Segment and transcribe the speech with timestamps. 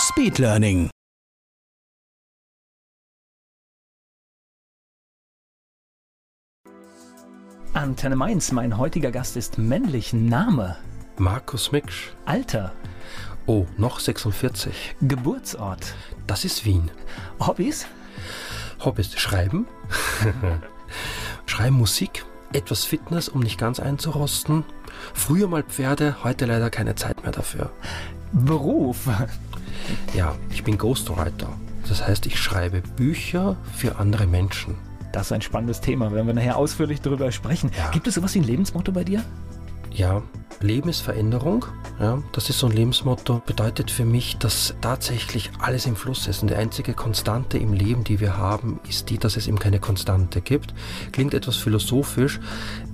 [0.00, 0.88] Speedlearning.
[7.74, 10.12] Antenne Mainz, mein heutiger Gast ist männlich.
[10.12, 10.76] Name,
[11.18, 12.12] Markus Miksch.
[12.24, 12.72] Alter,
[13.46, 14.96] Oh, noch 46.
[15.02, 15.94] Geburtsort,
[16.26, 16.90] Das ist Wien.
[17.38, 17.86] Hobbys,
[18.84, 19.66] Hobbys schreiben.
[21.46, 22.24] schreiben Musik.
[22.52, 24.64] Etwas Fitness, um nicht ganz einzurosten.
[25.14, 27.70] Früher mal Pferde, heute leider keine Zeit mehr dafür.
[28.32, 29.08] Beruf,
[30.14, 31.48] Ja, ich bin Ghostwriter.
[31.88, 34.76] Das heißt, ich schreibe Bücher für andere Menschen.
[35.12, 37.70] Das ist ein spannendes Thema, werden wir nachher ausführlich darüber sprechen.
[37.76, 37.90] Ja.
[37.90, 39.24] Gibt es sowas wie ein Lebensmotto bei dir?
[39.90, 40.22] Ja,
[40.60, 41.64] Leben ist Veränderung.
[41.98, 43.42] Ja, das ist so ein Lebensmotto.
[43.44, 46.42] Bedeutet für mich, dass tatsächlich alles im Fluss ist.
[46.42, 49.80] Und die einzige Konstante im Leben, die wir haben, ist die, dass es eben keine
[49.80, 50.74] Konstante gibt.
[51.12, 52.40] Klingt etwas philosophisch.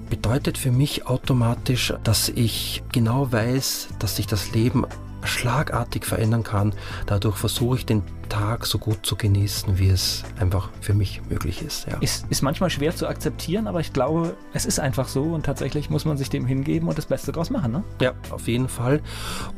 [0.09, 4.87] Bedeutet für mich automatisch, dass ich genau weiß, dass sich das Leben
[5.27, 6.73] schlagartig verändern kann.
[7.07, 11.63] Dadurch versuche ich den Tag so gut zu genießen, wie es einfach für mich möglich
[11.63, 11.87] ist.
[11.87, 11.99] Ja.
[11.99, 15.91] Ist, ist manchmal schwer zu akzeptieren, aber ich glaube, es ist einfach so und tatsächlich
[15.91, 17.73] muss man sich dem hingeben und das Beste draus machen.
[17.73, 17.85] Ne?
[18.01, 19.01] Ja, auf jeden Fall.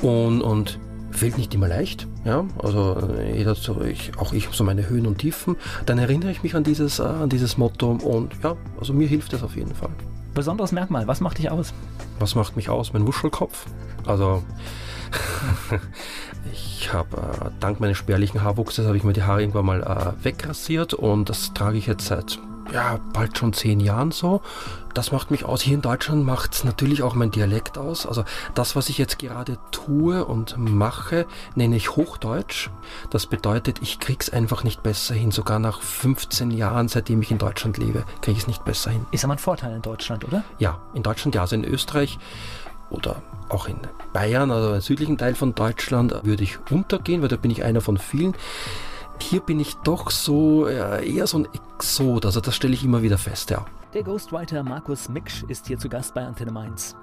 [0.03, 0.79] Und, und
[1.11, 2.07] fällt nicht immer leicht.
[2.25, 5.57] Ja, also jeder so, ich, auch ich habe so meine Höhen und Tiefen.
[5.87, 9.33] Dann erinnere ich mich an dieses, äh, an dieses Motto und ja, also mir hilft
[9.33, 9.91] es auf jeden Fall.
[10.35, 11.73] Besonderes Merkmal, was macht dich aus?
[12.19, 12.93] Was macht mich aus?
[12.93, 13.67] Mein Wuschelkopf.
[14.07, 14.43] Also
[16.53, 20.25] ich habe äh, dank meines spärlichen Haarwuchses habe ich mir die Haare irgendwann mal äh,
[20.25, 22.39] wegrasiert und das trage ich jetzt seit
[22.73, 24.43] ja, bald schon zehn Jahren so.
[24.95, 25.63] Das macht mich aus.
[25.63, 28.07] Hier in Deutschland macht es natürlich auch mein Dialekt aus.
[28.07, 28.25] Also
[28.55, 32.71] das, was ich jetzt gerade tue und mache, nenne ich Hochdeutsch.
[33.11, 35.31] Das bedeutet, ich krieg's einfach nicht besser hin.
[35.31, 39.07] Sogar nach 15 Jahren, seitdem ich in Deutschland lebe, kriege ich es nicht besser hin.
[39.13, 40.43] Ist aber ein Vorteil in Deutschland, oder?
[40.59, 42.19] Ja, in Deutschland ja, also in Österreich
[42.91, 43.79] oder auch in
[44.13, 47.81] Bayern, also im südlichen Teil von Deutschland, würde ich untergehen, weil da bin ich einer
[47.81, 48.35] von vielen.
[49.21, 53.03] Hier bin ich doch so ja, eher so ein Exot, also das stelle ich immer
[53.03, 53.65] wieder fest, ja.
[53.95, 56.95] Der Ghostwriter Markus Miksch ist hier zu Gast bei Antenne Mainz.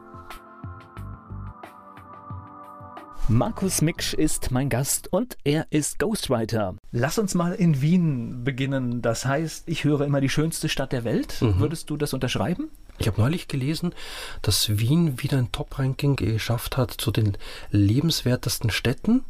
[3.28, 6.76] Markus Miksch ist mein Gast und er ist Ghostwriter.
[6.92, 9.02] Lass uns mal in Wien beginnen.
[9.02, 11.42] Das heißt, ich höre immer die schönste Stadt der Welt.
[11.42, 11.58] Mhm.
[11.58, 12.70] Würdest du das unterschreiben?
[12.98, 13.94] Ich habe neulich gelesen,
[14.42, 17.38] dass Wien wieder ein Top-Ranking geschafft hat zu den
[17.72, 19.26] lebenswertesten Städten.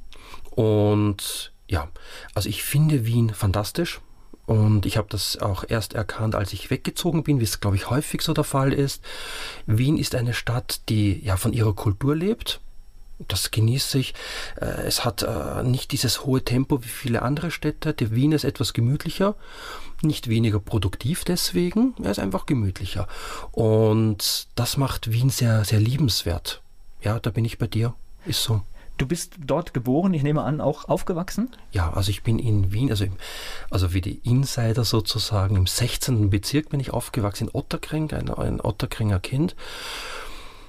[0.52, 1.90] Und ja,
[2.34, 4.02] also ich finde Wien fantastisch.
[4.46, 7.90] Und ich habe das auch erst erkannt, als ich weggezogen bin, wie es, glaube ich,
[7.90, 9.04] häufig so der Fall ist.
[9.66, 12.60] Wien ist eine Stadt, die ja von ihrer Kultur lebt.
[13.28, 14.14] Das genieße ich.
[14.62, 17.94] Äh, Es hat äh, nicht dieses hohe Tempo wie viele andere Städte.
[17.94, 19.36] Der Wien ist etwas gemütlicher,
[20.04, 21.96] nicht weniger produktiv deswegen.
[22.04, 23.08] Er ist einfach gemütlicher.
[23.52, 26.62] Und das macht Wien sehr, sehr liebenswert.
[27.02, 27.94] Ja, da bin ich bei dir.
[28.26, 28.62] Ist so.
[28.98, 31.50] Du bist dort geboren, ich nehme an, auch aufgewachsen?
[31.72, 33.18] Ja, also ich bin in Wien, also, im,
[33.70, 36.30] also wie die Insider sozusagen, im 16.
[36.30, 39.56] Bezirk bin ich aufgewachsen, in Otterkring, ein, ein Otterkringer Kind.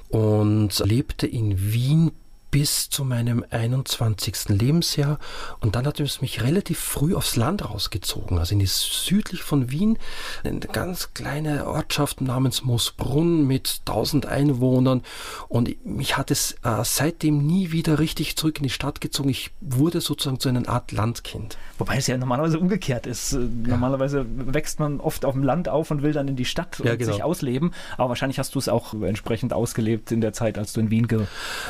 [0.09, 2.13] Und lebte in Wien
[2.56, 4.49] bis zu meinem 21.
[4.49, 5.19] Lebensjahr.
[5.61, 9.71] Und dann hat es mich relativ früh aufs Land rausgezogen, also in die südlich von
[9.71, 9.99] Wien,
[10.43, 15.03] eine ganz kleine Ortschaft namens Moosbrunn mit 1000 Einwohnern.
[15.49, 19.28] Und mich hat es äh, seitdem nie wieder richtig zurück in die Stadt gezogen.
[19.28, 21.59] Ich wurde sozusagen zu einer Art Landkind.
[21.77, 23.34] Wobei es ja normalerweise umgekehrt ist.
[23.34, 26.81] Äh, Normalerweise wächst man oft auf dem Land auf und will dann in die Stadt
[26.83, 27.12] Ja, und genau.
[27.12, 27.72] sich ausleben.
[27.99, 31.06] Aber wahrscheinlich hast du es auch entsprechend ausgelebt in der Zeit, als du in Wien
[31.06, 31.27] ge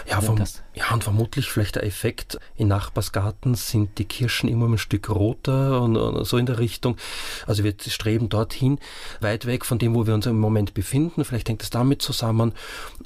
[0.08, 0.62] Ja, vom, hast.
[0.76, 5.80] Ja, und vermutlich vielleicht der Effekt, in Nachbarsgarten sind die Kirschen immer ein Stück roter
[5.80, 6.98] und, und so in der Richtung.
[7.46, 8.78] Also wir streben dorthin,
[9.20, 11.24] weit weg von dem, wo wir uns im Moment befinden.
[11.24, 12.52] Vielleicht hängt es damit zusammen.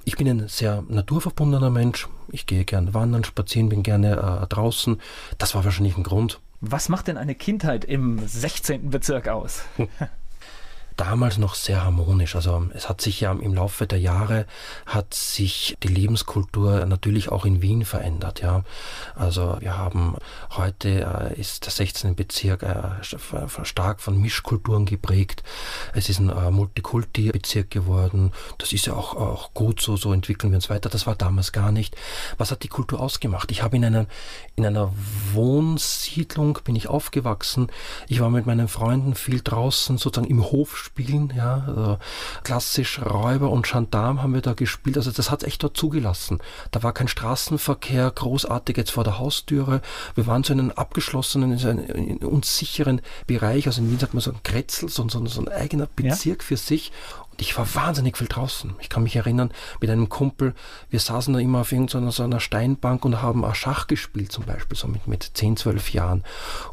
[0.05, 2.09] Ich bin ein sehr naturverbundener Mensch.
[2.33, 5.01] Ich gehe gern wandern, spazieren, bin gerne äh, draußen.
[5.39, 6.41] Das war wahrscheinlich ein Grund.
[6.61, 8.91] Was macht denn eine Kindheit im 16.
[8.91, 9.63] Bezirk aus?
[11.01, 12.37] damals noch sehr harmonisch.
[12.37, 14.45] Also es hat sich ja im Laufe der Jahre
[14.85, 18.43] hat sich die Lebenskultur natürlich auch in Wien verändert.
[18.43, 18.65] Ja,
[19.15, 20.17] also wir haben
[20.51, 22.15] heute äh, ist der 16.
[22.15, 23.03] Bezirk äh,
[23.65, 25.43] stark von Mischkulturen geprägt.
[25.95, 28.33] Es ist ein äh, Multikulti-Bezirk geworden.
[28.59, 29.97] Das ist ja auch, auch gut so.
[29.97, 30.91] So entwickeln wir uns weiter.
[30.91, 31.97] Das war damals gar nicht.
[32.37, 33.51] Was hat die Kultur ausgemacht?
[33.51, 34.07] Ich habe in einer
[34.57, 34.93] in einer
[35.33, 37.69] Wohnsiedlung bin ich aufgewachsen.
[38.07, 41.99] Ich war mit meinen Freunden viel draußen, sozusagen im Hof spielen, ja, also
[42.43, 44.97] klassisch Räuber und Gendarm haben wir da gespielt.
[44.97, 46.39] Also das hat echt dort zugelassen.
[46.71, 49.81] Da war kein Straßenverkehr großartig jetzt vor der Haustüre.
[50.15, 53.67] Wir waren so in einem abgeschlossenen, in so einem in unsicheren Bereich.
[53.67, 56.47] Also in Wien sagt man so ein Kretzel, so, so, so ein eigener Bezirk ja.
[56.47, 56.93] für sich
[57.41, 58.75] ich war wahnsinnig viel draußen.
[58.81, 59.51] Ich kann mich erinnern,
[59.81, 60.55] mit einem Kumpel,
[60.91, 64.45] wir saßen da immer auf irgendeiner so einer Steinbank und haben auch Schach gespielt, zum
[64.45, 66.23] Beispiel, so mit, mit 10, 12 Jahren.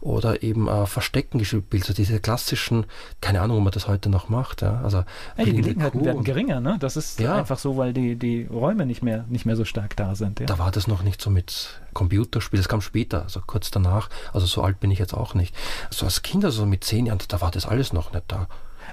[0.02, 2.86] Oder eben äh, Verstecken gespielt, so diese klassischen,
[3.22, 4.62] keine Ahnung, ob man das heute noch macht.
[4.62, 4.82] Ja.
[4.82, 5.04] Also,
[5.38, 6.78] ja, die Gelegenheiten werden geringer, ne?
[6.80, 7.36] Das ist ja.
[7.36, 10.40] einfach so, weil die, die Räume nicht mehr, nicht mehr so stark da sind.
[10.42, 10.48] Ja.
[10.48, 14.46] Da war das noch nicht so mit Computerspiel, das kam später, also kurz danach, also
[14.46, 15.56] so alt bin ich jetzt auch nicht.
[15.90, 18.48] So als Kind, also mit 10 Jahren, da war das alles noch nicht da.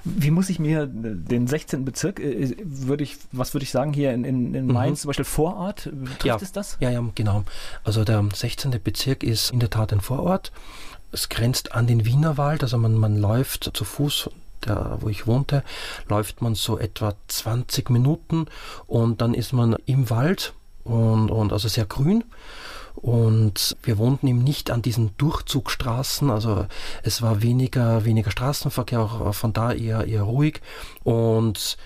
[0.05, 1.83] Wie muss ich mir den 16.
[1.83, 5.01] Bezirk, äh, würde ich, was würde ich sagen, hier in, in, in Mainz mhm.
[5.01, 6.37] zum Beispiel Vorort, trifft ja.
[6.39, 6.77] es das?
[6.79, 7.43] Ja, ja, genau.
[7.83, 8.79] Also der 16.
[8.83, 10.51] Bezirk ist in der Tat ein Vorort.
[11.11, 14.29] Es grenzt an den Wienerwald, also man, man läuft zu Fuß
[14.65, 15.63] der, wo ich wohnte,
[16.07, 18.47] läuft man so etwa 20 Minuten
[18.87, 20.53] und dann ist man im Wald
[20.83, 22.23] und, und also sehr grün.
[22.95, 26.65] Und wir wohnten eben nicht an diesen Durchzugstraßen, also
[27.03, 30.61] es war weniger, weniger Straßenverkehr, auch von da eher, eher ruhig.
[31.03, 31.77] Und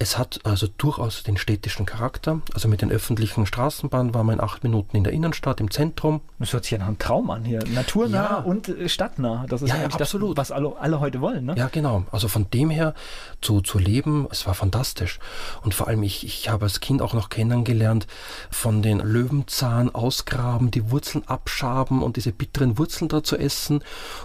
[0.00, 2.40] es hat also durchaus den städtischen Charakter.
[2.54, 6.20] Also mit den öffentlichen Straßenbahnen war man in acht Minuten in der Innenstadt, im Zentrum.
[6.38, 7.64] Das hört sich ja nach einem Traum an hier.
[7.66, 8.36] Naturnah ja.
[8.36, 9.46] und äh, stadtnah.
[9.48, 10.38] Das ist ja, eigentlich absolut.
[10.38, 11.46] das, was alle, alle heute wollen.
[11.46, 11.56] Ne?
[11.56, 12.04] Ja, genau.
[12.12, 12.94] Also von dem her
[13.40, 15.18] zu, zu leben, es war fantastisch.
[15.62, 18.06] Und vor allem, ich, ich habe als Kind auch noch kennengelernt,
[18.52, 23.82] von den Löwenzahn ausgraben, die Wurzeln abschaben und diese bitteren Wurzeln da zu essen.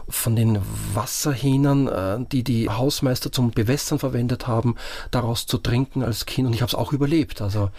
[0.07, 0.59] Von den
[0.93, 4.75] Wasserhähnern, äh, die die Hausmeister zum Bewässern verwendet haben,
[5.09, 7.41] daraus zu trinken als Kind und ich habe es auch überlebt.
[7.41, 7.69] Also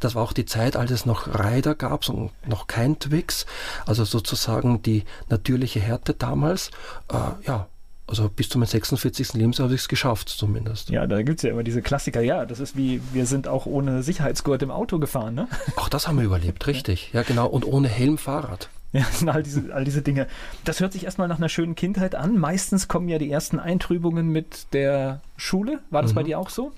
[0.00, 3.46] das war auch die Zeit, als es noch Rider gab und noch kein Twix,
[3.86, 6.70] also sozusagen die natürliche Härte damals.
[7.12, 7.68] Äh, ja,
[8.06, 9.34] also bis zu meinem 46.
[9.34, 10.90] Lebensjahr habe ich es geschafft, zumindest.
[10.90, 12.20] Ja, da gibt es ja immer diese Klassiker.
[12.20, 15.48] Ja, das ist wie, wir sind auch ohne Sicherheitsgurt im Auto gefahren, ne?
[15.76, 17.10] Auch das haben wir überlebt, richtig.
[17.12, 17.46] Ja, genau.
[17.46, 18.68] Und ohne Helm Fahrrad.
[18.94, 20.26] Ja, das sind all diese, all diese Dinge.
[20.64, 22.36] Das hört sich erstmal nach einer schönen Kindheit an.
[22.36, 25.80] Meistens kommen ja die ersten Eintrübungen mit der Schule.
[25.88, 26.16] War das mhm.
[26.16, 26.72] bei dir auch so?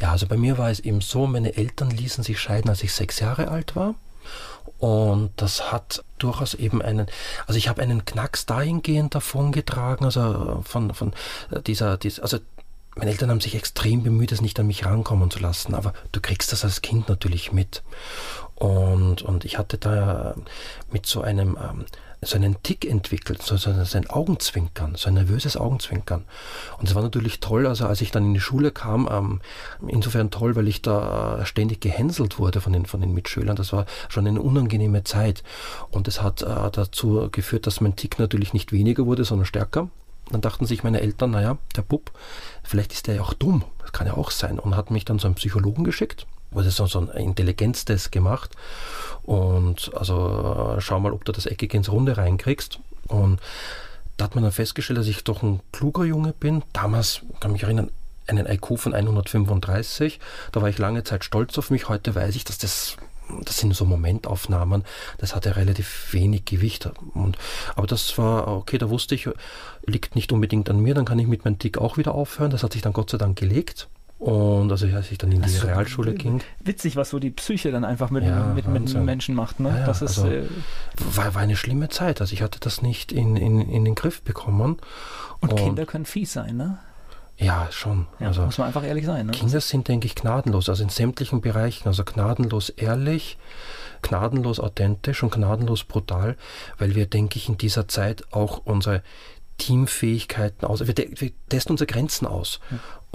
[0.00, 2.92] Ja, also bei mir war es eben so, meine Eltern ließen sich scheiden, als ich
[2.92, 3.96] sechs Jahre alt war.
[4.78, 7.06] Und das hat durchaus eben einen,
[7.46, 11.14] also ich habe einen Knacks dahingehend davongetragen, also von, von
[11.66, 12.38] dieser, dieser, also
[12.94, 16.20] meine Eltern haben sich extrem bemüht, es nicht an mich rankommen zu lassen, aber du
[16.20, 17.82] kriegst das als Kind natürlich mit.
[18.56, 20.34] Und, und ich hatte da
[20.90, 21.84] mit so einem, ähm,
[22.22, 26.24] so einen Tick entwickelt, so, so, ein Augenzwinkern, so ein nervöses Augenzwinkern.
[26.78, 29.40] Und es war natürlich toll, also als ich dann in die Schule kam, ähm,
[29.86, 33.56] insofern toll, weil ich da ständig gehänselt wurde von den, von den Mitschülern.
[33.56, 35.42] Das war schon eine unangenehme Zeit.
[35.90, 39.90] Und es hat äh, dazu geführt, dass mein Tick natürlich nicht weniger wurde, sondern stärker.
[40.30, 42.10] Dann dachten sich meine Eltern, naja, der Bub,
[42.64, 44.58] vielleicht ist der ja auch dumm, das kann ja auch sein.
[44.58, 48.56] Und hat mich dann zu einem Psychologen geschickt, wurde so, ein Intelligenztest gemacht.
[49.22, 52.78] Und also äh, schau mal, ob du das Eckig ins Runde reinkriegst.
[53.08, 53.40] Und
[54.16, 56.62] da hat man dann festgestellt, dass ich doch ein kluger Junge bin.
[56.72, 57.90] Damals, kann mich erinnern,
[58.26, 60.20] einen IQ von 135.
[60.52, 61.88] Da war ich lange Zeit stolz auf mich.
[61.88, 62.96] Heute weiß ich, dass das
[63.42, 64.84] das sind so Momentaufnahmen,
[65.18, 66.88] das hatte relativ wenig Gewicht.
[67.14, 67.36] Und,
[67.74, 69.28] aber das war, okay, da wusste ich,
[69.84, 72.50] liegt nicht unbedingt an mir, dann kann ich mit meinem Tick auch wieder aufhören.
[72.50, 73.88] Das hat sich dann Gott sei Dank gelegt.
[74.18, 76.40] Und also als ich dann in die also, Realschule ging.
[76.60, 79.60] Witzig, was so die Psyche dann einfach mit, ja, mit, mit Menschen macht.
[79.60, 79.68] Ne?
[79.68, 80.48] Ja, ja, das ist, also, äh,
[81.14, 82.22] war, war eine schlimme Zeit.
[82.22, 84.78] Also ich hatte das nicht in, in, in den Griff bekommen.
[85.40, 86.78] Und, und Kinder können fies sein, ne?
[87.38, 88.06] Ja, schon.
[88.18, 89.26] Also, muss man einfach ehrlich sein.
[89.26, 89.32] Ne?
[89.32, 93.36] Kinder sind, denke ich, gnadenlos, also in sämtlichen Bereichen, also gnadenlos ehrlich,
[94.00, 96.36] gnadenlos authentisch und gnadenlos brutal,
[96.78, 99.02] weil wir, denke ich, in dieser Zeit auch unsere
[99.58, 100.86] Teamfähigkeiten aus.
[100.86, 102.60] Wir, wir testen unsere Grenzen aus.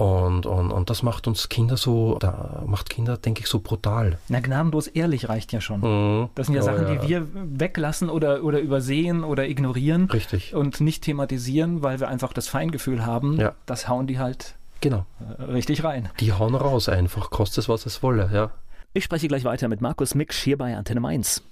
[0.02, 0.26] Ja.
[0.26, 4.18] Und, und, und das macht uns Kinder so, da macht Kinder, denke ich, so brutal.
[4.28, 5.80] Na, gnadenlos ehrlich reicht ja schon.
[5.80, 6.28] Mhm.
[6.34, 6.94] Das sind ja oh, Sachen, ja.
[6.96, 10.10] die wir weglassen oder, oder übersehen oder ignorieren.
[10.10, 10.54] Richtig.
[10.54, 13.38] Und nicht thematisieren, weil wir einfach das Feingefühl haben.
[13.38, 13.54] Ja.
[13.66, 15.06] Das hauen die halt genau.
[15.38, 16.08] Äh, richtig rein.
[16.20, 18.50] Die hauen raus einfach, kostet es, was es wolle, ja.
[18.94, 21.42] Ich spreche gleich weiter mit Markus Miksch hier bei Antenne Mainz.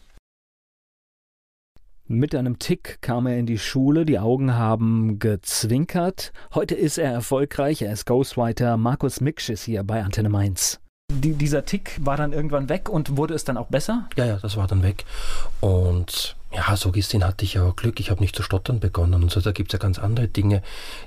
[2.13, 6.33] Mit einem Tick kam er in die Schule, die Augen haben gezwinkert.
[6.53, 8.77] Heute ist er erfolgreich, er ist Ghostwriter.
[8.77, 10.81] Markus Miksch ist hier bei Antenne Mainz.
[11.13, 14.09] Die, dieser Tick war dann irgendwann weg und wurde es dann auch besser?
[14.17, 15.05] Ja, ja, das war dann weg.
[15.61, 18.01] Und ja, so gesehen hatte ich ja auch Glück.
[18.01, 19.23] Ich habe nicht zu stottern begonnen.
[19.23, 20.65] Und so, da gibt es ja ganz andere Dinge,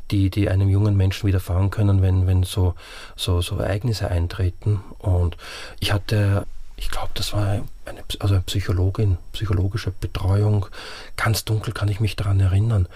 [0.10, 2.76] die, die einem jungen Menschen widerfahren können, wenn, wenn so,
[3.18, 4.80] so, so Ereignisse eintreten.
[5.00, 5.36] Und
[5.82, 6.46] ich hatte
[6.84, 10.68] ich glaube, das war eine, also eine Psychologin, psychologische Betreuung.
[11.18, 12.88] Ganz dunkel kann ich mich daran erinnern.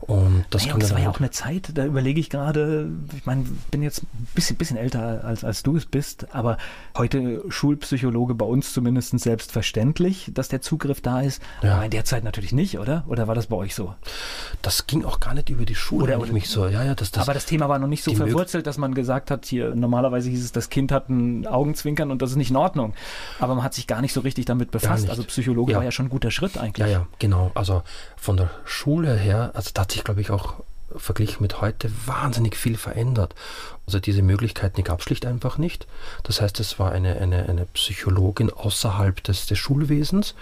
[0.00, 3.44] Und das, naja, das war ja auch eine Zeit, da überlege ich gerade, ich meine,
[3.70, 6.58] bin jetzt ein bisschen, bisschen älter als, als du es bist, aber
[6.96, 11.42] heute Schulpsychologe bei uns zumindest selbstverständlich, dass der Zugriff da ist.
[11.62, 11.76] Ja.
[11.76, 13.04] Aber in der Zeit natürlich nicht, oder?
[13.06, 13.94] Oder war das bei euch so?
[14.62, 16.66] Das ging auch gar nicht über die Schule, oder, oder mich so.
[16.66, 19.30] Ja, ja, das, das, aber das Thema war noch nicht so verwurzelt, dass man gesagt
[19.30, 22.56] hat, hier normalerweise hieß es, das Kind hat ein Augenzwinkern und das ist nicht in
[22.56, 22.94] Ordnung
[23.42, 25.08] aber man hat sich gar nicht so richtig damit befasst.
[25.08, 25.78] Also Psychologe ja.
[25.78, 26.86] war ja schon ein guter Schritt eigentlich.
[26.86, 27.50] Ja, ja, genau.
[27.54, 27.82] Also
[28.16, 30.54] von der Schule her, also da hat sich, glaube ich, auch
[30.96, 33.34] verglichen mit heute wahnsinnig viel verändert.
[33.86, 35.86] Also diese Möglichkeiten, gab es schlicht einfach nicht.
[36.22, 40.34] Das heißt, es war eine, eine, eine Psychologin außerhalb des, des Schulwesens.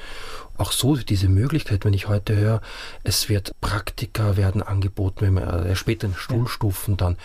[0.56, 2.60] Auch so diese Möglichkeit, wenn ich heute höre,
[3.02, 7.16] es wird Praktika werden angeboten, wenn man äh, späteren Schulstufen dann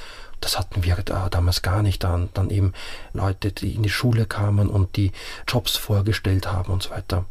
[0.45, 2.03] das hatten wir da damals gar nicht.
[2.03, 2.73] Dann, dann eben
[3.13, 5.11] Leute, die in die Schule kamen und die
[5.47, 7.25] Jobs vorgestellt haben und so weiter.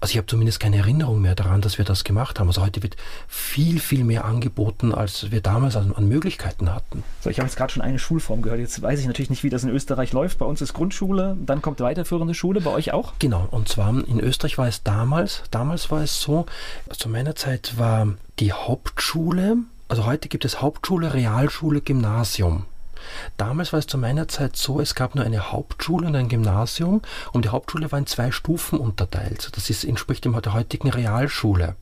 [0.00, 2.46] Also ich habe zumindest keine Erinnerung mehr daran, dass wir das gemacht haben.
[2.46, 2.96] Also heute wird
[3.26, 7.02] viel, viel mehr angeboten, als wir damals an, an Möglichkeiten hatten.
[7.22, 8.60] So, ich habe jetzt gerade schon eine Schulform gehört.
[8.60, 10.38] Jetzt weiß ich natürlich nicht, wie das in Österreich läuft.
[10.38, 13.14] Bei uns ist Grundschule, dann kommt weiterführende Schule, bei euch auch?
[13.18, 16.44] Genau, und zwar in Österreich war es damals, damals war es so,
[16.90, 18.08] zu meiner Zeit war
[18.38, 19.56] die Hauptschule
[19.88, 22.66] also heute gibt es Hauptschule, Realschule, Gymnasium.
[23.36, 27.00] Damals war es zu meiner Zeit so, es gab nur eine Hauptschule und ein Gymnasium
[27.32, 29.50] und die Hauptschule war in zwei Stufen unterteilt.
[29.54, 31.76] Das ist, entspricht dem der heutigen Realschule.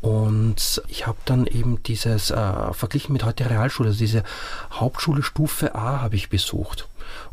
[0.00, 4.22] Und ich habe dann eben dieses, äh, verglichen mit heute Realschule, also diese
[4.70, 6.88] Hauptschule Stufe A habe ich besucht.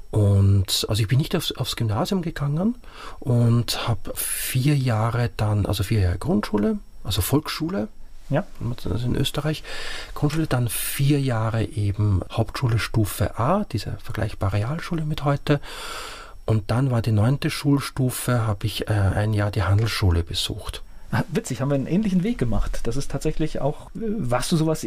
[0.09, 2.75] Und also ich bin nicht aufs, aufs Gymnasium gegangen
[3.19, 7.87] und habe vier Jahre dann, also vier Jahre Grundschule, also Volksschule
[8.31, 8.45] ja.
[8.89, 9.63] Also in Österreich.
[10.15, 15.59] Grundschule, dann vier Jahre eben Hauptschule Stufe A, diese vergleichbare Realschule mit heute.
[16.45, 20.81] Und dann war die neunte Schulstufe, habe ich äh, ein Jahr die Handelsschule besucht.
[21.29, 22.81] Witzig, haben wir einen ähnlichen Weg gemacht.
[22.83, 24.85] Das ist tatsächlich auch, äh, warst du sowas,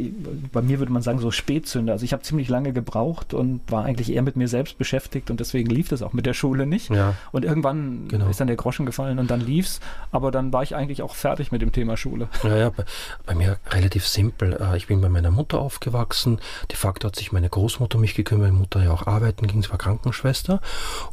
[0.52, 1.92] bei mir würde man sagen, so Spätzünder.
[1.92, 5.40] Also ich habe ziemlich lange gebraucht und war eigentlich eher mit mir selbst beschäftigt und
[5.40, 6.90] deswegen lief das auch mit der Schule nicht.
[6.90, 7.14] Ja.
[7.32, 8.28] Und irgendwann genau.
[8.28, 9.80] ist dann der Groschen gefallen und dann lief's,
[10.12, 12.28] aber dann war ich eigentlich auch fertig mit dem Thema Schule.
[12.42, 12.84] Ja, ja, bei,
[13.26, 14.54] bei mir relativ simpel.
[14.60, 16.40] Äh, ich bin bei meiner Mutter aufgewachsen.
[16.70, 19.62] De facto hat sich meine Großmutter um mich gekümmert, meine Mutter ja auch arbeiten ging,
[19.62, 20.60] sie war Krankenschwester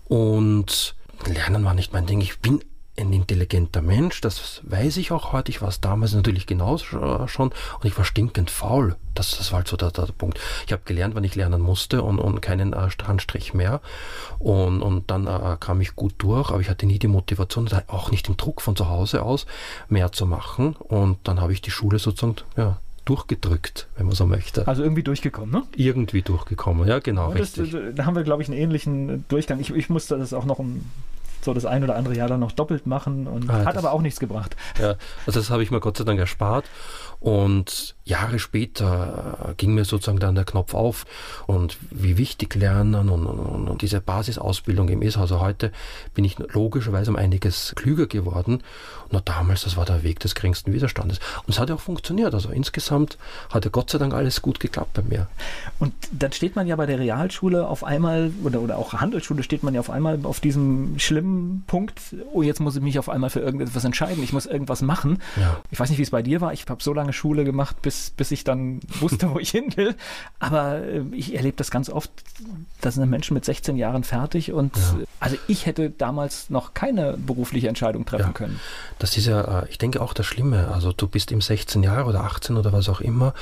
[0.05, 0.95] und
[1.27, 2.21] Lernen war nicht mein Ding.
[2.21, 2.61] Ich bin
[2.97, 5.49] ein intelligenter Mensch, das weiß ich auch heute.
[5.49, 8.95] Ich war es damals natürlich genauso schon und ich war stinkend faul.
[9.15, 10.39] Das, das war halt so der, der Punkt.
[10.65, 13.81] Ich habe gelernt, wann ich lernen musste und, und keinen äh, Strandstrich mehr.
[14.39, 18.11] Und, und dann äh, kam ich gut durch, aber ich hatte nie die Motivation, auch
[18.11, 19.45] nicht den Druck von zu Hause aus,
[19.87, 20.75] mehr zu machen.
[20.75, 24.67] Und dann habe ich die Schule sozusagen ja, durchgedrückt, wenn man so möchte.
[24.67, 25.63] Also irgendwie durchgekommen, ne?
[25.75, 27.33] Irgendwie durchgekommen, ja, genau.
[27.33, 29.59] Das, da haben wir, glaube ich, einen ähnlichen Durchgang.
[29.59, 30.89] Ich, ich musste das auch noch ein
[31.45, 34.01] so das ein oder andere Jahr dann noch doppelt machen und ah, hat aber auch
[34.01, 34.55] nichts gebracht.
[34.79, 34.95] Ja,
[35.25, 36.65] also das habe ich mir Gott sei Dank erspart
[37.19, 41.05] und Jahre später ging mir sozusagen dann der Knopf auf
[41.47, 45.17] und wie wichtig Lernen und, und, und diese Basisausbildung eben ist.
[45.17, 45.71] Also heute
[46.13, 48.61] bin ich logischerweise um einiges klüger geworden.
[49.09, 51.19] Und damals, das war der Weg des geringsten Widerstandes.
[51.45, 52.33] Und es hat ja auch funktioniert.
[52.33, 53.17] Also insgesamt
[53.49, 55.27] hat ja Gott sei Dank alles gut geklappt bei mir.
[55.79, 59.63] Und dann steht man ja bei der Realschule auf einmal, oder, oder auch Handelsschule steht
[59.63, 61.99] man ja auf einmal auf diesem schlimmen Punkt,
[62.31, 65.19] oh, jetzt muss ich mich auf einmal für irgendetwas entscheiden, ich muss irgendwas machen.
[65.39, 65.57] Ja.
[65.71, 66.53] Ich weiß nicht, wie es bei dir war.
[66.53, 69.95] Ich habe so lange Schule gemacht, bis bis, ich dann wusste, wo ich hin will.
[70.39, 72.11] Aber äh, ich erlebe das ganz oft,
[72.81, 75.05] da sind Menschen mit 16 Jahren fertig und ja.
[75.19, 78.33] also ich hätte damals noch keine berufliche Entscheidung treffen ja.
[78.33, 78.59] können.
[78.99, 80.69] Das ist ja, äh, ich denke auch das Schlimme.
[80.73, 83.33] Also du bist im 16 Jahre oder 18 oder was auch immer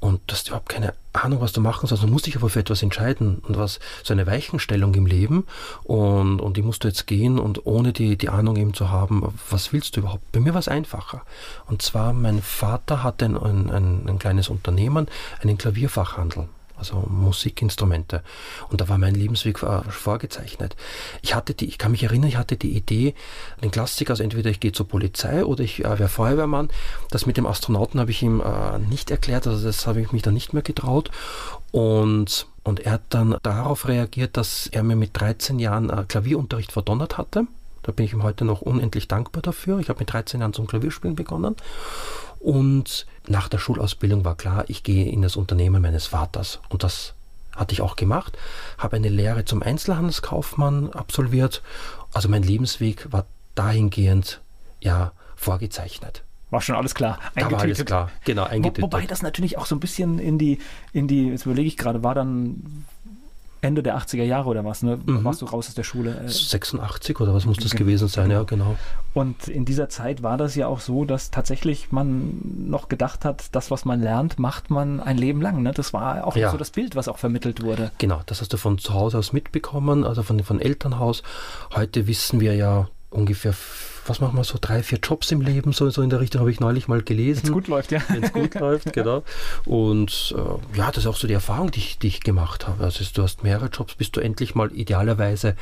[0.00, 2.02] und du hast überhaupt keine Ahnung, was du machen sollst.
[2.02, 5.46] Du musst dich aber für etwas entscheiden und was, so eine Weichenstellung im Leben
[5.84, 9.34] und, und die musst du jetzt gehen und ohne die, die Ahnung eben zu haben,
[9.50, 10.30] was willst du überhaupt?
[10.32, 11.22] Bei mir war es einfacher.
[11.66, 15.08] Und zwar, mein Vater hatte ein, ein, ein kleines Unternehmen,
[15.40, 18.22] einen Klavierfachhandel also Musikinstrumente.
[18.68, 20.76] Und da war mein Lebensweg vorgezeichnet.
[21.22, 23.14] Ich hatte die, ich kann mich erinnern, ich hatte die Idee,
[23.62, 26.68] den Klassiker, also entweder ich gehe zur Polizei oder ich äh, wäre Feuerwehrmann.
[27.10, 30.22] Das mit dem Astronauten habe ich ihm äh, nicht erklärt, also das habe ich mich
[30.22, 31.10] dann nicht mehr getraut.
[31.70, 36.72] Und, und er hat dann darauf reagiert, dass er mir mit 13 Jahren äh, Klavierunterricht
[36.72, 37.46] verdonnert hatte.
[37.84, 39.78] Da bin ich ihm heute noch unendlich dankbar dafür.
[39.78, 41.54] Ich habe mit 13 Jahren zum Klavierspielen begonnen.
[42.44, 46.60] Und nach der Schulausbildung war klar, ich gehe in das Unternehmen meines Vaters.
[46.68, 47.14] Und das
[47.56, 48.36] hatte ich auch gemacht,
[48.76, 51.62] habe eine Lehre zum Einzelhandelskaufmann absolviert.
[52.12, 53.24] Also mein Lebensweg war
[53.54, 54.42] dahingehend
[54.80, 56.22] ja vorgezeichnet.
[56.50, 57.18] War schon alles klar.
[57.34, 58.82] Da war alles klar, genau, eingetütet.
[58.82, 60.58] Wo, wobei das natürlich auch so ein bisschen in die,
[60.92, 62.84] in die, jetzt überlege ich gerade, war dann
[63.64, 64.98] Ende der 80er Jahre oder was, ne?
[65.04, 65.24] Mhm.
[65.24, 66.22] Warst du raus aus der Schule?
[66.26, 68.76] 86 oder was muss das gewesen sein, ja, genau.
[69.14, 73.44] Und in dieser Zeit war das ja auch so, dass tatsächlich man noch gedacht hat,
[73.52, 75.62] das, was man lernt, macht man ein Leben lang.
[75.62, 75.72] Ne?
[75.72, 76.50] Das war auch ja.
[76.50, 77.90] so das Bild, was auch vermittelt wurde.
[77.98, 81.22] Genau, das hast du von zu Hause aus mitbekommen, also von, von Elternhaus.
[81.74, 83.54] Heute wissen wir ja ungefähr
[84.06, 86.50] was machen wir so, drei, vier Jobs im Leben, so, so in der Richtung habe
[86.50, 87.42] ich neulich mal gelesen.
[87.42, 88.00] Wenn es gut läuft, ja.
[88.08, 89.22] Wenn es gut läuft, genau.
[89.64, 92.84] Und äh, ja, das ist auch so die Erfahrung, die ich, die ich gemacht habe.
[92.84, 95.56] Also du hast mehrere Jobs, bis du endlich mal idealerweise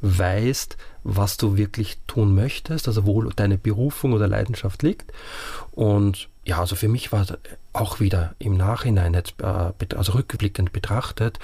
[0.00, 5.12] weißt, was du wirklich tun möchtest, also wo deine Berufung oder Leidenschaft liegt.
[5.72, 7.26] Und ja, also für mich war
[7.74, 9.22] auch wieder im Nachhinein, äh,
[9.94, 11.38] also rückblickend betrachtet,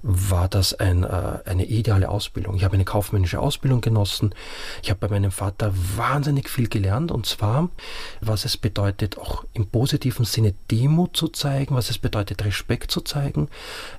[0.00, 2.56] war das ein, äh, eine ideale Ausbildung.
[2.56, 4.34] Ich habe eine kaufmännische Ausbildung genossen.
[4.82, 7.68] Ich habe bei meinem Vater wahnsinnig viel gelernt und zwar,
[8.22, 13.02] was es bedeutet, auch im positiven Sinne Demut zu zeigen, was es bedeutet, Respekt zu
[13.02, 13.48] zeigen.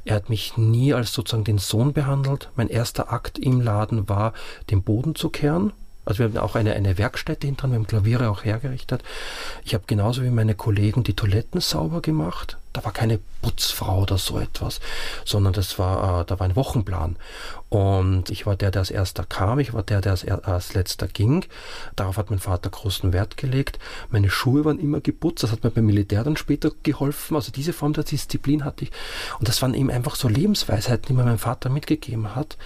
[0.04, 2.50] Er hat mich nie als sozusagen den Sohn behandelt.
[2.56, 4.34] Mein erster Akt im Laden war,
[4.72, 5.74] den Boden zu kehren
[6.10, 9.04] also wir haben auch eine, eine Werkstätte hinten, wir haben Klaviere auch hergerichtet.
[9.64, 12.58] Ich habe genauso wie meine Kollegen die Toiletten sauber gemacht.
[12.74, 14.80] Da war keine Putzfrau oder so etwas,
[15.26, 17.16] sondern das war, äh, da war ein Wochenplan.
[17.70, 21.08] Und ich war der, der als erster kam, ich war der, der als, als letzter
[21.08, 21.46] ging.
[21.96, 23.80] Darauf hat mein Vater großen Wert gelegt.
[24.10, 27.36] Meine Schuhe waren immer geputzt, das hat mir beim Militär dann später geholfen.
[27.36, 28.92] Also diese Form der Disziplin hatte ich.
[29.40, 32.58] Und das waren eben einfach so Lebensweisheiten, die mir mein Vater mitgegeben hat,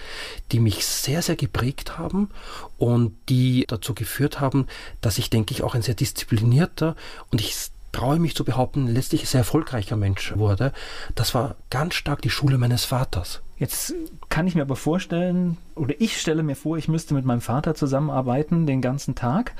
[0.52, 2.30] die mich sehr, sehr geprägt haben
[2.78, 4.66] und die dazu geführt haben,
[5.00, 6.96] dass ich, denke ich, auch ein sehr disziplinierter
[7.30, 7.54] und ich
[7.94, 10.72] traue mich zu behaupten, letztlich sehr erfolgreicher Mensch wurde.
[11.14, 13.40] Das war ganz stark die Schule meines Vaters.
[13.56, 13.94] Jetzt
[14.28, 17.74] kann ich mir aber vorstellen, oder ich stelle mir vor, ich müsste mit meinem Vater
[17.74, 19.54] zusammenarbeiten den ganzen Tag.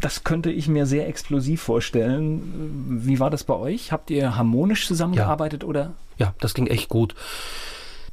[0.00, 3.00] Das könnte ich mir sehr explosiv vorstellen.
[3.04, 3.92] Wie war das bei euch?
[3.92, 5.68] Habt ihr harmonisch zusammengearbeitet ja.
[5.68, 5.92] oder?
[6.18, 7.14] Ja, das ging echt gut.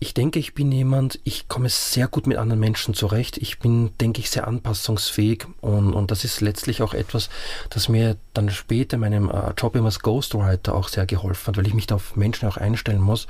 [0.04, 3.38] Ich denke, ich bin jemand, ich komme sehr gut mit anderen Menschen zurecht.
[3.38, 7.30] Ich bin, denke ich, sehr anpassungsfähig und, und das ist letztlich auch etwas,
[7.70, 11.58] das mir dann später in meinem äh, Job immer als Ghostwriter auch sehr geholfen hat,
[11.58, 13.28] weil ich mich da auf Menschen auch einstellen muss.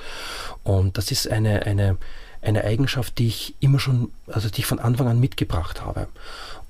[0.64, 1.98] Und das ist eine, eine,
[2.42, 6.08] eine Eigenschaft, die ich immer schon, also die ich von Anfang an mitgebracht habe.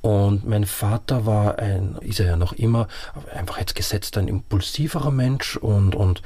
[0.01, 2.87] Und mein Vater war ein, ist er ja noch immer,
[3.35, 6.23] einfach jetzt gesetzt ein impulsiverer Mensch und, und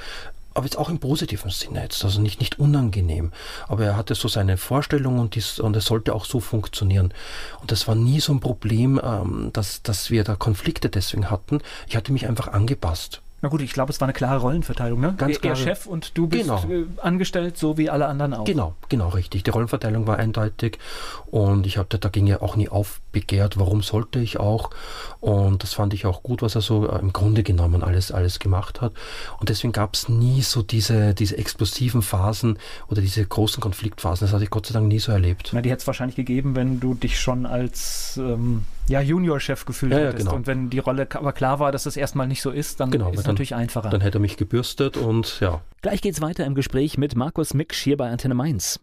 [0.55, 3.31] aber jetzt auch im positiven Sinne jetzt, also nicht, nicht unangenehm.
[3.67, 7.13] Aber er hatte so seine Vorstellung und, dies, und es sollte auch so funktionieren.
[7.61, 11.59] Und das war nie so ein Problem, ähm, dass, dass wir da Konflikte deswegen hatten.
[11.87, 13.21] Ich hatte mich einfach angepasst.
[13.45, 15.13] Na gut, ich glaube, es war eine klare Rollenverteilung, ne?
[15.19, 15.55] Ganz klar.
[15.55, 16.63] Chef und du bist genau.
[16.67, 18.43] Äh, angestellt, so wie alle anderen auch.
[18.43, 19.43] Genau, genau, richtig.
[19.43, 20.79] Die Rollenverteilung war eindeutig
[21.27, 24.71] und ich habe da ging ja auch nie aufbegehrt, warum sollte ich auch.
[25.19, 28.39] Und das fand ich auch gut, was er so äh, im Grunde genommen alles, alles
[28.39, 28.93] gemacht hat.
[29.39, 34.25] Und deswegen gab es nie so diese, diese explosiven Phasen oder diese großen Konfliktphasen.
[34.25, 35.51] Das hatte ich Gott sei Dank nie so erlebt.
[35.53, 39.91] Na, die hätte es wahrscheinlich gegeben, wenn du dich schon als ähm, ja, Junior-Chef gefühlt
[39.91, 40.25] ja, ja, hättest.
[40.25, 40.35] Genau.
[40.35, 43.11] Und wenn die Rolle aber klar war, dass das erstmal nicht so ist, dann genau,
[43.11, 43.89] ist es natürlich einfacher.
[43.89, 45.61] Dann hätte er mich gebürstet und ja.
[45.81, 48.79] Gleich geht's weiter im Gespräch mit Markus Miksch hier bei Antenne Mainz.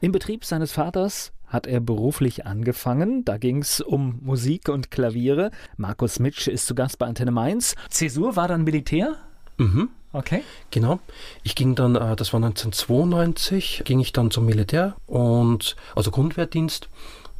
[0.00, 3.24] Im Betrieb seines Vaters hat er beruflich angefangen.
[3.24, 5.50] Da ging es um Musik und Klaviere.
[5.76, 7.74] Markus Mitsch ist zu Gast bei Antenne Mainz.
[7.88, 9.16] Zäsur war dann Militär?
[9.56, 9.88] Mhm.
[10.12, 10.42] Okay.
[10.70, 11.00] Genau.
[11.42, 16.88] Ich ging dann, äh, das war 1992, ging ich dann zum Militär und also Grundwehrdienst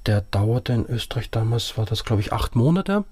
[0.09, 3.05] der dauerte in Österreich damals, war das glaube ich acht Monate.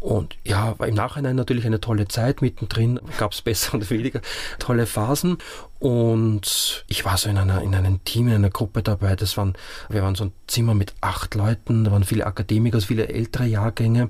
[0.00, 2.40] Und ja, im Nachhinein natürlich eine tolle Zeit.
[2.40, 4.22] Mittendrin gab es besser und weniger
[4.58, 5.36] tolle Phasen.
[5.78, 9.14] Und ich war so in einer, in einem Team, in einer Gruppe dabei.
[9.14, 9.54] Das waren,
[9.90, 11.84] wir waren so ein Zimmer mit acht Leuten.
[11.84, 14.08] Da waren viele Akademiker, viele ältere Jahrgänge,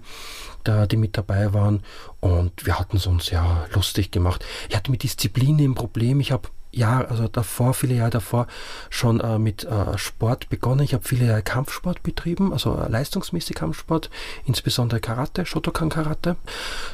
[0.63, 1.83] da, die mit dabei waren.
[2.21, 4.45] Und wir hatten es uns ja lustig gemacht.
[4.69, 6.21] Ich hatte mit Disziplin ein Problem.
[6.21, 8.47] Ich habe Jahr, also davor, viele Jahre davor
[8.89, 10.83] schon äh, mit äh, Sport begonnen.
[10.83, 14.11] Ich habe viele Jahre Kampfsport betrieben, also äh, leistungsmäßig Kampfsport,
[14.45, 16.37] insbesondere Karate, Shotokan Karate.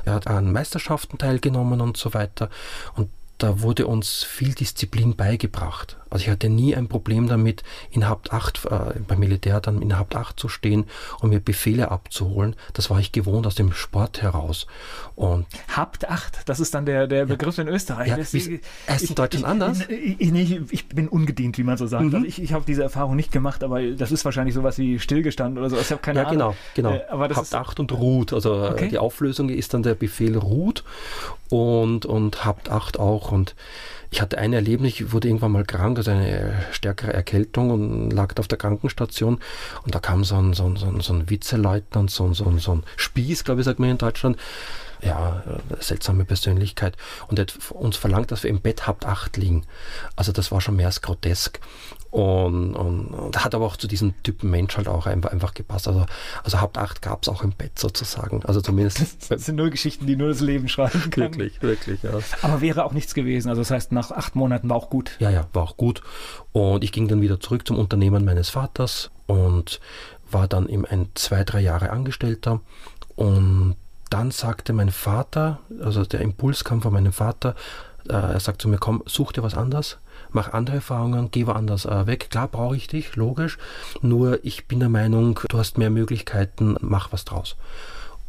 [0.04, 2.50] Er hat an Meisterschaften teilgenommen und so weiter.
[2.94, 5.98] Und da wurde uns viel Disziplin beigebracht.
[6.10, 9.98] Also ich hatte nie ein Problem damit, in Haupt 8, äh, beim Militär dann in
[9.98, 10.84] Haupt 8 zu stehen
[11.20, 12.54] und mir Befehle abzuholen.
[12.74, 14.66] Das war ich gewohnt aus dem Sport heraus.
[15.14, 17.64] Und Habt 8, das ist dann der, der Begriff ja.
[17.64, 18.08] in Österreich.
[18.08, 19.80] Ja, das, ist in Deutschland anders?
[19.88, 22.04] Ich, ich, ich, bin ungedient, wie man so sagt.
[22.04, 22.14] Mhm.
[22.14, 25.58] Also ich, ich habe diese Erfahrung nicht gemacht, aber das ist wahrscheinlich sowas wie stillgestanden
[25.58, 25.78] oder so.
[25.78, 26.54] Ich habe keine ja, Ahnung.
[26.74, 27.04] genau, genau.
[27.04, 28.32] Äh, aber Habt 8 und Root.
[28.32, 28.88] Also äh, okay.
[28.88, 30.84] die Auflösung ist dann der Befehl Root
[31.50, 33.32] und, und Habt 8 auch.
[33.32, 33.54] Und
[34.10, 38.34] ich hatte ein Erlebnis, ich wurde irgendwann mal krank, also eine stärkere Erkältung und lag
[38.38, 39.38] auf der Krankenstation
[39.84, 42.46] und da kam so ein, so ein, so ein, so ein Vizeleutnant, so ein, so
[42.46, 44.36] ein, so ein Spieß, glaube ich, sagt man in Deutschland,
[45.02, 45.42] ja,
[45.80, 46.96] seltsame Persönlichkeit.
[47.28, 49.66] Und er hat uns verlangt, dass wir im Bett habt acht liegen.
[50.16, 51.60] Also das war schon mehr als grotesk.
[52.10, 55.88] Und, und, und, hat aber auch zu diesem Typen Mensch halt auch einfach, einfach gepasst.
[55.88, 56.06] Also,
[56.44, 58.42] also Haupt 8 gab es auch im Bett sozusagen.
[58.44, 59.30] Also zumindest.
[59.30, 61.24] Das sind nur Geschichten, die nur das Leben schreiben kann.
[61.24, 62.10] Wirklich, wirklich, ja.
[62.42, 63.48] Aber wäre auch nichts gewesen.
[63.48, 65.16] Also das heißt, nach acht Monaten war auch gut.
[65.18, 66.00] Ja, ja, war auch gut.
[66.52, 69.80] Und ich ging dann wieder zurück zum Unternehmen meines Vaters und
[70.30, 72.60] war dann eben ein zwei, drei Jahre Angestellter.
[73.16, 73.76] Und
[74.10, 77.56] dann sagte mein Vater, also der Impuls kam von meinem Vater,
[78.08, 79.98] äh, er sagt zu mir, komm, such dir was anderes
[80.30, 82.28] mach andere Erfahrungen, geh woanders äh, weg.
[82.30, 83.58] Klar brauche ich dich, logisch.
[84.02, 87.56] Nur ich bin der Meinung, du hast mehr Möglichkeiten, mach was draus.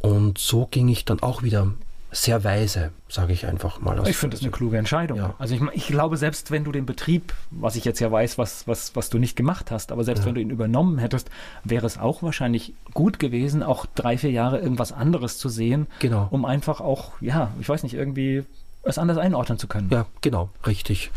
[0.00, 1.72] Und so ging ich dann auch wieder
[2.10, 4.02] sehr weise, sage ich einfach mal.
[4.08, 5.18] Ich finde das eine kluge Entscheidung.
[5.18, 5.34] Ja.
[5.38, 8.66] Also ich, ich, glaube, selbst wenn du den Betrieb, was ich jetzt ja weiß, was,
[8.66, 10.26] was, was du nicht gemacht hast, aber selbst ja.
[10.26, 11.30] wenn du ihn übernommen hättest,
[11.64, 16.28] wäre es auch wahrscheinlich gut gewesen, auch drei, vier Jahre irgendwas anderes zu sehen, genau.
[16.30, 18.44] um einfach auch, ja, ich weiß nicht, irgendwie
[18.88, 19.90] es anders einordnen zu können.
[19.90, 21.10] Ja, genau, richtig.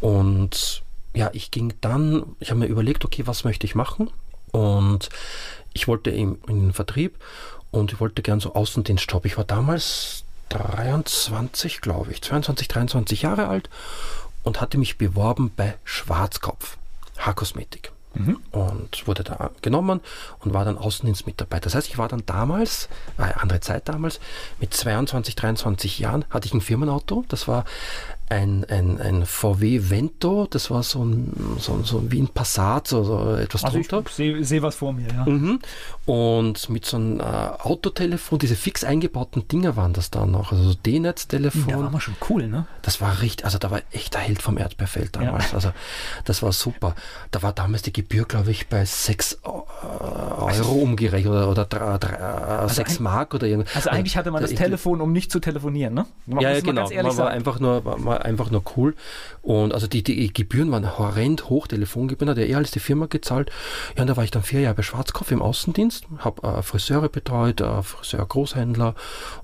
[0.00, 0.82] Und
[1.14, 4.10] ja, ich ging dann, ich habe mir überlegt, okay, was möchte ich machen?
[4.50, 5.08] Und
[5.72, 7.18] ich wollte in, in den Vertrieb
[7.70, 9.24] und ich wollte gern so Außendienstjob.
[9.24, 13.70] Ich war damals 23, glaube ich, 22, 23 Jahre alt
[14.42, 16.76] und hatte mich beworben bei Schwarzkopf,
[17.18, 17.92] Haarkosmetik.
[18.14, 18.38] Mhm.
[18.50, 20.00] Und wurde da genommen
[20.40, 21.64] und war dann Außendienstmitarbeiter.
[21.64, 24.20] Das heißt, ich war dann damals, eine andere Zeit damals,
[24.60, 27.24] mit 22, 23 Jahren hatte ich ein Firmenauto.
[27.28, 27.64] Das war
[28.32, 33.04] ein, ein, ein VW Vento, das war so ein, so, so wie ein Passat, so,
[33.04, 34.02] so etwas also drunter.
[34.06, 35.24] Ich sehe seh was vor mir, ja.
[35.26, 35.60] Mhm.
[36.04, 40.70] Und mit so einem äh, Autotelefon, diese fix eingebauten Dinger waren das da noch, also
[40.70, 41.68] so D-Netz-Telefon.
[41.68, 42.66] Ja, war schon cool, ne?
[42.82, 45.50] Das war richtig, also da war echt der Held vom Erdbeerfeld damals.
[45.50, 45.54] Ja.
[45.54, 45.72] Also
[46.24, 46.96] das war super.
[47.30, 51.98] Da war damals die Gebühr, glaube ich, bei 6 äh, Euro umgerechnet oder, oder 3,
[51.98, 53.76] 3, also 6 Mark oder irgendwas.
[53.76, 56.06] Also eigentlich hatte man das Telefon, um nicht zu telefonieren, ne?
[56.26, 56.88] Man ja, ja genau.
[56.90, 58.96] Man war einfach nur, war einfach nur cool.
[59.42, 63.06] Und also die, die Gebühren waren horrend hoch, Telefongebühren hat ja eh alles die Firma
[63.06, 63.50] gezahlt.
[63.96, 67.08] Ja, und da war ich dann vier Jahre bei Schwarzkopf im Außendienst, habe äh, Friseure
[67.08, 68.94] betreut, äh, Friseur Großhändler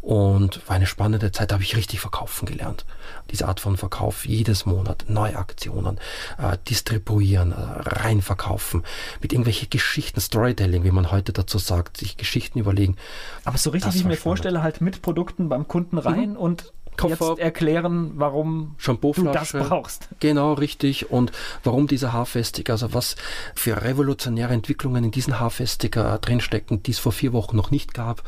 [0.00, 2.84] und war eine spannende Zeit, da habe ich richtig verkaufen gelernt.
[3.30, 5.98] Diese Art von Verkauf jedes Monat, neue Aktionen,
[6.38, 8.84] äh, distribuieren, äh, reinverkaufen,
[9.20, 12.96] mit irgendwelchen Geschichten, Storytelling, wie man heute dazu sagt, sich Geschichten überlegen.
[13.44, 14.22] Aber so richtig, wie ich mir spannend.
[14.22, 16.36] vorstelle, halt mit Produkten beim Kunden rein mhm.
[16.36, 20.08] und Koffer, jetzt erklären, warum du das brauchst.
[20.20, 21.10] Genau, richtig.
[21.10, 21.32] Und
[21.64, 23.16] warum dieser Haarfestiger, also was
[23.54, 28.22] für revolutionäre Entwicklungen in diesen Haarfestiger drinstecken, die es vor vier Wochen noch nicht gab.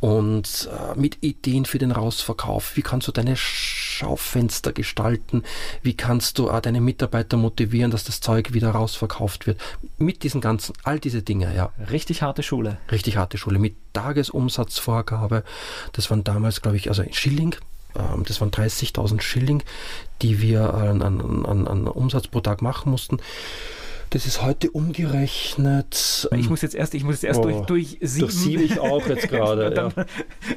[0.00, 2.76] Und äh, mit Ideen für den Rausverkauf.
[2.76, 5.42] Wie kannst du deine Schaufenster gestalten?
[5.82, 9.60] Wie kannst du äh, deine Mitarbeiter motivieren, dass das Zeug wieder rausverkauft wird?
[9.98, 11.72] Mit diesen ganzen, all diese Dinge, ja.
[11.90, 12.78] Richtig harte Schule.
[12.90, 13.58] Richtig harte Schule.
[13.58, 15.44] Mit Tagesumsatzvorgabe.
[15.92, 17.56] Das waren damals, glaube ich, also Schilling
[17.96, 19.62] ähm, das waren 30.000 Schilling,
[20.22, 23.18] die wir an, an, an, an Umsatz pro Tag machen mussten.
[24.10, 26.28] Das ist heute umgerechnet.
[26.36, 28.26] Ich muss jetzt erst, ich muss jetzt erst oh, durch, durch sieben.
[28.26, 29.72] Durch sieben ich auch jetzt gerade.
[29.72, 30.04] ja.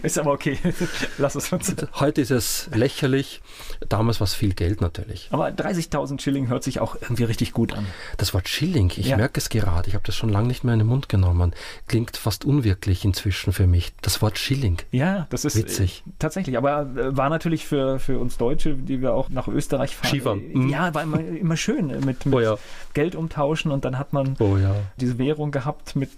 [0.02, 0.58] Ist aber okay.
[1.20, 1.76] Lass es uns.
[2.00, 3.42] Heute ist es lächerlich.
[3.88, 5.28] Damals war es viel Geld natürlich.
[5.30, 7.86] Aber 30.000 Schilling hört sich auch irgendwie richtig gut an.
[8.18, 9.18] Das Wort Schilling, ich ja.
[9.18, 9.88] merke es gerade.
[9.88, 11.54] Ich habe das schon lange nicht mehr in den Mund genommen.
[11.88, 13.94] Klingt fast unwirklich inzwischen für mich.
[14.02, 14.78] Das Wort Schilling.
[14.90, 16.02] Ja, das ist witzig.
[16.08, 16.58] Äh, tatsächlich.
[16.58, 20.10] Aber äh, war natürlich für, für uns Deutsche, die wir auch nach Österreich fahren.
[20.10, 20.42] Skifahren.
[20.42, 20.70] Äh, mhm.
[20.70, 22.58] Ja, war immer, immer schön mit, mit oh ja.
[22.96, 24.76] Geld umtauschen tauschen und dann hat man oh, ja.
[25.00, 26.12] diese Währung gehabt mit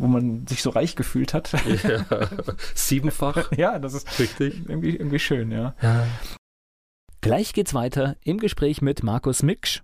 [0.00, 1.52] wo man sich so reich gefühlt hat.
[1.52, 2.04] Ja,
[2.76, 3.50] siebenfach.
[3.56, 4.62] ja, das ist richtig.
[4.68, 5.74] Irgendwie, irgendwie schön, ja.
[5.82, 6.06] ja.
[7.20, 9.82] Gleich geht's weiter im Gespräch mit Markus Miksch.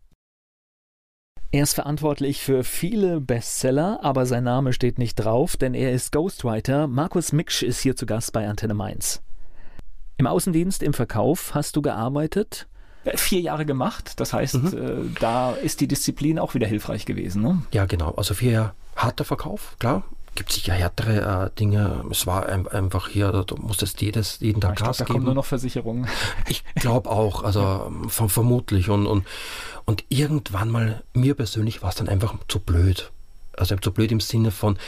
[1.50, 6.12] Er ist verantwortlich für viele Bestseller, aber sein Name steht nicht drauf, denn er ist
[6.12, 6.87] Ghostwriter.
[6.87, 9.20] Markus Miksch ist hier zu Gast bei Antenne Mainz.
[10.16, 12.68] Im Außendienst, im Verkauf hast du gearbeitet?
[13.14, 14.21] Vier Jahre gemacht.
[14.21, 15.12] Das heißt, mhm.
[15.12, 17.43] äh, da ist die Disziplin auch wieder hilfreich gewesen.
[17.43, 17.62] Ne?
[17.73, 18.12] Ja, genau.
[18.12, 20.03] Also vier Jahre harter Verkauf, klar.
[20.35, 22.05] gibt sicher härtere äh, Dinge.
[22.11, 25.35] Es war ein, einfach hier, du musstest jedes, jeden Tag Gas glaub, da kommen nur
[25.35, 26.07] noch Versicherungen.
[26.49, 27.90] Ich glaube auch, also ja.
[28.09, 28.90] vermutlich.
[28.90, 29.27] Und, und,
[29.85, 33.12] und irgendwann mal, mir persönlich war es dann einfach zu blöd.
[33.57, 34.79] Also zu blöd im Sinne von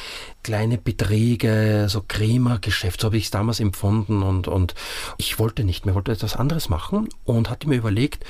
[0.43, 4.75] kleine Beträge, so Krämergeschäft, so habe ich es damals empfunden und, und
[5.19, 8.25] ich wollte nicht mehr, wollte etwas anderes machen und hatte mir überlegt,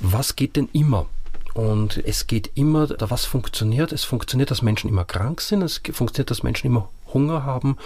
[0.00, 1.06] was geht denn immer?
[1.54, 3.90] Und es geht immer, was funktioniert.
[3.90, 5.62] Es funktioniert, dass Menschen immer krank sind.
[5.62, 7.78] Es funktioniert, dass Menschen immer Hunger haben,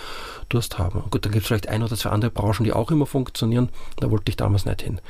[0.48, 1.04] Durst haben.
[1.08, 3.68] Gut, dann gibt es vielleicht ein oder zwei andere Branchen, die auch immer funktionieren.
[4.00, 5.00] Da wollte ich damals nicht hin.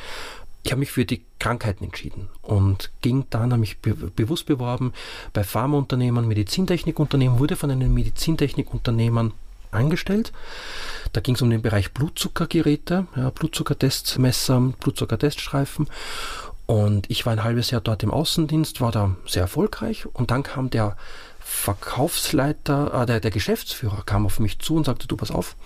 [0.62, 4.92] Ich habe mich für die Krankheiten entschieden und ging dann, habe mich be bewusst beworben
[5.33, 9.33] bei Pharmaunternehmen, Medizintechnikunternehmen, wurde von einem Medizintechnikunternehmen
[9.70, 10.33] angestellt.
[11.12, 15.87] Da ging es um den Bereich Blutzuckergeräte, ja, Blutzuckertestmesser, Blutzuckerteststreifen
[16.70, 20.07] und ich war ein halbes Jahr dort im Außendienst, war da sehr erfolgreich.
[20.07, 20.96] Und dann kam der
[21.40, 25.57] Verkaufsleiter, äh, der, der Geschäftsführer kam auf mich zu und sagte, du pass auf,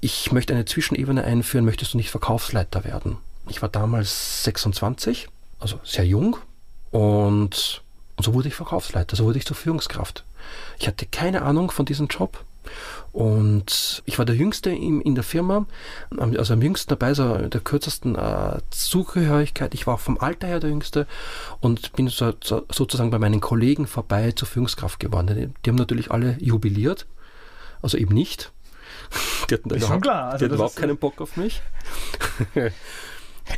[0.00, 3.18] ich möchte eine Zwischenebene einführen, möchtest du nicht Verkaufsleiter werden?
[3.48, 5.28] Ich war damals 26,
[5.58, 6.36] also sehr jung.
[6.90, 7.82] Und,
[8.16, 10.24] und so wurde ich Verkaufsleiter, so wurde ich zur Führungskraft.
[10.78, 12.44] Ich hatte keine Ahnung von diesem Job.
[13.12, 15.66] Und ich war der Jüngste in, in der Firma,
[16.18, 19.72] also am jüngsten dabei, so der kürzesten äh, Zugehörigkeit.
[19.72, 21.06] Ich war auch vom Alter her der Jüngste
[21.60, 25.28] und bin so, so, sozusagen bei meinen Kollegen vorbei zur Führungskraft geworden.
[25.28, 27.06] Die, die haben natürlich alle jubiliert,
[27.80, 28.52] also eben nicht.
[29.48, 30.32] Die hatten, ist überhaupt, klar.
[30.32, 31.62] Also die hatten überhaupt keinen Bock auf mich.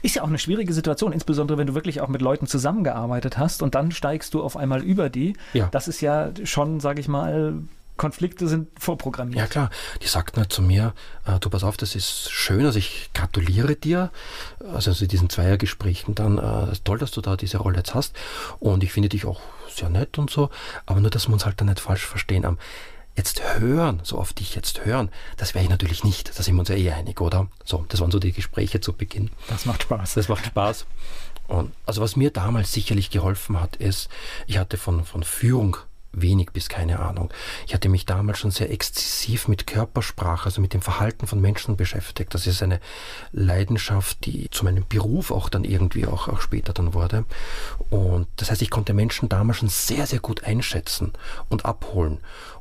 [0.02, 3.62] Ist ja auch eine schwierige Situation, insbesondere wenn du wirklich auch mit Leuten zusammengearbeitet hast
[3.62, 5.34] und dann steigst du auf einmal über die.
[5.54, 5.68] Ja.
[5.70, 7.54] Das ist ja schon, sage ich mal,
[7.98, 9.38] Konflikte sind vorprogrammiert.
[9.38, 9.70] Ja klar,
[10.02, 10.94] die sagten halt zu mir,
[11.26, 14.10] äh, du pass auf, das ist schön, also ich gratuliere dir,
[14.72, 18.16] also zu diesen Zweiergesprächen dann, äh, toll, dass du da diese Rolle jetzt hast
[18.60, 20.48] und ich finde dich auch sehr nett und so,
[20.86, 22.46] aber nur, dass wir uns halt dann nicht falsch verstehen.
[22.46, 22.56] Um,
[23.18, 26.60] jetzt hören, so auf dich jetzt hören, das wäre ich natürlich nicht, da sind wir
[26.60, 27.48] uns ja eh einig, oder?
[27.64, 29.30] So, das waren so die Gespräche zu Beginn.
[29.48, 30.14] Das macht Spaß.
[30.14, 30.86] Das macht Spaß.
[31.48, 34.08] Und also was mir damals sicherlich geholfen hat, ist,
[34.46, 35.78] ich hatte von, von Führung
[36.12, 37.30] wenig bis keine Ahnung.
[37.66, 41.76] Ich hatte mich damals schon sehr exzessiv mit Körpersprache, also mit dem Verhalten von Menschen
[41.76, 42.34] beschäftigt.
[42.34, 42.80] Das ist eine
[43.32, 47.24] Leidenschaft, die zu meinem Beruf auch dann irgendwie auch, auch später dann wurde.
[47.90, 51.12] Und das heißt, ich konnte Menschen damals schon sehr, sehr gut einschätzen
[51.48, 52.18] und abholen.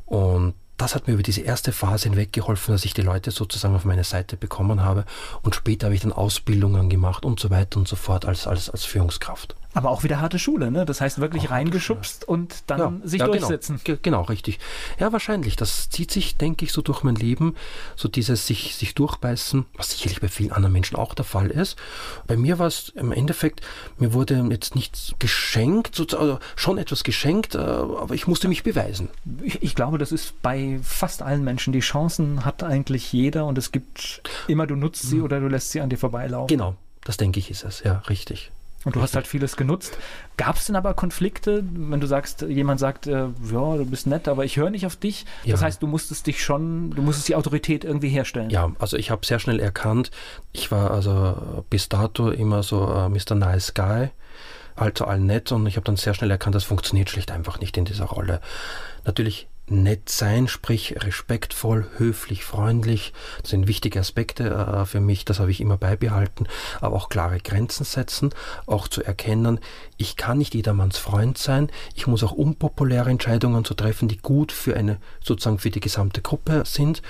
[0.07, 3.75] Und das hat mir über diese erste Phase hinweg geholfen, dass ich die Leute sozusagen
[3.75, 5.05] auf meine Seite bekommen habe.
[5.41, 8.69] Und später habe ich dann Ausbildungen gemacht und so weiter und so fort als, als,
[8.69, 9.55] als Führungskraft.
[9.77, 10.85] Aber auch wieder harte Schule, ne?
[10.85, 13.37] Das heißt wirklich auch reingeschubst und dann ja, sich ja, genau.
[13.37, 13.79] durchsetzen.
[13.83, 14.57] Genau, genau, richtig.
[14.99, 15.55] Ja, wahrscheinlich.
[15.55, 17.55] Das zieht sich, denke ich, so durch mein Leben.
[17.95, 21.77] So dieses sich, sich durchbeißen, was sicherlich bei vielen anderen Menschen auch der Fall ist.
[22.25, 23.61] Bei mir war es im Endeffekt,
[23.99, 29.09] mir wurde jetzt nichts geschenkt, also schon etwas geschenkt, äh, aber ich musste mich beweisen.
[29.43, 31.71] Ich, ich glaube, das ist bei fast allen Menschen.
[31.71, 35.23] Die Chancen hat eigentlich jeder und es gibt immer, du nutzt sie mhm.
[35.25, 36.47] oder du lässt sie an dir vorbeilaufen.
[36.47, 38.51] Genau, das denke ich ist es, ja, richtig.
[38.87, 39.97] Und du hast halt vieles genutzt.
[40.37, 44.29] Gab es denn aber Konflikte, wenn du sagst, jemand sagt, äh, ja, du bist nett,
[44.29, 45.25] aber ich höre nicht auf dich?
[45.43, 45.51] Ja.
[45.51, 48.49] Das heißt, du musstest dich schon, du musstest die Autorität irgendwie herstellen.
[48.49, 50.09] Ja, also ich habe sehr schnell erkannt,
[50.53, 53.35] ich war also bis dato immer so uh, Mr.
[53.35, 54.07] Nice Guy,
[54.77, 57.59] halt zu allen nett und ich habe dann sehr schnell erkannt, das funktioniert schlicht einfach
[57.59, 58.39] nicht in dieser Rolle.
[59.03, 63.13] Natürlich nett sein, sprich respektvoll, höflich, freundlich.
[63.41, 66.47] Das sind wichtige Aspekte äh, für mich, das habe ich immer beibehalten,
[66.79, 68.31] aber auch klare Grenzen setzen,
[68.65, 69.59] auch zu erkennen,
[69.97, 74.51] ich kann nicht jedermanns Freund sein, ich muss auch unpopuläre Entscheidungen zu treffen, die gut
[74.51, 77.01] für eine, sozusagen für die gesamte Gruppe sind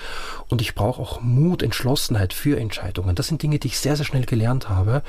[0.48, 3.14] und ich brauche auch Mut, Entschlossenheit für Entscheidungen.
[3.14, 5.02] Das sind Dinge, die ich sehr, sehr schnell gelernt habe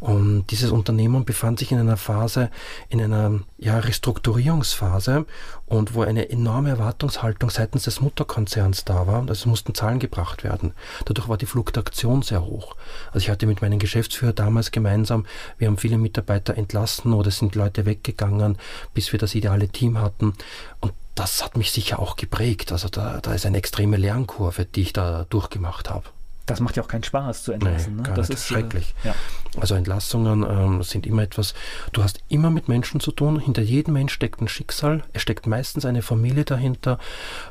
[0.00, 2.50] und dieses Unternehmen befand sich in einer Phase,
[2.88, 5.26] in einer ja, Restrukturierungsphase
[5.66, 9.26] und wo eine enorme Erwartungshaltung seitens des Mutterkonzerns da war.
[9.28, 10.74] Also mussten Zahlen gebracht werden.
[11.04, 12.76] Dadurch war die Fluktuation sehr hoch.
[13.12, 15.24] Also ich hatte mit meinem Geschäftsführer damals gemeinsam,
[15.56, 18.58] wir haben viele Mitarbeiter entlassen oder sind Leute weggegangen,
[18.94, 20.34] bis wir das ideale Team hatten.
[20.80, 22.72] Und das hat mich sicher auch geprägt.
[22.72, 26.04] Also da, da ist eine extreme Lernkurve, die ich da durchgemacht habe.
[26.46, 27.96] Das macht ja auch keinen Spaß zu entlassen.
[27.96, 28.14] Nee, ne?
[28.14, 28.94] Das ist äh, schrecklich.
[29.04, 29.14] Ja.
[29.60, 31.52] Also Entlassungen ähm, sind immer etwas,
[31.92, 33.38] du hast immer mit Menschen zu tun.
[33.38, 35.02] Hinter jedem Mensch steckt ein Schicksal.
[35.12, 36.98] Es steckt meistens eine Familie dahinter.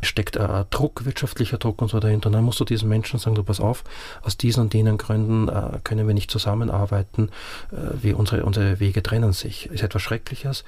[0.01, 2.27] Es steckt äh, Druck, wirtschaftlicher Druck und so dahinter.
[2.27, 3.83] Und dann musst du diesen Menschen sagen, du pass auf,
[4.23, 7.29] aus diesen und jenen Gründen äh, können wir nicht zusammenarbeiten.
[7.71, 9.67] Äh, wie unsere, unsere Wege trennen sich.
[9.67, 10.63] Ist etwas Schreckliches.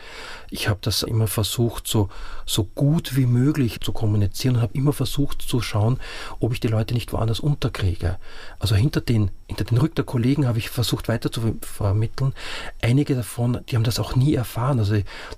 [0.52, 2.10] Ich habe das immer versucht, so,
[2.46, 6.00] so gut wie möglich zu kommunizieren und habe immer versucht zu schauen,
[6.40, 8.18] ob ich die Leute nicht woanders unterkriege.
[8.60, 12.34] Also hinter den, hinter den Rück der Kollegen habe ich versucht weiter zu vermitteln.
[12.82, 14.80] Einige davon, die haben das auch nie erfahren.
[14.80, 14.96] Also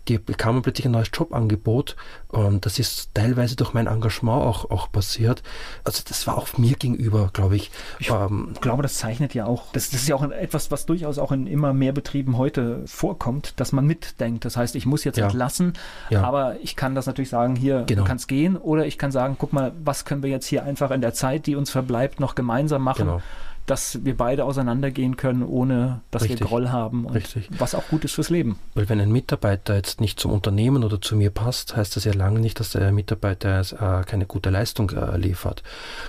[0.08, 1.96] die bekamen plötzlich ein neues Jobangebot
[2.36, 5.42] und das ist teilweise durch mein Engagement auch, auch passiert.
[5.86, 7.72] Also das war auch mir gegenüber, glaube ich.
[8.00, 11.18] Ich ähm, glaube, das zeichnet ja auch, das, das ist ja auch etwas, was durchaus
[11.18, 14.44] auch in immer mehr Betrieben heute vorkommt, dass man mitdenkt.
[14.44, 15.26] Das heißt, ich muss jetzt ja.
[15.26, 15.74] entlassen,
[16.10, 16.24] ja.
[16.24, 18.02] aber ich kann das natürlich sagen, hier, genau.
[18.02, 20.92] du kannst gehen oder ich kann sagen, guck mal, was können wir jetzt hier einfach
[20.92, 23.06] in der Zeit, die uns verbleibt, noch gemeinsam machen.
[23.06, 23.22] Genau
[23.66, 26.42] dass wir beide auseinandergehen können, ohne dass Richtig.
[26.42, 27.06] wir Groll haben.
[27.06, 27.50] Und Richtig.
[27.58, 28.60] Was auch gut ist fürs Leben.
[28.76, 32.14] Weil wenn ein Mitarbeiter jetzt nicht zum Unternehmen oder zu mir passt, heißt das ja
[32.14, 35.64] lange nicht, dass der Mitarbeiter äh, keine gute Leistung äh, liefert.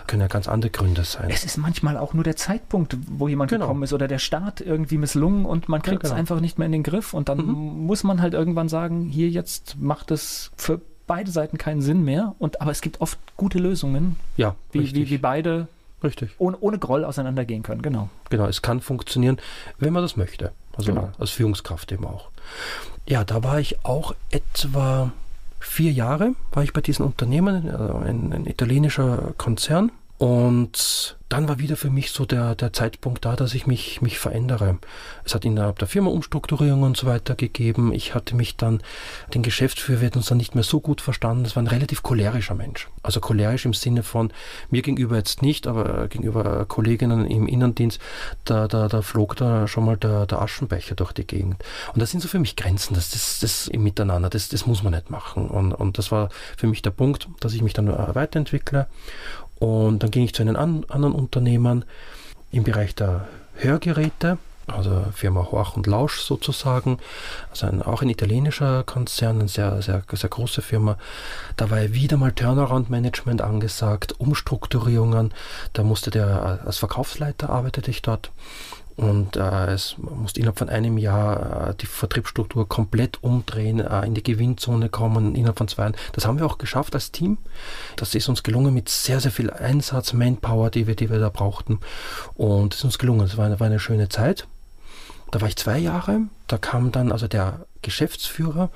[0.06, 1.30] Können ja ganz andere Gründe sein.
[1.30, 3.66] Es ist manchmal auch nur der Zeitpunkt, wo jemand genau.
[3.66, 6.20] gekommen ist oder der Start irgendwie misslungen und man kriegt es ja, genau.
[6.20, 7.86] einfach nicht mehr in den Griff und dann mhm.
[7.86, 12.34] muss man halt irgendwann sagen, hier jetzt macht es für beide Seiten keinen Sinn mehr.
[12.38, 15.68] Und aber es gibt oft gute Lösungen, ja, wie, wie, wie beide
[16.02, 16.34] Richtig.
[16.38, 18.08] Ohne, ohne Groll auseinandergehen können, genau.
[18.30, 19.38] Genau, es kann funktionieren,
[19.78, 20.52] wenn man das möchte.
[20.76, 21.10] Also genau.
[21.18, 22.28] als Führungskraft eben auch.
[23.06, 25.12] Ja, da war ich auch etwa
[25.58, 29.90] vier Jahre, war ich bei diesem Unternehmen, also ein, ein italienischer Konzern.
[30.18, 34.18] Und dann war wieder für mich so der, der Zeitpunkt da, dass ich mich, mich
[34.18, 34.78] verändere.
[35.24, 37.92] Es hat innerhalb der Firma Umstrukturierungen und so weiter gegeben.
[37.92, 38.80] Ich hatte mich dann,
[39.34, 41.42] den Geschäftsführer wird uns dann nicht mehr so gut verstanden.
[41.42, 42.88] Das war ein relativ cholerischer Mensch.
[43.02, 44.32] Also cholerisch im Sinne von
[44.70, 48.00] mir gegenüber jetzt nicht, aber gegenüber Kolleginnen im Innendienst,
[48.44, 51.62] da, da, da flog da schon mal der, der Aschenbecher durch die Gegend.
[51.92, 54.84] Und das sind so für mich Grenzen, das, das, das im Miteinander, das, das muss
[54.84, 55.48] man nicht machen.
[55.48, 58.86] Und, und das war für mich der Punkt, dass ich mich dann weiterentwickle
[59.66, 61.84] und dann ging ich zu einem an, anderen Unternehmen
[62.52, 63.26] im Bereich der
[63.56, 66.98] Hörgeräte, also Firma Horch und Lausch sozusagen,
[67.50, 70.98] also ein, auch ein italienischer Konzern, eine sehr, sehr, sehr große Firma.
[71.56, 75.32] Da war wieder mal Turnaround-Management angesagt, Umstrukturierungen.
[75.72, 78.30] Da musste der als Verkaufsleiter arbeitete ich dort.
[78.96, 84.14] Und äh, es musste innerhalb von einem Jahr äh, die Vertriebsstruktur komplett umdrehen, äh, in
[84.14, 85.96] die Gewinnzone kommen, innerhalb von zwei Jahren.
[86.12, 87.36] Das haben wir auch geschafft als Team.
[87.96, 91.28] Das ist uns gelungen mit sehr, sehr viel Einsatz, Manpower, die wir, die wir da
[91.28, 91.78] brauchten.
[92.34, 93.26] Und es ist uns gelungen.
[93.26, 94.46] Es war eine, war eine schöne Zeit.
[95.30, 96.20] Da war ich zwei Jahre.
[96.46, 98.70] Da kam dann also der Geschäftsführer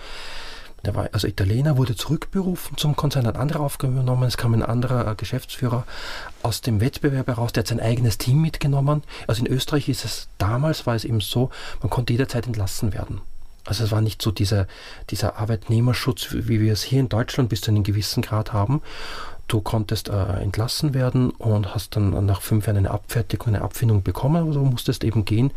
[0.84, 4.24] der war also Italiener, wurde zurückberufen zum Konzern, hat andere aufgenommen.
[4.24, 5.84] Es kam ein anderer äh, Geschäftsführer
[6.42, 9.02] aus dem Wettbewerb heraus, der hat sein eigenes Team mitgenommen.
[9.26, 13.20] Also in Österreich ist es damals, war es eben so, man konnte jederzeit entlassen werden.
[13.66, 14.66] Also es war nicht so dieser,
[15.10, 18.80] dieser Arbeitnehmerschutz, wie wir es hier in Deutschland bis zu einem gewissen Grad haben.
[19.48, 24.02] Du konntest äh, entlassen werden und hast dann nach fünf Jahren eine Abfertigung, eine Abfindung
[24.02, 25.50] bekommen, aber du musstest eben gehen.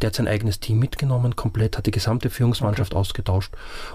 [0.00, 3.00] Der hat sein eigenes Team mitgenommen, komplett, hat die gesamte Führungsmannschaft okay.
[3.00, 3.52] ausgetauscht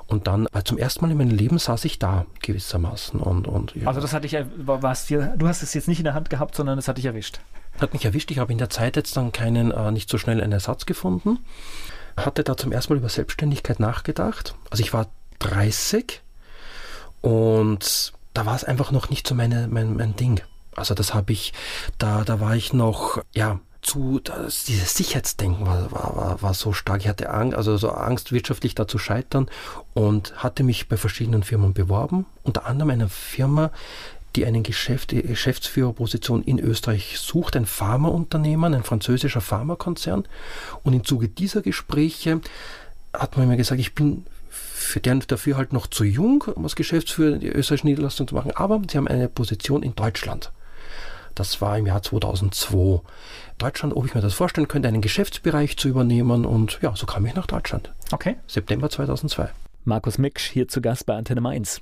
[0.07, 3.19] und dann äh, zum ersten Mal in meinem Leben saß ich da gewissermaßen.
[3.19, 3.87] Und, und, ja.
[3.87, 6.55] Also das hatte ich, warst dir, du hast es jetzt nicht in der Hand gehabt,
[6.55, 7.39] sondern es hat dich erwischt.
[7.79, 8.31] Hat mich erwischt.
[8.31, 11.39] Ich habe in der Zeit jetzt dann keinen, äh, nicht so schnell einen Ersatz gefunden.
[12.15, 14.55] Hatte da zum ersten Mal über Selbstständigkeit nachgedacht.
[14.69, 15.07] Also ich war
[15.39, 16.21] 30
[17.21, 20.41] und da war es einfach noch nicht so meine, mein, mein Ding.
[20.75, 21.53] Also das habe ich,
[21.97, 27.01] da, da war ich noch, ja, zu, das, dieses Sicherheitsdenken war, war, war, so stark.
[27.01, 29.47] Ich hatte Angst, also so Angst, wirtschaftlich da zu scheitern
[29.93, 32.25] und hatte mich bei verschiedenen Firmen beworben.
[32.43, 33.71] Unter anderem einer Firma,
[34.35, 40.25] die eine Geschäft, Geschäftsführerposition in Österreich sucht, ein Pharmaunternehmen, ein französischer Pharmakonzern.
[40.83, 42.41] Und im Zuge dieser Gespräche
[43.13, 46.75] hat man mir gesagt, ich bin für deren dafür halt noch zu jung, um als
[46.75, 50.51] Geschäftsführer die österreichische Niederlassung zu machen, aber sie haben eine Position in Deutschland.
[51.35, 53.01] Das war im Jahr 2002.
[53.57, 57.25] Deutschland, ob ich mir das vorstellen könnte, einen Geschäftsbereich zu übernehmen und ja, so kam
[57.25, 57.93] ich nach Deutschland.
[58.11, 58.37] Okay.
[58.47, 59.49] September 2002.
[59.83, 61.81] Markus Miksch hier zu Gast bei Antenne Mainz.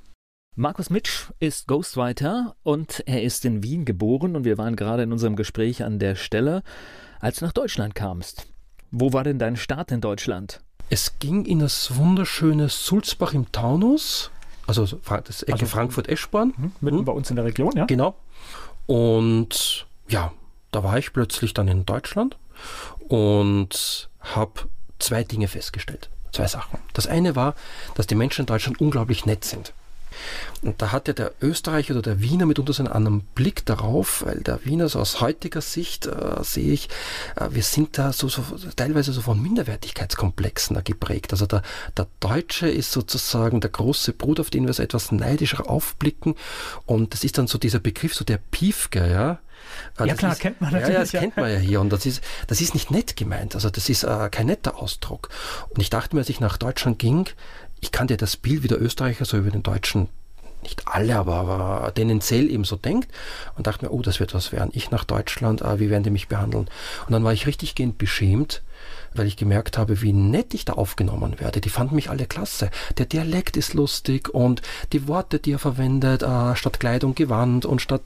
[0.56, 5.10] Markus Mitsch ist Ghostwriter und er ist in Wien geboren und wir waren gerade in
[5.10, 6.62] unserem Gespräch an der Stelle,
[7.18, 8.46] als du nach Deutschland kamst.
[8.92, 10.60] Wo war denn dein Start in Deutschland?
[10.90, 14.30] Es ging in das wunderschöne Sulzbach im Taunus,
[14.66, 16.54] also das Ecke also, Frankfurt-Eschborn.
[16.56, 17.04] Mhm, mitten hm.
[17.04, 17.86] bei uns in der Region, ja.
[17.86, 18.14] Genau.
[18.86, 20.32] Und ja,
[20.70, 22.36] da war ich plötzlich dann in Deutschland
[23.08, 24.68] und habe
[24.98, 26.10] zwei Dinge festgestellt.
[26.32, 26.80] Zwei Sachen.
[26.92, 27.54] Das eine war,
[27.94, 29.72] dass die Menschen in Deutschland unglaublich nett sind.
[30.62, 34.40] Und da hatte der Österreicher oder der Wiener mitunter so einen anderen Blick darauf, weil
[34.40, 36.88] der Wiener so aus heutiger Sicht äh, sehe ich,
[37.36, 38.42] äh, wir sind da so, so
[38.76, 41.32] teilweise so von Minderwertigkeitskomplexen geprägt.
[41.32, 41.62] Also der,
[41.96, 46.34] der Deutsche ist sozusagen der große Bruder, auf den wir so etwas neidischer aufblicken.
[46.86, 49.38] Und das ist dann so dieser Begriff, so der Piefke, ja.
[49.98, 50.88] Äh, ja klar, ist, kennt man natürlich.
[50.88, 51.20] Ja, ja das ja.
[51.20, 54.04] kennt man ja hier und das ist, das ist nicht nett gemeint, also das ist
[54.04, 55.28] äh, kein netter Ausdruck.
[55.70, 57.28] Und ich dachte mir, als ich nach Deutschland ging,
[57.84, 60.08] ich kannte das Bild, wie der Österreicher so über den Deutschen
[60.62, 63.08] nicht alle, aber, aber tendenziell eben so denkt
[63.58, 64.70] und dachte mir, oh, das wird was werden.
[64.72, 66.68] Ich nach Deutschland, äh, wie werden die mich behandeln?
[67.06, 68.62] Und dann war ich richtig gehend beschämt,
[69.14, 71.60] weil ich gemerkt habe, wie nett ich da aufgenommen werde.
[71.60, 72.70] Die fanden mich alle klasse.
[72.98, 77.80] Der Dialekt ist lustig und die Worte, die er verwendet, äh, statt Kleidung Gewand und
[77.80, 78.02] statt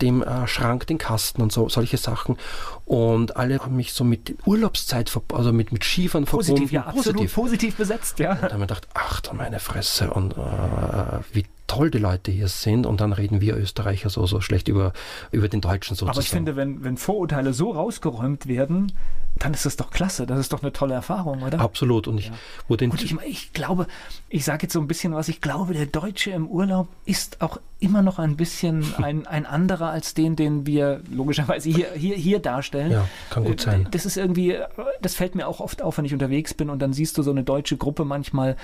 [0.00, 2.36] dem äh, Schrank den Kasten und so, solche Sachen.
[2.84, 6.74] Und alle haben mich so mit Urlaubszeit, also mit, mit Skifahren positiv, verbunden.
[6.74, 7.34] Ja, absolut positiv.
[7.34, 8.32] positiv besetzt, ja.
[8.32, 12.32] Und dann habe ich gedacht, ach du meine Fresse und äh, wie toll die Leute
[12.32, 14.92] hier sind und dann reden wir Österreicher so, so schlecht über,
[15.30, 16.16] über den Deutschen sozusagen.
[16.16, 18.92] Aber ich finde, wenn, wenn Vorurteile so rausgeräumt werden,
[19.36, 20.26] dann ist das doch klasse.
[20.26, 21.60] Das ist doch eine tolle Erfahrung, oder?
[21.60, 22.08] Absolut.
[22.08, 22.32] Und ich,
[22.68, 22.76] ja.
[22.76, 23.86] den und ich, ich glaube,
[24.28, 27.60] ich sage jetzt so ein bisschen was, ich glaube, der Deutsche im Urlaub ist auch
[27.78, 32.40] immer noch ein bisschen ein, ein anderer als den, den wir logischerweise hier, hier, hier
[32.40, 32.90] darstellen.
[32.90, 33.86] Ja, kann gut sein.
[33.92, 34.58] Das ist irgendwie,
[35.00, 37.30] das fällt mir auch oft auf, wenn ich unterwegs bin und dann siehst du so
[37.30, 38.56] eine deutsche Gruppe manchmal,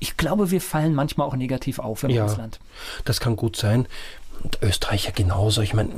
[0.00, 2.58] ich glaube, wir fallen manchmal auch negativ auf im ja, Ausland.
[3.04, 3.86] Das kann gut sein.
[4.42, 5.60] Und Österreicher genauso.
[5.60, 5.90] Ich meine,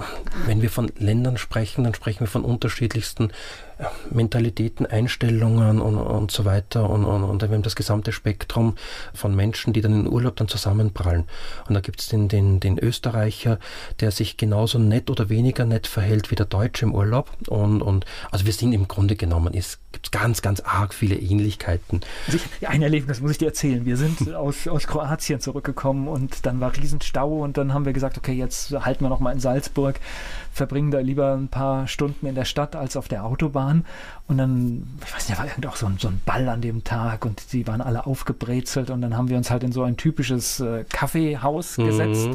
[0.47, 3.31] wenn wir von Ländern sprechen, dann sprechen wir von unterschiedlichsten
[4.11, 6.89] Mentalitäten, Einstellungen und, und so weiter.
[6.89, 8.75] Und, und, und wir haben das gesamte Spektrum
[9.15, 11.25] von Menschen, die dann in Urlaub dann zusammenprallen.
[11.69, 13.59] Und da gibt es den, den, den Österreicher,
[14.01, 17.31] der sich genauso nett oder weniger nett verhält wie der Deutsche im Urlaub.
[17.49, 22.01] Und, und also wir sind im Grunde genommen, es gibt ganz, ganz arg viele Ähnlichkeiten.
[22.27, 23.85] Also ich, ein Erlebnis muss ich dir erzählen.
[23.85, 28.19] Wir sind aus, aus Kroatien zurückgekommen und dann war Riesenstau und dann haben wir gesagt,
[28.19, 30.01] okay, jetzt halten wir noch mal in Salzburg
[30.53, 33.85] verbringen da lieber ein paar Stunden in der Stadt als auf der Autobahn.
[34.29, 36.61] Und dann, ich weiß nicht, da war irgendwie auch so ein, so ein Ball an
[36.61, 39.83] dem Tag und die waren alle aufgebrezelt und dann haben wir uns halt in so
[39.83, 41.87] ein typisches äh, Kaffeehaus mhm.
[41.87, 42.31] gesetzt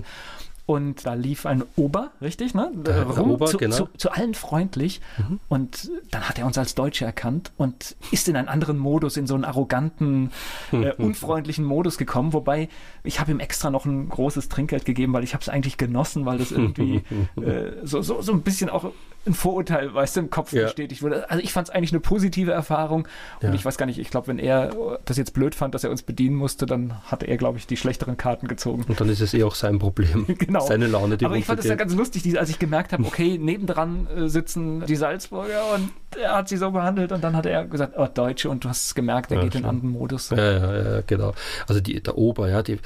[0.68, 2.70] und da lief ein Ober, richtig, ne?
[2.76, 3.74] Der Rum, Ober, zu, genau.
[3.74, 5.00] zu, zu, allen freundlich.
[5.18, 5.40] Mhm.
[5.48, 9.28] Und dann hat er uns als Deutsche erkannt und ist in einen anderen Modus, in
[9.28, 10.30] so einen arroganten,
[10.74, 12.34] äh, unfreundlichen Modus gekommen.
[12.34, 12.68] Wobei
[13.06, 16.26] ich habe ihm extra noch ein großes Trinkgeld gegeben, weil ich habe es eigentlich genossen,
[16.26, 17.02] weil das irgendwie
[17.42, 18.92] äh, so, so, so ein bisschen auch
[19.28, 20.64] ein Vorurteil, weißt du, im Kopf ja.
[20.64, 21.30] bestätigt wurde.
[21.30, 23.08] Also ich fand es eigentlich eine positive Erfahrung.
[23.42, 23.54] Und ja.
[23.54, 24.72] ich weiß gar nicht, ich glaube, wenn er
[25.06, 27.78] das jetzt blöd fand, dass er uns bedienen musste, dann hat er, glaube ich, die
[27.78, 28.86] schlechteren Karten gezogen.
[28.88, 30.26] Und dann ist es eh auch sein Problem.
[30.38, 30.62] genau.
[30.62, 33.38] Seine Laune, die Aber ich fand es ja ganz lustig, als ich gemerkt habe, okay,
[33.38, 37.66] nebendran äh, sitzen die Salzburger und er hat sie so behandelt und dann hat er
[37.66, 39.62] gesagt, oh, Deutsche und du hast es gemerkt, er ja, geht klar.
[39.62, 40.30] in einen anderen Modus.
[40.30, 41.34] Ja, ja, ja, genau.
[41.68, 42.80] Also die, der Ober, ja, die,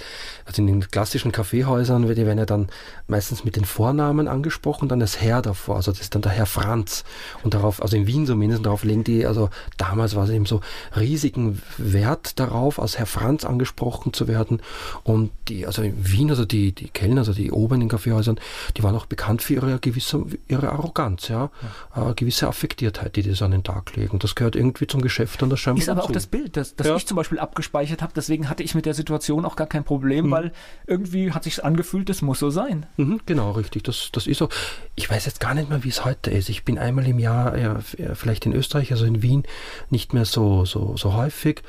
[0.45, 2.69] also in den klassischen Kaffeehäusern, die werden ja dann
[3.07, 6.45] meistens mit den Vornamen angesprochen, dann das Herr davor, also das ist dann der Herr
[6.45, 7.03] Franz
[7.43, 10.61] und darauf, also in Wien zumindest, darauf legen die, also damals war es eben so
[10.95, 14.61] riesigen Wert darauf, als Herr Franz angesprochen zu werden
[15.03, 18.39] und die, also in Wien, also die, die Kellner, also die Oben in Kaffeehäusern,
[18.77, 21.49] die waren auch bekannt für ihre gewisse, ihre Arroganz, ja,
[21.95, 22.09] ja.
[22.09, 24.19] Äh, gewisse Affektiertheit, die die so an den Tag legen.
[24.19, 26.88] Das gehört irgendwie zum Geschäft und das scheinbar Ist aber auch das Bild, das, das
[26.88, 26.95] ja.
[26.95, 30.27] ich zum Beispiel abgespeichert habe, deswegen hatte ich mit der Situation auch gar kein Problem,
[30.27, 30.32] mhm.
[30.32, 30.51] weil
[30.88, 32.86] irgendwie hat sich angefühlt, das muss so sein.
[32.97, 34.49] Mhm, genau, richtig, das, das ist so.
[34.95, 36.49] Ich weiß jetzt gar nicht mehr, wie es heute ist.
[36.49, 37.80] Ich bin einmal im Jahr, ja,
[38.13, 39.43] vielleicht in Österreich, also in Wien,
[39.89, 41.63] nicht mehr so, so, so häufig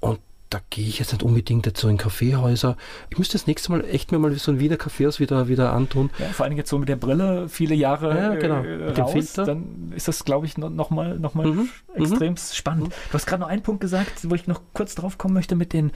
[0.00, 2.76] und da gehe ich jetzt nicht unbedingt so in Kaffeehäuser.
[3.10, 6.10] Ich müsste das nächste Mal echt mir mal so ein Wiener Kaffeehaus wieder, wieder antun.
[6.18, 8.62] Ja, vor allem jetzt so mit der Brille viele Jahre ja, genau.
[8.62, 11.68] äh, raus, dann ist das, glaube ich, nochmal noch, mal mhm.
[11.94, 12.38] extrem mhm.
[12.52, 12.88] spannend.
[12.88, 12.92] Mhm.
[13.10, 15.72] Du hast gerade noch einen Punkt gesagt, wo ich noch kurz drauf kommen möchte mit
[15.72, 15.90] den,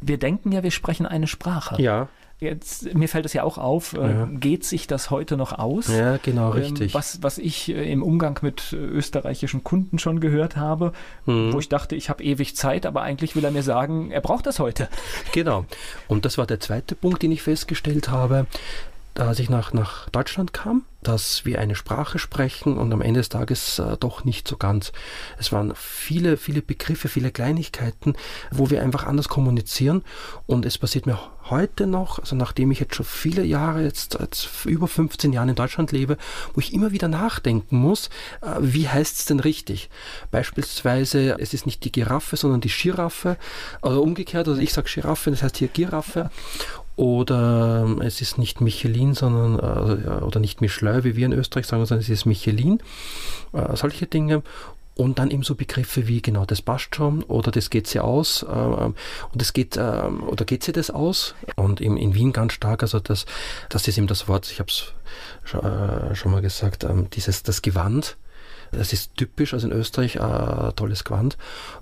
[0.00, 1.80] wir denken ja, wir sprechen eine Sprache.
[1.80, 2.08] Ja.
[2.40, 4.28] Jetzt, mir fällt es ja auch auf, äh, ja.
[4.30, 5.88] geht sich das heute noch aus?
[5.88, 6.94] Ja, genau, ähm, richtig.
[6.94, 10.92] Was, was ich äh, im Umgang mit äh, österreichischen Kunden schon gehört habe,
[11.26, 11.52] mhm.
[11.52, 14.46] wo ich dachte, ich habe ewig Zeit, aber eigentlich will er mir sagen, er braucht
[14.46, 14.88] das heute.
[15.32, 15.64] Genau.
[16.08, 18.46] Und das war der zweite Punkt, den ich festgestellt habe
[19.18, 23.28] als ich nach, nach Deutschland kam, dass wir eine Sprache sprechen und am Ende des
[23.28, 24.92] Tages äh, doch nicht so ganz.
[25.38, 28.14] Es waren viele, viele Begriffe, viele Kleinigkeiten,
[28.50, 30.02] wo wir einfach anders kommunizieren
[30.46, 31.18] und es passiert mir
[31.50, 35.54] heute noch, also nachdem ich jetzt schon viele Jahre, jetzt, jetzt über 15 Jahre in
[35.54, 36.16] Deutschland lebe,
[36.54, 38.08] wo ich immer wieder nachdenken muss,
[38.40, 39.90] äh, wie heißt es denn richtig?
[40.30, 43.36] Beispielsweise, es ist nicht die Giraffe, sondern die Giraffe,
[43.82, 46.30] oder umgekehrt, also ich sage Giraffe, das heißt hier Giraffe
[46.96, 51.66] oder ähm, es ist nicht Michelin, sondern äh, oder nicht Michelin, wie wir in Österreich
[51.66, 52.80] sagen, sondern es ist Michelin.
[53.52, 54.42] Äh, solche Dinge.
[54.96, 58.44] Und dann eben so Begriffe wie genau das passt schon oder das geht sie aus
[58.44, 58.94] äh, und
[59.32, 63.00] das geht äh, oder geht sie das aus und in, in Wien ganz stark, also
[63.00, 63.26] das,
[63.70, 64.92] das ist eben das Wort, ich habe es
[65.42, 68.16] schon, äh, schon mal gesagt, ähm, dieses das Gewand,
[68.76, 71.36] das ist typisch, also in Österreich ein äh, tolles Gewand.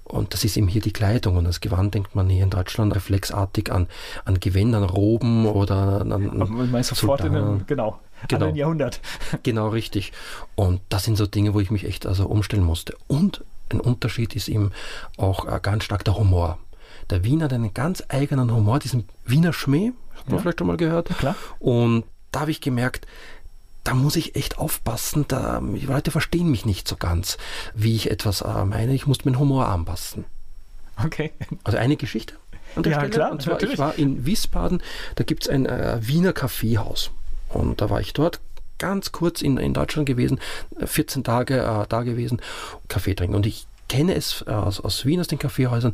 [0.05, 1.37] Und das ist eben hier die Kleidung.
[1.37, 3.89] Und das Gewand denkt man hier in Deutschland reflexartig an,
[4.25, 6.13] an Gewänder, an Roben oder an.
[6.13, 8.49] an man sofort in einem, genau, genau.
[8.49, 9.01] An Jahrhundert.
[9.43, 10.13] Genau, richtig.
[10.55, 12.97] Und das sind so Dinge, wo ich mich echt also umstellen musste.
[13.07, 14.73] Und ein Unterschied ist eben
[15.17, 16.59] auch äh, ganz stark der Humor.
[17.11, 20.43] Der Wiener hat einen ganz eigenen Humor, diesen Wiener Schmäh, Hat man ja.
[20.43, 21.11] vielleicht schon mal gehört.
[21.11, 21.37] Ja, klar.
[21.59, 23.07] Und da habe ich gemerkt,
[23.85, 27.37] da muss ich echt aufpassen, da, die Leute verstehen mich nicht so ganz,
[27.75, 28.95] wie ich etwas äh, meine.
[28.95, 30.25] Ich muss meinen Humor anpassen.
[31.03, 31.33] Okay.
[31.65, 32.35] Also eine Geschichte
[32.77, 33.13] an der ja, Stelle.
[33.13, 33.75] Klar, und zwar, natürlich.
[33.75, 34.83] ich war in Wiesbaden,
[35.17, 37.11] da gibt es ein äh, Wiener Kaffeehaus.
[37.49, 38.41] Und da war ich dort
[38.79, 40.41] ganz kurz in, in Deutschland gewesen,
[40.85, 42.41] 14 Tage äh, da gewesen,
[42.89, 43.37] Kaffee trinken.
[43.37, 45.93] Und ich kenne es äh, aus, aus Wien, aus den Kaffeehäusern,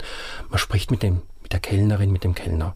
[0.49, 2.75] man spricht mit, dem, mit der Kellnerin, mit dem Kellner.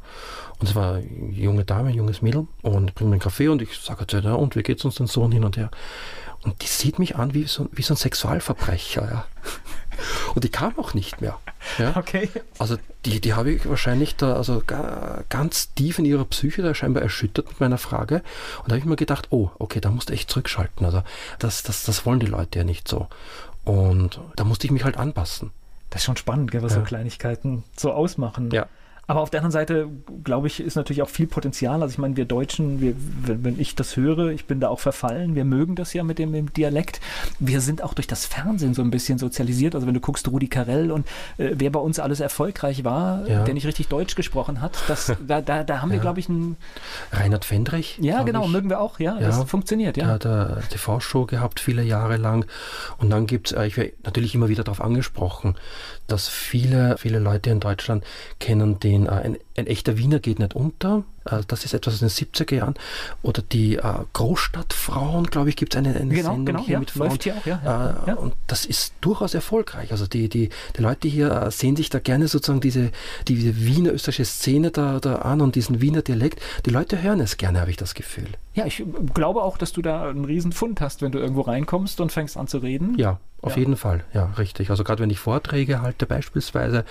[0.63, 3.61] Und es war eine junge Dame, ein junges Mädel und bringt mir einen Kaffee und
[3.61, 5.73] ich sage zu ihr, und wie geht's uns denn so hin und her?
[6.45, 9.03] Und die sieht mich an wie so, wie so ein Sexualverbrecher.
[9.03, 9.25] Ja.
[10.35, 11.39] Und die kam auch nicht mehr.
[11.79, 11.97] Ja.
[11.97, 12.29] Okay.
[12.59, 14.63] Also die, die habe ich wahrscheinlich da also
[15.29, 18.23] ganz tief in ihrer Psyche da scheinbar erschüttert mit meiner Frage.
[18.59, 20.87] Und da habe ich mir gedacht, oh, okay, da musst du echt zurückschalten.
[20.87, 21.03] Also
[21.39, 23.09] das, das, das wollen die Leute ja nicht so.
[23.65, 25.51] Und da musste ich mich halt anpassen.
[25.91, 26.81] Das ist schon spannend, gell, was ja.
[26.81, 28.51] so Kleinigkeiten so ausmachen.
[28.51, 28.67] Ja.
[29.09, 29.89] Aber auf der anderen Seite,
[30.23, 31.83] glaube ich, ist natürlich auch viel Potenzial.
[31.83, 32.95] Also ich meine, wir Deutschen, wir,
[33.25, 36.21] wenn, wenn, ich das höre, ich bin da auch verfallen, wir mögen das ja mit
[36.21, 37.01] dem, dem, Dialekt.
[37.41, 39.75] Wir sind auch durch das Fernsehen so ein bisschen sozialisiert.
[39.75, 43.43] Also wenn du guckst, Rudi Carell und äh, wer bei uns alles erfolgreich war, ja.
[43.43, 45.95] der nicht richtig Deutsch gesprochen hat, das, da, da, da haben ja.
[45.95, 46.57] wir, glaube ich, einen...
[47.11, 47.99] Reinhard Fendrich.
[48.01, 48.51] Ja, genau, ich.
[48.51, 49.01] mögen wir auch.
[49.01, 50.05] Ja, ja, das funktioniert, ja.
[50.05, 52.47] Der hat eine TV-Show gehabt, viele Jahre lang.
[52.99, 55.57] Und dann gibt es, äh, ich werde natürlich immer wieder darauf angesprochen,
[56.07, 58.05] dass viele, viele Leute in Deutschland
[58.39, 61.05] kennen den, äh, ein, ein echter Wiener geht nicht unter.
[61.25, 62.75] Äh, das ist etwas aus den 70er Jahren.
[63.23, 63.83] Oder die äh,
[64.13, 67.19] Großstadtfrauen, glaube ich, gibt es eine, eine genau, Sendung genau, hier ja, mit Frauen.
[67.21, 69.93] Hier auch, ja, ja, Und das ist durchaus erfolgreich.
[69.93, 72.91] Also die, die, die Leute hier sehen sich da gerne sozusagen diese,
[73.29, 76.41] diese Wiener österreichische Szene da, da an und diesen Wiener Dialekt.
[76.67, 78.29] Die Leute hören es gerne, habe ich das Gefühl.
[78.55, 78.85] Ja, ich
[79.15, 82.37] glaube auch, dass du da einen riesen Fund hast, wenn du irgendwo reinkommst und fängst
[82.37, 82.99] an zu reden.
[82.99, 83.61] Ja, auf ja.
[83.61, 84.05] jeden Fall.
[84.13, 84.71] Ja, richtig.
[84.71, 86.85] Also gerade wenn ich Vorträge halte beispielsweise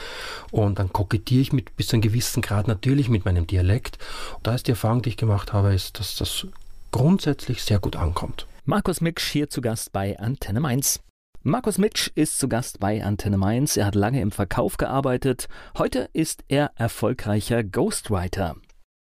[0.49, 3.99] und dann kokettiere ich mit bis zu einem gewissen Grad natürlich mit meinem Dialekt.
[4.37, 6.47] Und da ist die Erfahrung, die ich gemacht habe, ist, dass das
[6.91, 8.47] grundsätzlich sehr gut ankommt.
[8.65, 10.99] Markus Miksch hier zu Gast bei Antenne Mainz.
[11.43, 13.75] Markus Mitsch ist zu Gast bei Antenne Mainz.
[13.75, 15.47] Er hat lange im Verkauf gearbeitet.
[15.75, 18.57] Heute ist er erfolgreicher Ghostwriter.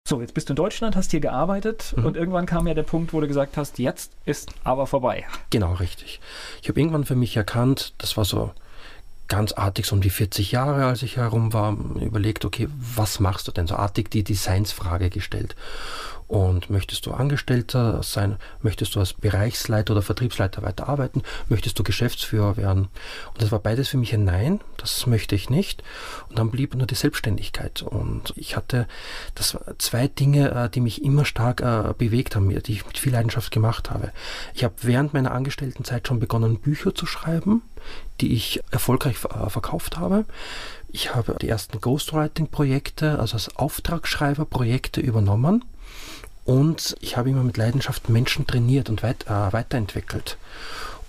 [0.09, 2.07] So, jetzt bist du in Deutschland, hast hier gearbeitet mhm.
[2.07, 5.27] und irgendwann kam ja der Punkt, wo du gesagt hast, jetzt ist aber vorbei.
[5.51, 6.21] Genau, richtig.
[6.63, 8.53] Ich habe irgendwann für mich erkannt, das war so
[9.27, 13.49] ganz artig, so um die 40 Jahre, als ich herum war, überlegt, okay, was machst
[13.49, 13.67] du denn?
[13.67, 15.57] So artig die Designsfrage gestellt.
[16.29, 18.37] Und möchtest du Angestellter sein?
[18.61, 21.22] Möchtest du als Bereichsleiter oder Vertriebsleiter weiterarbeiten?
[21.49, 22.89] Möchtest du Geschäftsführer werden?
[23.33, 25.85] Und das war beides für mich ein Nein, das möchte ich nicht.
[26.29, 27.83] Und dann blieb nur die Selbstständigkeit.
[27.83, 28.89] Und ich hatte
[29.37, 33.12] das zwei Dinge, äh, die mich immer stark äh, bewegt haben, die ich mit viel
[33.12, 34.11] Leidenschaft gemacht habe.
[34.53, 37.62] Ich habe während meiner Angestelltenzeit schon begonnen, Bücher zu schreiben,
[38.20, 40.24] die ich erfolgreich äh, verkauft habe.
[40.89, 45.64] Ich habe die ersten Ghostwriting-Projekte, also als Auftragsschreiber-Projekte übernommen
[46.47, 50.39] und ich habe immer mit Leidenschaft Menschen trainiert und weit, äh, weiterentwickelt.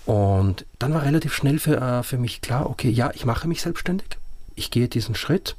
[0.04, 3.62] Und dann war relativ schnell für, äh, für mich klar, okay, ja, ich mache mich
[3.62, 4.08] selbstständig.
[4.56, 5.54] Ich gehe diesen Schritt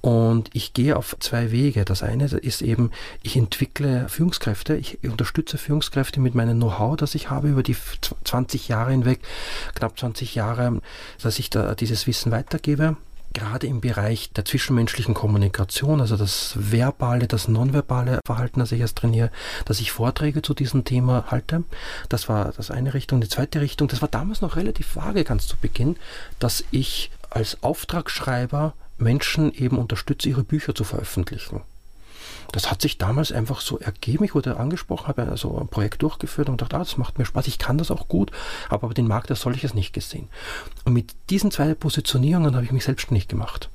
[0.00, 1.84] und ich gehe auf zwei Wege.
[1.84, 2.90] Das eine ist eben,
[3.22, 7.76] ich entwickle Führungskräfte, ich unterstütze Führungskräfte mit meinem Know-how, das ich habe über die
[8.24, 9.20] 20 Jahre hinweg,
[9.76, 10.80] knapp 20 Jahre,
[11.22, 12.96] dass ich da dieses Wissen weitergebe
[13.32, 18.98] gerade im Bereich der zwischenmenschlichen Kommunikation, also das verbale, das nonverbale Verhalten, das ich erst
[18.98, 19.30] trainiere,
[19.64, 21.64] dass ich Vorträge zu diesem Thema halte.
[22.08, 23.20] Das war das eine Richtung.
[23.20, 25.96] Die zweite Richtung, das war damals noch relativ vage ganz zu Beginn,
[26.38, 31.62] dass ich als Auftragsschreiber Menschen eben unterstütze, ihre Bücher zu veröffentlichen
[32.52, 34.24] das hat sich damals einfach so ergeben.
[34.24, 37.46] Ich wurde angesprochen, habe also ein Projekt durchgeführt und dachte, ah, das macht mir Spaß,
[37.48, 38.30] ich kann das auch gut,
[38.68, 40.28] aber den Markt als solches nicht gesehen.
[40.84, 43.70] Und mit diesen zwei Positionierungen habe ich mich selbstständig gemacht.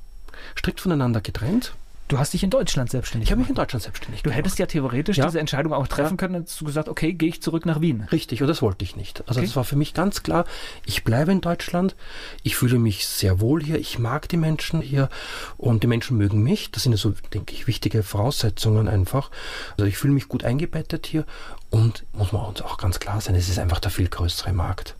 [0.56, 1.74] Strikt voneinander getrennt.
[2.08, 4.38] Du hast dich in Deutschland selbstständig Ich habe mich in Deutschland selbstständig Du gemacht.
[4.38, 5.26] hättest ja theoretisch ja.
[5.26, 6.16] diese Entscheidung auch treffen ja.
[6.16, 8.06] können, und du gesagt, okay, gehe ich zurück nach Wien.
[8.10, 9.22] Richtig, und das wollte ich nicht.
[9.28, 9.46] Also okay.
[9.46, 10.46] das war für mich ganz klar,
[10.86, 11.96] ich bleibe in Deutschland,
[12.42, 15.10] ich fühle mich sehr wohl hier, ich mag die Menschen hier
[15.56, 16.70] und die Menschen mögen mich.
[16.70, 19.30] Das sind so, denke ich, wichtige Voraussetzungen einfach.
[19.76, 21.26] Also ich fühle mich gut eingebettet hier
[21.70, 24.97] und muss man uns auch ganz klar sein, es ist einfach der viel größere Markt.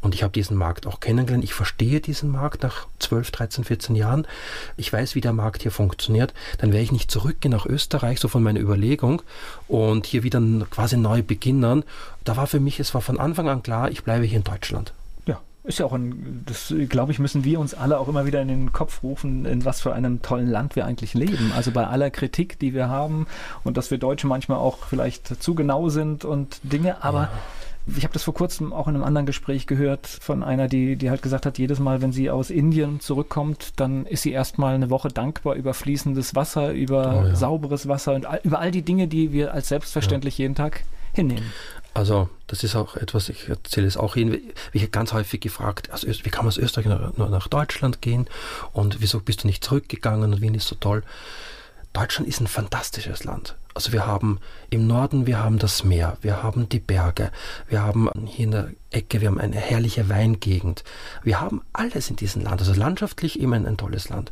[0.00, 1.44] Und ich habe diesen Markt auch kennengelernt.
[1.44, 4.26] Ich verstehe diesen Markt nach 12, 13, 14 Jahren.
[4.76, 6.34] Ich weiß, wie der Markt hier funktioniert.
[6.58, 9.22] Dann werde ich nicht zurückgehen nach Österreich, so von meiner Überlegung,
[9.68, 10.40] und hier wieder
[10.70, 11.84] quasi neu beginnen.
[12.24, 14.92] Da war für mich, es war von Anfang an klar, ich bleibe hier in Deutschland.
[15.26, 18.40] Ja, ist ja auch ein, das glaube ich, müssen wir uns alle auch immer wieder
[18.42, 21.52] in den Kopf rufen, in was für einem tollen Land wir eigentlich leben.
[21.56, 23.26] Also bei aller Kritik, die wir haben
[23.64, 27.30] und dass wir Deutsche manchmal auch vielleicht zu genau sind und Dinge, aber ja
[27.86, 31.10] Ich habe das vor kurzem auch in einem anderen Gespräch gehört von einer, die, die
[31.10, 34.90] halt gesagt hat, jedes Mal, wenn sie aus Indien zurückkommt, dann ist sie erstmal eine
[34.90, 37.34] Woche dankbar über fließendes Wasser, über oh ja.
[37.34, 40.44] sauberes Wasser und all, über all die Dinge, die wir als selbstverständlich ja.
[40.44, 41.52] jeden Tag hinnehmen.
[41.94, 44.38] Also das ist auch etwas, ich erzähle es auch Ihnen,
[44.72, 48.28] ich habe ganz häufig gefragt, also wie kann man aus Österreich nur nach Deutschland gehen
[48.72, 51.02] und wieso bist du nicht zurückgegangen und Wien ist so toll.
[51.92, 53.56] Deutschland ist ein fantastisches Land.
[53.74, 54.38] Also wir haben
[54.70, 57.30] im Norden, wir haben das Meer, wir haben die Berge,
[57.68, 60.84] wir haben hier in der Ecke, wir haben eine herrliche Weingegend.
[61.22, 62.60] Wir haben alles in diesem Land.
[62.60, 64.30] Also landschaftlich immer ein, ein tolles Land.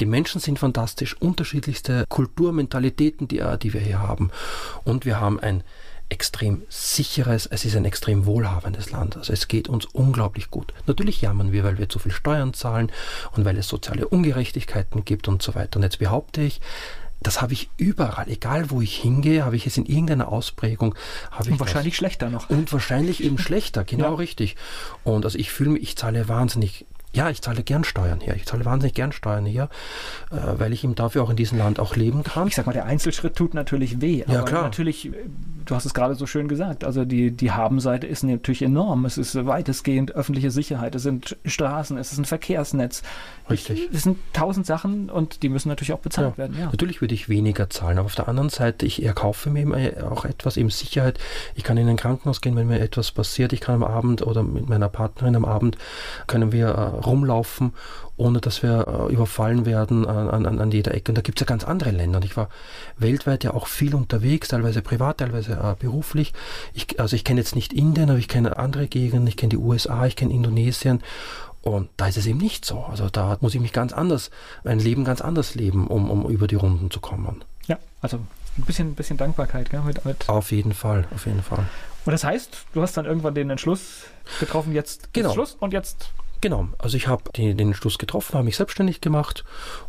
[0.00, 4.30] Die Menschen sind fantastisch, unterschiedlichste Kulturmentalitäten, die, die wir hier haben.
[4.84, 5.64] Und wir haben ein
[6.12, 9.16] extrem sicheres, es ist ein extrem wohlhabendes Land.
[9.16, 10.74] Also es geht uns unglaublich gut.
[10.86, 12.92] Natürlich jammern wir, weil wir zu viel Steuern zahlen
[13.34, 15.78] und weil es soziale Ungerechtigkeiten gibt und so weiter.
[15.78, 16.60] Und jetzt behaupte ich,
[17.26, 20.94] das habe ich überall, egal wo ich hingehe, habe ich es in irgendeiner Ausprägung.
[21.30, 21.98] Habe und wahrscheinlich das.
[21.98, 22.50] schlechter noch.
[22.50, 24.14] Und wahrscheinlich eben schlechter, genau ja.
[24.14, 24.56] richtig.
[25.04, 28.34] Und also ich fühle mich, ich zahle wahnsinnig ja, ich zahle gern Steuern hier.
[28.34, 29.68] Ich zahle wahnsinnig gern Steuern hier,
[30.30, 32.48] äh, weil ich eben dafür auch in diesem Land auch leben kann.
[32.48, 34.24] Ich sag mal, der Einzelschritt tut natürlich weh.
[34.26, 34.62] Ja, klar.
[34.62, 35.10] Natürlich,
[35.64, 39.04] du hast es gerade so schön gesagt, also die, die Habenseite ist natürlich enorm.
[39.04, 43.02] Es ist weitestgehend öffentliche Sicherheit, es sind Straßen, es ist ein Verkehrsnetz.
[43.52, 43.88] Richtig.
[43.92, 46.38] Es sind tausend Sachen und die müssen natürlich auch bezahlt ja.
[46.38, 46.56] werden.
[46.58, 46.66] Ja.
[46.66, 50.24] Natürlich würde ich weniger zahlen, aber auf der anderen Seite, ich erkaufe mir eben auch
[50.24, 51.18] etwas, eben Sicherheit.
[51.54, 53.52] Ich kann in ein Krankenhaus gehen, wenn mir etwas passiert.
[53.52, 55.76] Ich kann am Abend oder mit meiner Partnerin am Abend
[56.26, 57.72] können wir äh, rumlaufen,
[58.16, 61.12] ohne dass wir äh, überfallen werden an, an, an jeder Ecke.
[61.12, 62.18] Und da gibt es ja ganz andere Länder.
[62.18, 62.48] Und ich war
[62.96, 66.32] weltweit ja auch viel unterwegs, teilweise privat, teilweise äh, beruflich.
[66.74, 69.56] Ich, also ich kenne jetzt nicht Indien, aber ich kenne andere Gegenden, ich kenne die
[69.56, 71.02] USA, ich kenne Indonesien.
[71.62, 72.84] Und da ist es eben nicht so.
[72.84, 74.30] Also da muss ich mich ganz anders,
[74.64, 77.44] mein Leben ganz anders leben, um, um über die Runden zu kommen.
[77.66, 78.18] Ja, also
[78.58, 79.80] ein bisschen, bisschen Dankbarkeit, gell?
[79.82, 81.64] Mit, mit auf jeden Fall, auf jeden Fall.
[82.04, 84.04] Und das heißt, du hast dann irgendwann den Entschluss
[84.40, 85.32] getroffen, jetzt genau.
[85.32, 86.10] Schluss und jetzt
[86.42, 89.44] Genau, also ich habe den, den Schluss getroffen, habe mich selbstständig gemacht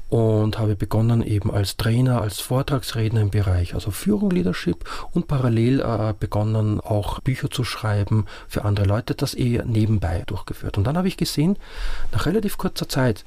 [0.09, 5.81] und habe begonnen eben als Trainer, als Vortragsredner im Bereich, also Führung, Leadership und parallel
[5.81, 10.77] äh, begonnen auch Bücher zu schreiben für andere Leute, das eher nebenbei durchgeführt.
[10.77, 11.57] Und dann habe ich gesehen,
[12.11, 13.25] nach relativ kurzer Zeit,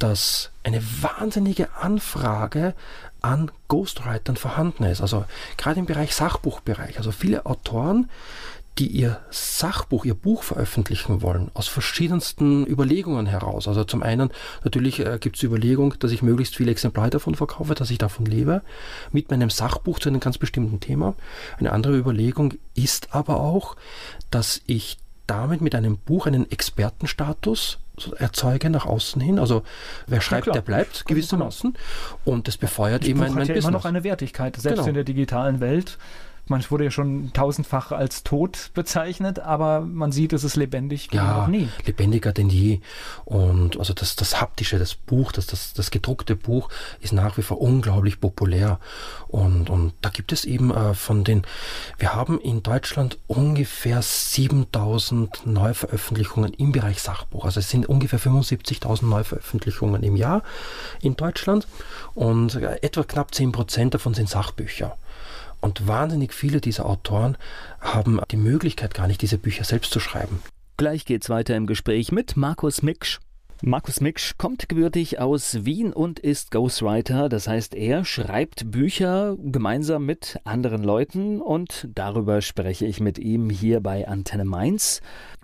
[0.00, 2.74] dass eine wahnsinnige Anfrage
[3.20, 5.00] an Ghostwritern vorhanden ist.
[5.02, 5.24] Also
[5.56, 6.98] gerade im Bereich Sachbuchbereich.
[6.98, 8.10] Also viele Autoren,
[8.78, 13.68] die ihr Sachbuch, ihr Buch veröffentlichen wollen, aus verschiedensten Überlegungen heraus.
[13.68, 14.30] Also zum einen
[14.64, 17.98] natürlich äh, gibt es die Überlegung, dass ich möglichst viele Exemplare davon verkaufe, dass ich
[17.98, 18.62] davon lebe,
[19.12, 21.14] mit meinem Sachbuch zu einem ganz bestimmten Thema.
[21.58, 23.76] Eine andere Überlegung ist aber auch,
[24.30, 27.78] dass ich damit mit einem Buch einen Expertenstatus
[28.18, 29.38] erzeuge nach außen hin.
[29.38, 29.62] Also
[30.06, 31.76] wer schreibt, ja, der bleibt gewissermaßen.
[32.24, 33.64] Und das befeuert das eben mein, mein ja Business.
[33.64, 34.88] immer noch eine Wertigkeit, selbst genau.
[34.88, 35.98] in der digitalen Welt
[36.50, 41.38] man wurde ja schon tausendfach als tot bezeichnet, aber man sieht, es ist lebendig ja,
[41.38, 41.68] noch nie.
[41.86, 42.80] Lebendiger denn je.
[43.24, 46.68] Und also das, das haptische, das Buch, das, das, das gedruckte Buch
[47.00, 48.80] ist nach wie vor unglaublich populär.
[49.28, 51.42] Und, und da gibt es eben äh, von den,
[51.98, 57.44] wir haben in Deutschland ungefähr 7000 Neuveröffentlichungen im Bereich Sachbuch.
[57.44, 60.42] Also es sind ungefähr 75.000 Neuveröffentlichungen im Jahr
[61.00, 61.68] in Deutschland
[62.14, 64.96] und äh, etwa knapp 10 Prozent davon sind Sachbücher.
[65.60, 67.36] Und wahnsinnig viele dieser Autoren
[67.80, 70.42] haben die Möglichkeit gar nicht, diese Bücher selbst zu schreiben.
[70.76, 73.18] Gleich geht's weiter im Gespräch mit Markus Miksch.
[73.62, 77.28] Markus Miksch kommt gebürtig aus Wien und ist Ghostwriter.
[77.28, 83.50] Das heißt, er schreibt Bücher gemeinsam mit anderen Leuten und darüber spreche ich mit ihm
[83.50, 85.02] hier bei Antenne Mainz.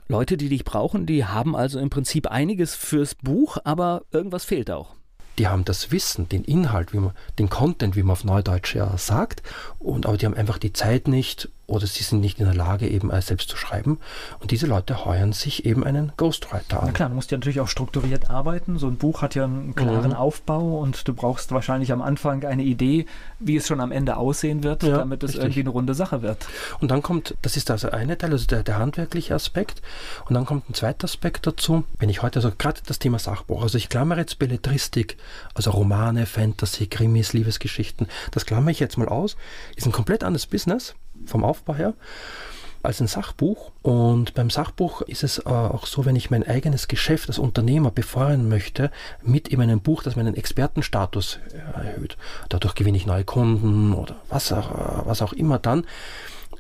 [0.09, 4.71] Leute, die dich brauchen, die haben also im Prinzip einiges fürs Buch, aber irgendwas fehlt
[4.71, 4.95] auch
[5.39, 9.43] die haben das Wissen, den Inhalt, man, den Content, wie man auf Neudeutsch ja sagt,
[9.79, 12.89] und aber die haben einfach die Zeit nicht oder sie sind nicht in der Lage,
[12.89, 13.99] eben selbst zu schreiben.
[14.39, 16.87] Und diese Leute heuern sich eben einen Ghostwriter an.
[16.87, 18.79] Na klar, du musst ja natürlich auch strukturiert arbeiten.
[18.79, 20.17] So ein Buch hat ja einen klaren mhm.
[20.17, 23.07] Aufbau und du brauchst wahrscheinlich am Anfang eine Idee,
[23.41, 25.43] wie es schon am Ende aussehen wird, ja, damit es richtig.
[25.43, 26.47] irgendwie eine runde Sache wird.
[26.81, 29.83] Und dann kommt, das ist also eine Teil, also der, der handwerkliche Aspekt.
[30.29, 31.85] Und dann kommt ein zweiter Aspekt dazu.
[31.99, 35.17] Wenn ich heute, also gerade das Thema Sachbuch, also ich klammere jetzt Belletristik,
[35.55, 39.37] also Romane, Fantasy, Krimis, Liebesgeschichten, das klammere ich jetzt mal aus,
[39.75, 40.95] ist ein komplett anderes Business
[41.25, 41.95] vom Aufbau her
[42.87, 43.73] als ein Sachbuch.
[43.83, 47.91] Und beim Sachbuch ist es äh, auch so, wenn ich mein eigenes Geschäft als Unternehmer
[47.91, 48.91] befeuern möchte,
[49.23, 52.17] mit eben einem Buch, das meinen Expertenstatus äh, erhöht.
[52.49, 55.85] Dadurch gewinne ich neue Kunden oder was auch, äh, was auch immer dann,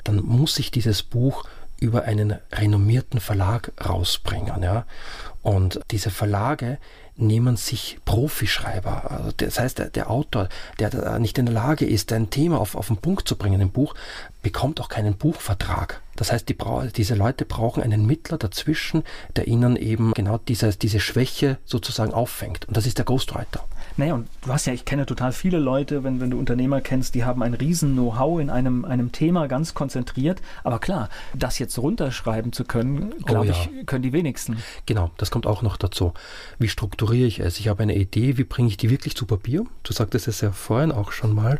[0.04, 1.44] dann muss ich dieses Buch
[1.78, 4.62] über einen renommierten Verlag rausbringen.
[4.62, 4.84] Ja?
[5.42, 6.78] Und diese Verlage
[7.16, 9.10] nehmen sich Profischreiber.
[9.10, 10.48] Also das heißt, der, der, Autor,
[10.78, 13.70] der nicht in der Lage ist, ein Thema auf, auf den Punkt zu bringen im
[13.70, 13.94] Buch,
[14.42, 16.00] bekommt auch keinen Buchvertrag.
[16.16, 16.56] Das heißt, die
[16.94, 19.02] diese Leute brauchen einen Mittler dazwischen,
[19.34, 22.66] der ihnen eben genau diese, diese Schwäche sozusagen auffängt.
[22.66, 23.64] Und das ist der Ghostwriter.
[23.98, 27.14] Naja, und du hast ja, ich kenne total viele Leute, wenn, wenn du Unternehmer kennst,
[27.14, 30.42] die haben ein riesen Know-how in einem, einem Thema ganz konzentriert.
[30.64, 33.54] Aber klar, das jetzt runterschreiben zu können, glaube oh, ja.
[33.80, 34.58] ich, können die wenigsten.
[34.84, 36.12] Genau, das kommt auch noch dazu.
[36.58, 37.58] Wie strukturiere ich es?
[37.58, 39.64] Ich habe eine Idee, wie bringe ich die wirklich zu Papier?
[39.82, 41.58] Du sagtest es ja vorhin auch schon mal.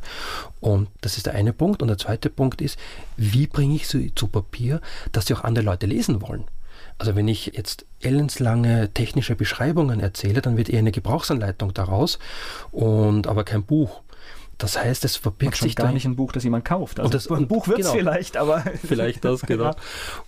[0.61, 1.80] Und das ist der eine Punkt.
[1.80, 2.78] Und der zweite Punkt ist,
[3.16, 4.82] wie bringe ich sie zu Papier,
[5.12, 6.45] dass sie auch andere Leute lesen wollen?
[6.99, 12.18] Also wenn ich jetzt ellenslange technische Beschreibungen erzähle, dann wird eher eine Gebrauchsanleitung daraus
[12.72, 14.03] und aber kein Buch.
[14.59, 16.99] Das heißt, es verbirgt sich gar nicht ein Buch, das jemand kauft.
[16.99, 17.99] Also und das, ein Buch wird es genau.
[17.99, 19.74] vielleicht, aber vielleicht das genau.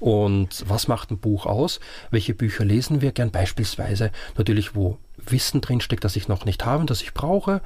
[0.00, 1.80] Und was macht ein Buch aus?
[2.10, 3.30] Welche Bücher lesen wir gern?
[3.30, 7.62] Beispielsweise natürlich, wo Wissen drinsteckt, das ich noch nicht habe, das ich brauche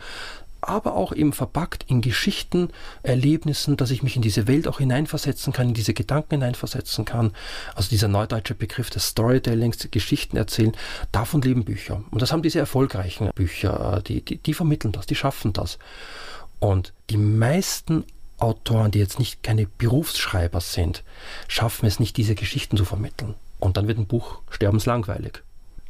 [0.63, 2.71] aber auch eben verpackt in Geschichten,
[3.03, 7.33] Erlebnissen, dass ich mich in diese Welt auch hineinversetzen kann, in diese Gedanken hineinversetzen kann.
[7.75, 10.73] Also dieser neudeutsche Begriff des Storytellings, Geschichten erzählen,
[11.11, 12.03] davon leben Bücher.
[12.11, 15.79] Und das haben diese erfolgreichen Bücher, äh, die, die, die vermitteln das, die schaffen das.
[16.61, 18.05] Und die meisten
[18.39, 21.03] Autoren, die jetzt nicht keine Berufsschreiber sind,
[21.49, 23.35] schaffen es nicht, diese Geschichten zu vermitteln.
[23.59, 25.43] Und dann wird ein Buch sterbenslangweilig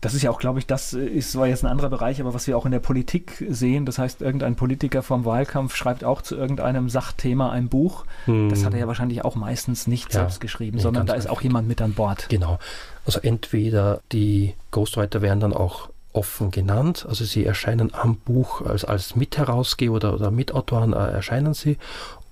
[0.03, 2.49] das ist ja auch, glaube ich, das ist zwar jetzt ein anderer Bereich, aber was
[2.49, 6.35] wir auch in der Politik sehen, das heißt, irgendein Politiker vom Wahlkampf schreibt auch zu
[6.37, 8.05] irgendeinem Sachthema ein Buch.
[8.25, 8.49] Hm.
[8.49, 11.31] Das hat er ja wahrscheinlich auch meistens nicht ja, selbst geschrieben, nee, sondern da ist
[11.31, 12.29] auch jemand mit an Bord.
[12.29, 12.59] Genau.
[13.07, 18.85] Also entweder die Ghostwriter werden dann auch offen genannt, also sie erscheinen am Buch als,
[18.85, 21.79] als Mitherausgeber oder, oder Mitautoren äh, erscheinen sie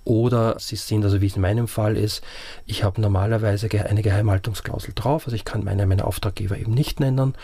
[0.04, 2.22] oder Sie sind, also wie es in meinem Fall ist,
[2.66, 7.34] ich habe normalerweise eine Geheimhaltungsklausel drauf, also ich kann meine, meine Auftraggeber eben nicht nennen.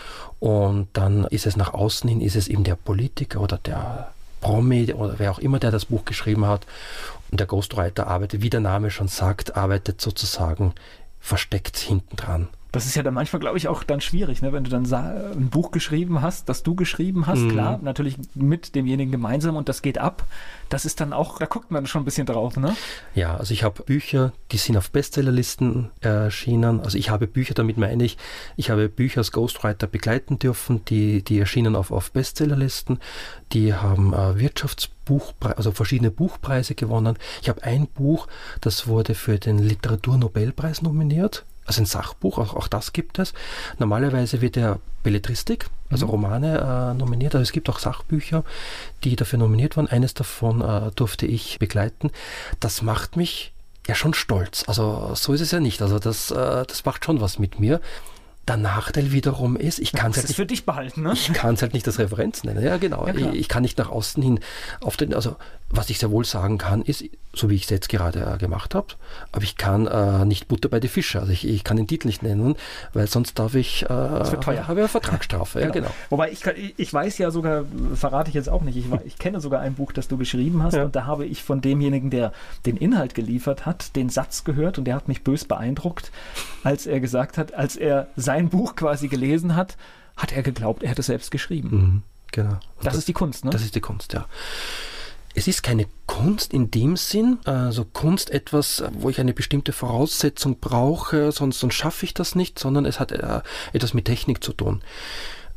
[0.40, 4.92] Und dann ist es nach außen hin, ist es eben der Politiker oder der Promi
[4.92, 6.66] oder wer auch immer, der das Buch geschrieben hat.
[7.30, 10.74] Und der Ghostwriter arbeitet, wie der Name schon sagt, arbeitet sozusagen
[11.20, 12.48] versteckt hinten dran.
[12.76, 14.52] Das ist ja dann manchmal, glaube ich, auch dann schwierig, ne?
[14.52, 17.50] wenn du dann ein Buch geschrieben hast, das du geschrieben hast, mhm.
[17.50, 20.24] klar, natürlich mit demjenigen gemeinsam und das geht ab.
[20.68, 22.76] Das ist dann auch, da guckt man schon ein bisschen drauf, ne?
[23.14, 26.80] Ja, also ich habe Bücher, die sind auf Bestsellerlisten erschienen.
[26.80, 28.18] Also ich habe Bücher, damit meine ich,
[28.56, 32.98] ich habe Bücher als Ghostwriter begleiten dürfen, die, die erschienen auf, auf Bestsellerlisten.
[33.52, 37.16] Die haben äh, Wirtschaftsbuchpreise, also verschiedene Buchpreise gewonnen.
[37.42, 38.26] Ich habe ein Buch,
[38.60, 43.34] das wurde für den Literaturnobelpreis nominiert also ein Sachbuch, auch, auch das gibt es.
[43.78, 46.10] Normalerweise wird der Belletristik, also mhm.
[46.10, 48.44] Romane, äh, nominiert, aber es gibt auch Sachbücher,
[49.04, 49.88] die dafür nominiert waren.
[49.88, 52.10] Eines davon äh, durfte ich begleiten.
[52.60, 53.52] Das macht mich
[53.86, 54.64] ja schon stolz.
[54.66, 55.82] Also so ist es ja nicht.
[55.82, 57.80] Also das, äh, das macht schon was mit mir.
[58.48, 61.14] Der Nachteil wiederum ist, ich kann es halt nicht für dich behalten, ne?
[61.14, 62.64] Ich kann es halt nicht als Referenz nennen.
[62.64, 63.04] Ja, genau.
[63.08, 64.38] Ja, ich, ich, kann nicht nach außen hin
[64.80, 65.34] auf den, also
[65.68, 67.04] was ich sehr wohl sagen kann, ist,
[67.34, 68.86] so wie ich es jetzt gerade äh, gemacht habe,
[69.32, 71.20] aber ich kann äh, nicht Butter bei die Fische.
[71.20, 72.56] Also ich, ich, kann den Titel nicht nennen,
[72.92, 74.68] weil sonst darf ich, äh, das wird teuer.
[74.68, 75.58] habe ja Vertragsstrafe.
[75.60, 75.74] genau.
[75.74, 75.90] Ja, genau.
[76.08, 76.44] Wobei ich,
[76.76, 77.64] ich weiß ja sogar,
[77.94, 80.74] verrate ich jetzt auch nicht, ich, ich kenne sogar ein Buch, das du geschrieben hast
[80.74, 80.84] ja.
[80.84, 82.32] und da habe ich von demjenigen, der
[82.64, 86.12] den Inhalt geliefert hat, den Satz gehört und der hat mich bös beeindruckt,
[86.62, 89.76] als er gesagt hat, als er sein Buch quasi gelesen hat,
[90.16, 91.70] hat er geglaubt, er hätte es selbst geschrieben.
[91.70, 92.58] Mhm, genau.
[92.76, 93.50] Das, das ist die Kunst, ne?
[93.50, 94.26] Das ist die Kunst, ja.
[95.38, 100.58] Es ist keine Kunst in dem Sinn, also Kunst etwas, wo ich eine bestimmte Voraussetzung
[100.60, 103.42] brauche, sonst, sonst schaffe ich das nicht, sondern es hat äh,
[103.74, 104.80] etwas mit Technik zu tun.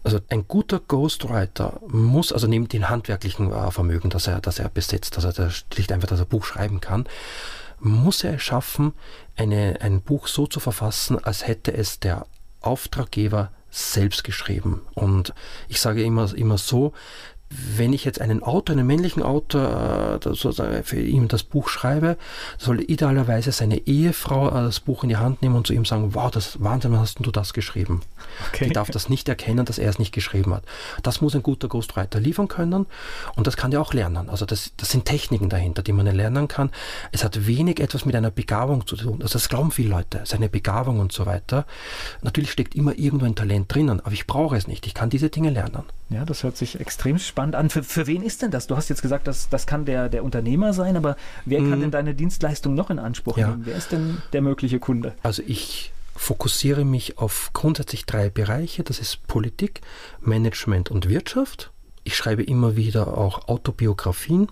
[0.04, 4.68] Also ein guter Ghostwriter muss, also neben dem handwerklichen äh, Vermögen, das er, das er
[4.68, 7.06] besitzt, dass er schlicht einfach, dass er Buch schreiben kann,
[7.80, 8.92] muss er es schaffen,
[9.38, 12.26] eine, ein Buch so zu verfassen, als hätte es der
[12.60, 14.82] Auftraggeber selbst geschrieben.
[14.94, 15.34] Und
[15.70, 16.92] ich sage immer, immer so,
[17.50, 22.18] wenn ich jetzt einen Autor, einen männlichen Autor, äh, für ihn das Buch schreibe,
[22.60, 26.14] soll idealerweise seine Ehefrau äh, das Buch in die Hand nehmen und zu ihm sagen,
[26.14, 28.02] wow, das Wahnsinn, hast du das geschrieben?
[28.50, 28.68] Okay.
[28.68, 30.64] Die darf das nicht erkennen, dass er es nicht geschrieben hat.
[31.02, 32.86] Das muss ein guter Ghostwriter liefern können
[33.36, 34.30] und das kann er auch lernen.
[34.30, 36.70] Also das, das sind Techniken dahinter, die man lernen kann.
[37.12, 39.22] Es hat wenig etwas mit einer Begabung zu tun.
[39.24, 41.66] Also das glauben viele Leute, seine Begabung und so weiter.
[42.22, 44.86] Natürlich steckt immer irgendwo ein Talent drinnen, aber ich brauche es nicht.
[44.86, 45.84] Ich kann diese Dinge lernen.
[46.10, 47.70] Ja, das hört sich extrem spannend an.
[47.70, 48.68] Für, für wen ist denn das?
[48.68, 51.16] Du hast jetzt gesagt, das, das kann der, der Unternehmer sein, aber
[51.46, 51.82] wer kann mhm.
[51.82, 53.50] denn deine Dienstleistung noch in Anspruch ja.
[53.50, 53.66] nehmen?
[53.66, 55.14] Wer ist denn der mögliche Kunde?
[55.24, 58.84] Also ich fokussiere mich auf grundsätzlich drei Bereiche.
[58.84, 59.82] Das ist Politik,
[60.20, 61.72] Management und Wirtschaft.
[62.04, 64.50] Ich schreibe immer wieder auch Autobiografien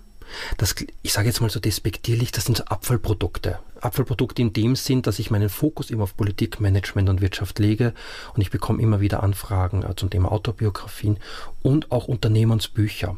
[0.56, 3.58] Das, ich sage jetzt mal so despektierlich, das sind so Abfallprodukte.
[3.80, 7.94] Abfallprodukte in dem Sinn, dass ich meinen Fokus immer auf Politik, Management und Wirtschaft lege
[8.34, 11.18] und ich bekomme immer wieder Anfragen äh, zum Thema Autobiografien
[11.62, 13.16] und auch Unternehmensbücher.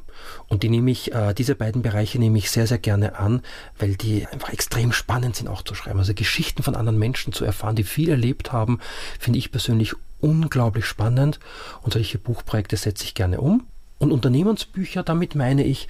[0.49, 3.43] Und die nehme ich, äh, diese beiden Bereiche nehme ich sehr, sehr gerne an,
[3.79, 5.99] weil die einfach extrem spannend sind auch zu schreiben.
[5.99, 8.81] Also Geschichten von anderen Menschen zu erfahren, die viel erlebt haben,
[9.19, 11.41] finde ich persönlich unglaublich spannend
[11.83, 13.67] und solche Buchprojekte setze ich gerne um.
[13.99, 15.87] Und Unternehmensbücher, damit meine ich,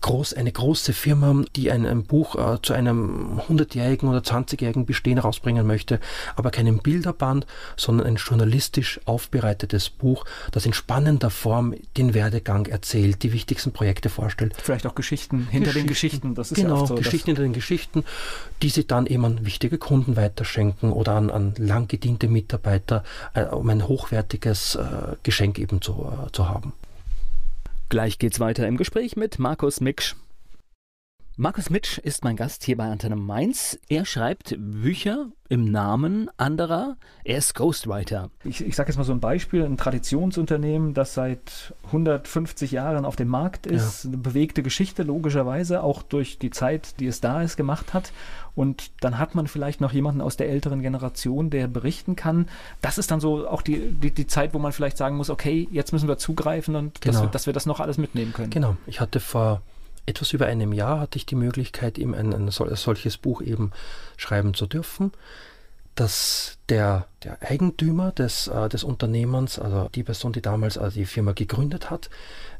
[0.00, 5.18] groß, eine große Firma, die ein, ein Buch äh, zu einem 100-jährigen oder 20-jährigen Bestehen
[5.18, 6.00] rausbringen möchte,
[6.36, 7.46] aber keinen Bilderband,
[7.76, 14.08] sondern ein journalistisch aufbereitetes Buch, das in spannender Form den Werdegang erzählt, die wichtigsten Projekte
[14.08, 14.54] vorstellt.
[14.62, 16.34] Vielleicht auch Geschichten hinter Geschichten, den Geschichten.
[16.34, 18.04] Das ist genau, ja so, Geschichten hinter den Geschichten,
[18.62, 23.44] die sie dann eben an wichtige Kunden weiterschenken oder an, an lang gediente Mitarbeiter, äh,
[23.44, 26.72] um ein hochwertiges äh, Geschenk eben zu, äh, zu haben.
[27.88, 30.14] Gleich geht's weiter im Gespräch mit Markus Miksch.
[31.40, 33.78] Markus Mitsch ist mein Gast hier bei Antenne Mainz.
[33.88, 36.96] Er schreibt Bücher im Namen anderer.
[37.22, 38.30] Er ist Ghostwriter.
[38.42, 43.14] Ich, ich sage jetzt mal so ein Beispiel: ein Traditionsunternehmen, das seit 150 Jahren auf
[43.14, 44.08] dem Markt ist, ja.
[44.10, 48.10] eine bewegte Geschichte, logischerweise, auch durch die Zeit, die es da ist, gemacht hat.
[48.56, 52.48] Und dann hat man vielleicht noch jemanden aus der älteren Generation, der berichten kann.
[52.80, 55.68] Das ist dann so auch die, die, die Zeit, wo man vielleicht sagen muss: Okay,
[55.70, 57.12] jetzt müssen wir zugreifen und genau.
[57.12, 58.50] dass, wir, dass wir das noch alles mitnehmen können.
[58.50, 58.76] Genau.
[58.88, 59.62] Ich hatte vor
[60.08, 63.72] etwas über einem Jahr hatte ich die Möglichkeit, eben ein, ein, solches Buch eben
[64.16, 65.12] schreiben zu dürfen,
[65.94, 71.06] dass der, der Eigentümer des, äh, des Unternehmens, also die Person, die damals äh, die
[71.06, 72.08] Firma gegründet hat,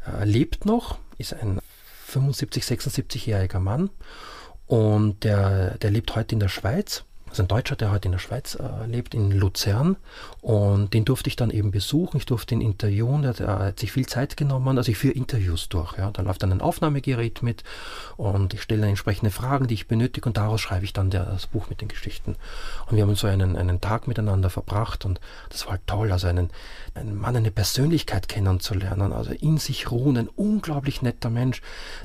[0.06, 1.60] äh, lebt noch, ist ein
[2.06, 3.90] 75, 76-jähriger Mann
[4.66, 8.18] und der, der lebt heute in der Schweiz also ein Deutscher, der heute in der
[8.18, 9.96] Schweiz äh, lebt, in Luzern.
[10.40, 12.16] Und den durfte ich dann eben besuchen.
[12.16, 13.22] Ich durfte ihn interviewen.
[13.22, 14.78] Der, der hat sich viel Zeit genommen.
[14.78, 15.96] Also ich führe Interviews durch.
[15.98, 16.10] Ja.
[16.10, 17.64] Da läuft dann ein Aufnahmegerät mit
[18.16, 21.24] und ich stelle dann entsprechende Fragen, die ich benötige und daraus schreibe ich dann der,
[21.24, 22.36] das Buch mit den Geschichten.
[22.86, 25.20] Und wir haben so einen, einen Tag miteinander verbracht und
[25.50, 26.12] das war halt toll.
[26.12, 26.50] Also einen,
[26.94, 29.12] einen Mann, eine Persönlichkeit kennenzulernen.
[29.12, 31.62] Also in sich ruhen, ein unglaublich netter Mensch,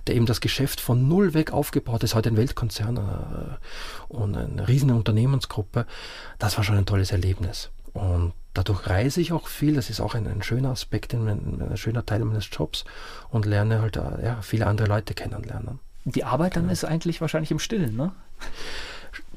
[0.08, 2.16] der eben das Geschäft von null weg aufgebaut ist.
[2.16, 5.86] Heute ein Weltkonzern äh, und ein riesen Unternehmensgruppe,
[6.40, 7.70] das war schon ein tolles Erlebnis.
[7.94, 11.78] Und dadurch reise ich auch viel, das ist auch ein, ein schöner Aspekt, ein, ein,
[11.78, 12.86] schöner Teil meines Jobs
[13.30, 15.80] und lerne halt äh, ja, viele andere Leute kennenlernen.
[16.06, 16.74] Die Arbeit dann genau.
[16.74, 18.12] ist eigentlich wahrscheinlich im Stillen, ne?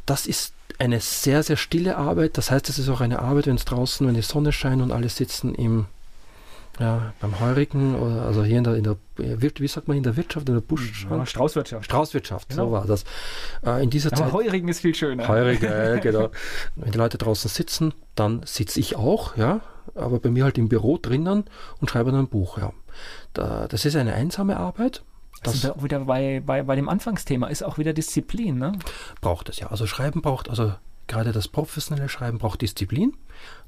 [0.04, 2.38] Das ist eine sehr, sehr stille Arbeit.
[2.38, 4.92] Das heißt, es ist auch eine Arbeit, wenn es draußen, wenn die Sonne scheint und
[4.92, 5.86] alle sitzen im
[6.78, 10.48] ja, beim Heurigen, also hier in der, in der, wie sagt man, in der Wirtschaft,
[10.48, 11.06] in der Busch?
[11.08, 11.84] Ja, Straußwirtschaft.
[11.84, 12.66] Straußwirtschaft, genau.
[12.66, 13.04] so war das.
[13.64, 15.26] Äh, in dieser Aber Zeit, Heurigen ist viel schöner.
[15.26, 16.30] Heurigen, ja, genau.
[16.74, 19.60] Wenn die Leute draußen sitzen, dann sitze ich auch, ja,
[19.94, 21.44] aber bei mir halt im Büro drinnen
[21.80, 22.72] und schreibe dann ein Buch, ja.
[23.32, 25.02] Da, das ist eine einsame Arbeit.
[25.42, 28.72] Das wir auch wieder bei, bei, bei dem Anfangsthema, ist auch wieder Disziplin, ne?
[29.20, 29.68] Braucht es ja.
[29.68, 30.74] Also Schreiben braucht, also
[31.06, 33.16] gerade das professionelle Schreiben braucht Disziplin.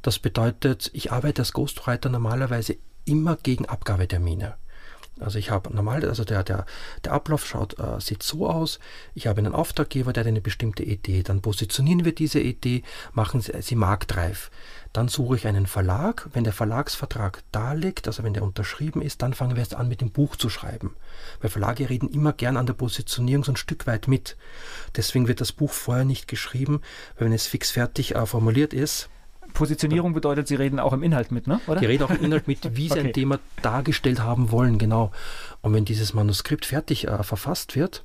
[0.02, 2.76] Das bedeutet, ich arbeite als Ghostwriter normalerweise
[3.08, 4.54] immer gegen Abgabetermine.
[5.20, 6.64] Also ich habe normal, also der, der,
[7.04, 8.78] der Ablauf schaut, äh, sieht so aus.
[9.14, 11.22] Ich habe einen Auftraggeber, der hat eine bestimmte Idee.
[11.22, 12.82] Dann positionieren wir diese Idee,
[13.12, 14.50] machen sie, sie marktreif.
[14.92, 16.28] Dann suche ich einen Verlag.
[16.32, 19.88] Wenn der Verlagsvertrag da liegt, also wenn der unterschrieben ist, dann fangen wir erst an,
[19.88, 20.96] mit dem Buch zu schreiben.
[21.40, 24.36] Weil Verlage reden immer gern an der Positionierung so ein Stück weit mit.
[24.96, 26.80] Deswegen wird das Buch vorher nicht geschrieben,
[27.16, 29.08] weil wenn es fix fertig äh, formuliert ist,
[29.52, 31.60] Positionierung bedeutet, Sie reden auch im Inhalt mit, ne?
[31.66, 31.80] oder?
[31.80, 33.08] Die reden auch im Inhalt mit, wie Sie okay.
[33.08, 35.12] ein Thema dargestellt haben wollen, genau.
[35.60, 38.04] Und wenn dieses Manuskript fertig äh, verfasst wird,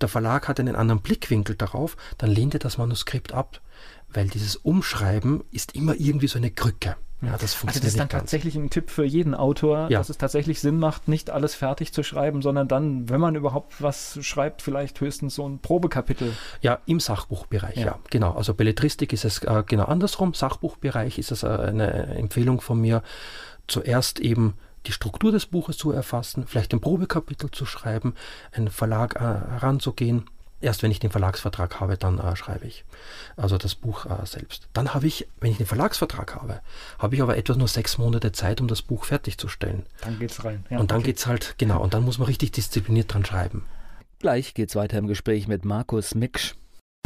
[0.00, 3.60] der Verlag hat einen anderen Blickwinkel darauf, dann lehnt er das Manuskript ab,
[4.08, 6.96] weil dieses Umschreiben ist immer irgendwie so eine Krücke.
[7.22, 9.98] Ja, das funktioniert also das ist dann tatsächlich ein Tipp für jeden Autor, ja.
[9.98, 13.82] dass es tatsächlich Sinn macht, nicht alles fertig zu schreiben, sondern dann, wenn man überhaupt
[13.82, 16.32] was schreibt, vielleicht höchstens so ein Probekapitel.
[16.60, 18.32] Ja, im Sachbuchbereich, ja, ja genau.
[18.32, 20.34] Also Belletristik ist es äh, genau andersrum.
[20.34, 23.02] Sachbuchbereich ist es äh, eine Empfehlung von mir,
[23.66, 24.54] zuerst eben
[24.86, 28.14] die Struktur des Buches zu erfassen, vielleicht ein Probekapitel zu schreiben,
[28.52, 30.26] einen Verlag äh, heranzugehen
[30.66, 32.84] Erst wenn ich den Verlagsvertrag habe, dann äh, schreibe ich.
[33.36, 34.66] Also das Buch äh, selbst.
[34.72, 36.60] Dann habe ich, wenn ich den Verlagsvertrag habe,
[36.98, 39.86] habe ich aber etwas nur sechs Monate Zeit, um das Buch fertigzustellen.
[40.00, 40.66] Dann geht's rein.
[40.68, 41.10] Ja, und dann okay.
[41.10, 43.64] geht's halt, genau, und dann muss man richtig diszipliniert dran schreiben.
[44.18, 46.56] Gleich geht's weiter im Gespräch mit Markus Miksch.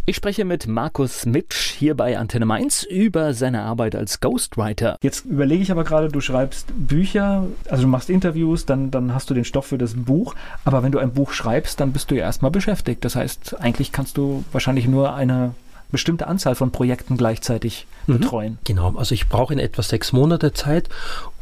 [0.07, 4.97] Ich spreche mit Markus Mitsch hier bei Antenne Mainz über seine Arbeit als Ghostwriter.
[5.03, 9.29] Jetzt überlege ich aber gerade, du schreibst Bücher, also du machst Interviews, dann, dann hast
[9.29, 10.33] du den Stoff für das Buch.
[10.65, 13.05] Aber wenn du ein Buch schreibst, dann bist du ja erstmal beschäftigt.
[13.05, 15.53] Das heißt, eigentlich kannst du wahrscheinlich nur eine
[15.91, 18.13] bestimmte Anzahl von Projekten gleichzeitig mhm.
[18.13, 18.57] betreuen.
[18.63, 20.89] Genau, also ich brauche in etwa sechs Monate Zeit,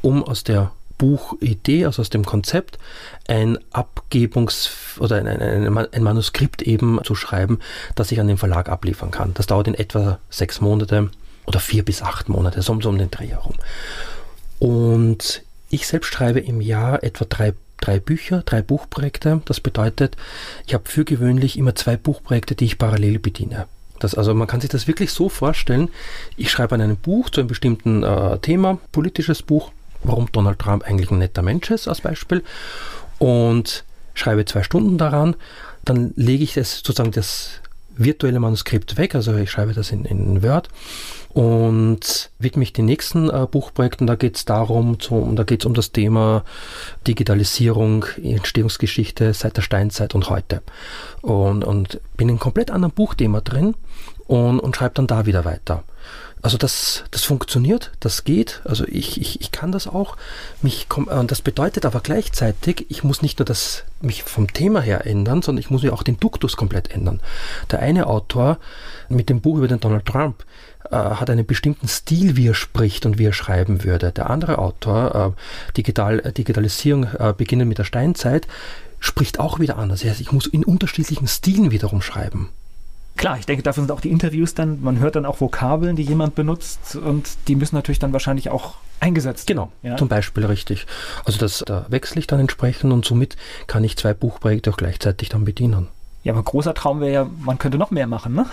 [0.02, 2.78] um aus der Buchidee, also aus dem Konzept,
[3.28, 4.70] ein Abgebungs,
[5.00, 7.60] oder ein, ein, ein, Manuskript eben zu schreiben,
[7.96, 9.34] das ich an den Verlag abliefern kann.
[9.34, 11.10] Das dauert in etwa sechs Monate
[11.48, 13.56] oder vier bis acht Monate, so, so um den Dreh herum.
[14.60, 19.42] Und ich selbst schreibe im Jahr etwa drei, drei Bücher, drei Buchprojekte.
[19.46, 20.18] Das bedeutet,
[20.68, 23.68] ich habe für gewöhnlich immer zwei Buchprojekte, die ich parallel bediene.
[24.00, 25.90] Das, also man kann sich das wirklich so vorstellen,
[26.36, 29.72] ich schreibe an einem Buch zu einem bestimmten äh, Thema, politisches Buch,
[30.04, 32.44] warum Donald Trump eigentlich ein netter Mensch ist als Beispiel
[33.18, 33.84] und
[34.14, 35.36] schreibe zwei Stunden daran,
[35.86, 37.62] dann lege ich das sozusagen das
[37.96, 40.70] virtuelle Manuskript weg, also ich schreibe das in, in Word
[41.30, 44.08] und widme mich den nächsten äh, Buchprojekten.
[44.08, 46.44] Da geht es darum, zum, da geht es um das Thema
[47.06, 50.62] Digitalisierung, Entstehungsgeschichte seit der Steinzeit und heute.
[51.22, 53.76] Und, und bin in einem komplett anderen Buchthema drin
[54.30, 55.84] und, und schreibe dann da wieder weiter.
[56.42, 58.62] Also das, das funktioniert, das geht.
[58.64, 60.16] Also ich, ich, ich kann das auch.
[60.62, 64.82] Mich komm, äh, das bedeutet aber gleichzeitig, ich muss nicht nur das, mich vom Thema
[64.82, 67.20] her ändern, sondern ich muss ja auch den Duktus komplett ändern.
[67.72, 68.60] Der eine Autor
[69.10, 70.46] mit dem Buch über den Donald Trump
[70.92, 74.12] äh, hat einen bestimmten Stil, wie er spricht und wie er schreiben würde.
[74.12, 78.48] Der andere Autor, äh, Digital, Digitalisierung äh, beginnen mit der Steinzeit,
[79.00, 80.02] spricht auch wieder anders.
[80.02, 82.50] Das heißt, ich muss in unterschiedlichen Stilen wiederum schreiben.
[83.20, 86.04] Klar, ich denke, dafür sind auch die Interviews dann, man hört dann auch Vokabeln, die
[86.04, 89.98] jemand benutzt und die müssen natürlich dann wahrscheinlich auch eingesetzt Genau, ja?
[89.98, 90.88] zum Beispiel richtig.
[91.26, 93.36] Also das, da wechsle ich dann entsprechend und somit
[93.68, 95.90] kann ich zwei Buchprojekte auch gleichzeitig dann bedienen.
[96.24, 98.46] Ja, aber großer Traum wäre ja, man könnte noch mehr machen, ne?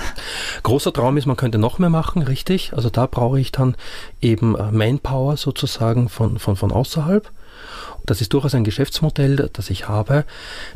[0.64, 2.72] Großer Traum ist, man könnte noch mehr machen, richtig.
[2.72, 3.76] Also da brauche ich dann
[4.20, 7.30] eben äh, Manpower sozusagen von, von, von außerhalb.
[8.04, 10.24] Das ist durchaus ein Geschäftsmodell, das ich habe,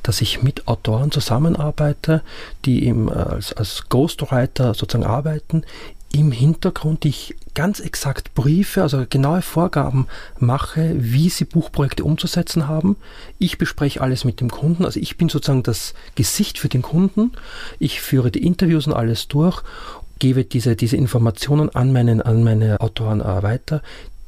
[0.02, 2.22] dass ich mit Autoren zusammenarbeite,
[2.64, 5.64] die eben äh, als, als Ghostwriter sozusagen arbeiten,
[6.12, 10.06] im Hintergrund ich ganz exakt Briefe, also genaue Vorgaben
[10.38, 12.96] mache, wie sie Buchprojekte umzusetzen haben.
[13.38, 17.32] Ich bespreche alles mit dem Kunden, also ich bin sozusagen das Gesicht für den Kunden.
[17.78, 19.62] Ich führe die Interviews und alles durch,
[20.18, 23.82] gebe diese, diese Informationen an, meinen, an meine Autoren äh, weiter,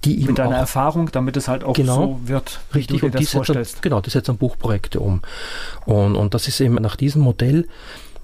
[0.04, 3.30] die mit deiner Erfahrung, damit es halt auch genau, so wird, richtig, du dir das
[3.30, 3.76] vorstellst.
[3.76, 5.22] Dann, genau, die setzen Buchprojekte um.
[5.86, 7.68] Und, und das ist eben nach diesem Modell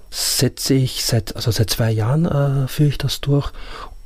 [0.09, 3.51] setze ich seit, also seit zwei Jahren äh, führe ich das durch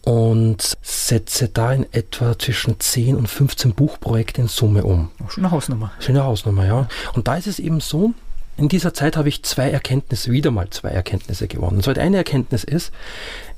[0.03, 5.09] und setze da in etwa zwischen 10 und 15 Buchprojekte in Summe um.
[5.29, 5.91] Schöne Hausnummer.
[5.99, 6.87] Schöne Hausnummer, ja.
[7.13, 8.11] Und da ist es eben so,
[8.57, 11.77] in dieser Zeit habe ich zwei Erkenntnisse, wieder mal zwei Erkenntnisse gewonnen.
[11.77, 12.91] Und so eine Erkenntnis ist,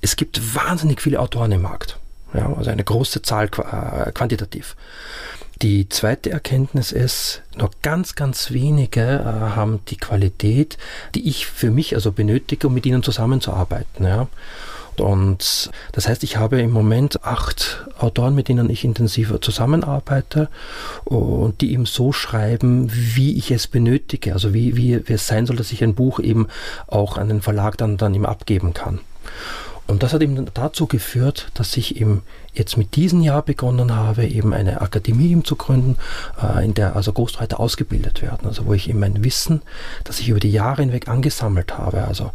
[0.01, 1.99] es gibt wahnsinnig viele Autoren im Markt.
[2.36, 4.75] Ja, also eine große Zahl äh, quantitativ.
[5.61, 10.77] Die zweite Erkenntnis ist, nur ganz, ganz wenige äh, haben die Qualität,
[11.15, 14.05] die ich für mich also benötige, um mit ihnen zusammenzuarbeiten.
[14.05, 14.27] Ja.
[14.97, 20.49] Und das heißt, ich habe im Moment acht Autoren, mit denen ich intensiver zusammenarbeite
[21.03, 25.45] und die eben so schreiben, wie ich es benötige, also wie, wie, wie es sein
[25.45, 26.47] soll, dass ich ein Buch eben
[26.88, 28.99] auch an den Verlag dann, dann ihm abgeben kann.
[29.88, 32.23] Und das hat eben dazu geführt, dass ich eben
[32.53, 35.97] jetzt mit diesem Jahr begonnen habe, eben eine Akademie zu gründen,
[36.41, 38.47] äh, in der also Ghostwriter ausgebildet werden.
[38.47, 39.61] Also wo ich eben mein Wissen,
[40.03, 42.31] das ich über die Jahre hinweg angesammelt habe, also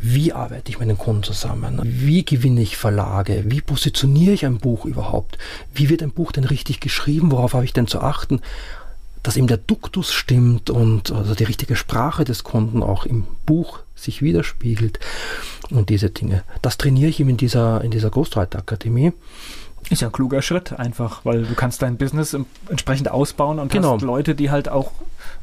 [0.00, 1.80] wie arbeite ich mit den Kunden zusammen?
[1.82, 3.42] Wie gewinne ich Verlage?
[3.46, 5.38] Wie positioniere ich ein Buch überhaupt?
[5.74, 7.32] Wie wird ein Buch denn richtig geschrieben?
[7.32, 8.40] Worauf habe ich denn zu achten?
[9.24, 13.80] Dass eben der Duktus stimmt und also die richtige Sprache des Kunden auch im Buch
[13.98, 14.98] sich widerspiegelt
[15.70, 16.44] und diese Dinge.
[16.62, 19.12] Das trainiere ich ihm in dieser, in dieser Ghostwriter Akademie.
[19.90, 22.36] Ist ja ein kluger Schritt einfach, weil du kannst dein Business
[22.68, 23.94] entsprechend ausbauen und genau.
[23.94, 24.92] hast Leute, die halt auch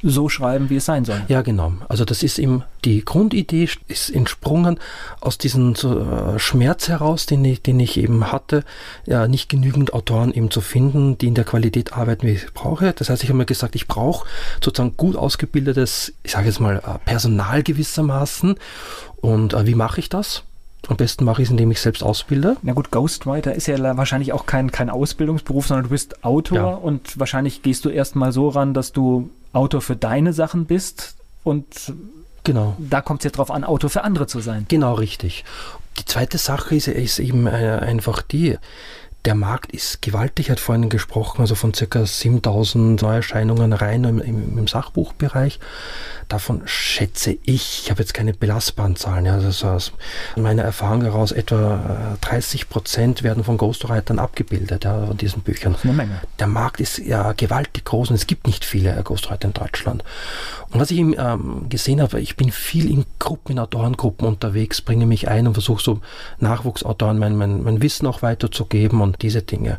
[0.02, 1.22] so schreiben, wie es sein soll.
[1.28, 1.74] Ja, genau.
[1.88, 4.80] Also das ist eben, die Grundidee ist entsprungen
[5.22, 8.64] aus diesem äh, Schmerz heraus, den ich, den ich eben hatte,
[9.06, 12.94] ja, nicht genügend Autoren eben zu finden, die in der Qualität arbeiten, wie ich brauche.
[12.94, 14.28] Das heißt, ich habe mir gesagt, ich brauche
[14.64, 18.56] sozusagen gut ausgebildetes, ich sage jetzt mal, äh, Personal gewissermaßen.
[19.18, 20.44] Und äh, wie mache ich das?
[20.88, 22.58] Am besten mache ich es, indem ich selbst ausbilde.
[22.62, 26.66] Na gut, Ghostwriter ist ja wahrscheinlich auch kein, kein Ausbildungsberuf, sondern du bist Autor ja.
[26.66, 31.66] und wahrscheinlich gehst du erstmal so ran, dass du Autor für deine Sachen bist und
[32.44, 32.76] genau.
[32.78, 34.66] da kommt es ja drauf an, Autor für andere zu sein.
[34.68, 35.44] Genau, richtig.
[36.00, 38.58] Die zweite Sache ist, ist eben äh, einfach die,
[39.26, 42.06] der Markt ist gewaltig, hat vorhin gesprochen, also von ca.
[42.06, 45.60] 7000 Neuerscheinungen rein im, im, Sachbuchbereich.
[46.28, 49.92] Davon schätze ich, ich habe jetzt keine belastbaren Zahlen, ja, also aus
[50.36, 55.74] meiner Erfahrung heraus, etwa 30 äh, Prozent werden von Ghostwritern abgebildet, ja, von diesen Büchern.
[55.74, 56.22] Das ist eine Menge.
[56.40, 60.04] Der Markt ist ja gewaltig groß und es gibt nicht viele Ghostwriter in Deutschland.
[60.72, 65.06] Und was ich ähm, gesehen habe, ich bin viel in Gruppen, in Autorengruppen unterwegs, bringe
[65.06, 66.02] mich ein und versuche so
[66.40, 69.78] Nachwuchsautoren mein, mein, mein Wissen auch weiterzugeben und diese Dinge.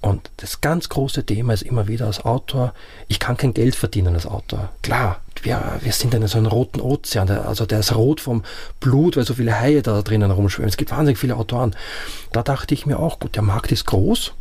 [0.00, 2.74] Und das ganz große Thema ist immer wieder als Autor,
[3.08, 4.70] ich kann kein Geld verdienen als Autor.
[4.82, 8.44] Klar, wir, wir sind in so einem roten Ozean, der, also der ist rot vom
[8.78, 10.68] Blut, weil so viele Haie da drinnen rumschwimmen.
[10.68, 11.74] Es gibt wahnsinnig viele Autoren.
[12.32, 14.32] Da dachte ich mir auch, gut, der Markt ist groß,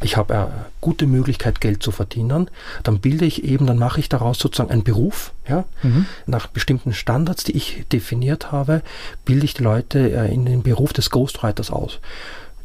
[0.00, 2.50] ich habe eine gute Möglichkeit, Geld zu verdienen,
[2.82, 6.06] dann bilde ich eben, dann mache ich daraus sozusagen einen Beruf, ja, mhm.
[6.26, 8.82] nach bestimmten Standards, die ich definiert habe,
[9.24, 12.00] bilde ich die Leute äh, in den Beruf des Ghostwriters aus.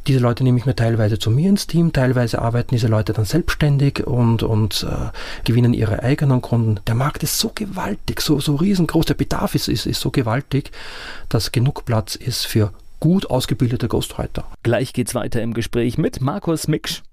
[0.08, 3.26] Diese Leute nehme ich mir teilweise zu mir ins Team, teilweise arbeiten diese Leute dann
[3.26, 5.10] selbstständig und, und äh,
[5.44, 6.80] gewinnen ihre eigenen Kunden.
[6.88, 10.72] Der Markt ist so gewaltig, so, so riesengroß, der Bedarf ist, ist, ist so gewaltig,
[11.28, 14.46] dass genug Platz ist für gut ausgebildete Ghostwriter.
[14.64, 17.04] Gleich geht's weiter im Gespräch mit Markus Miksch.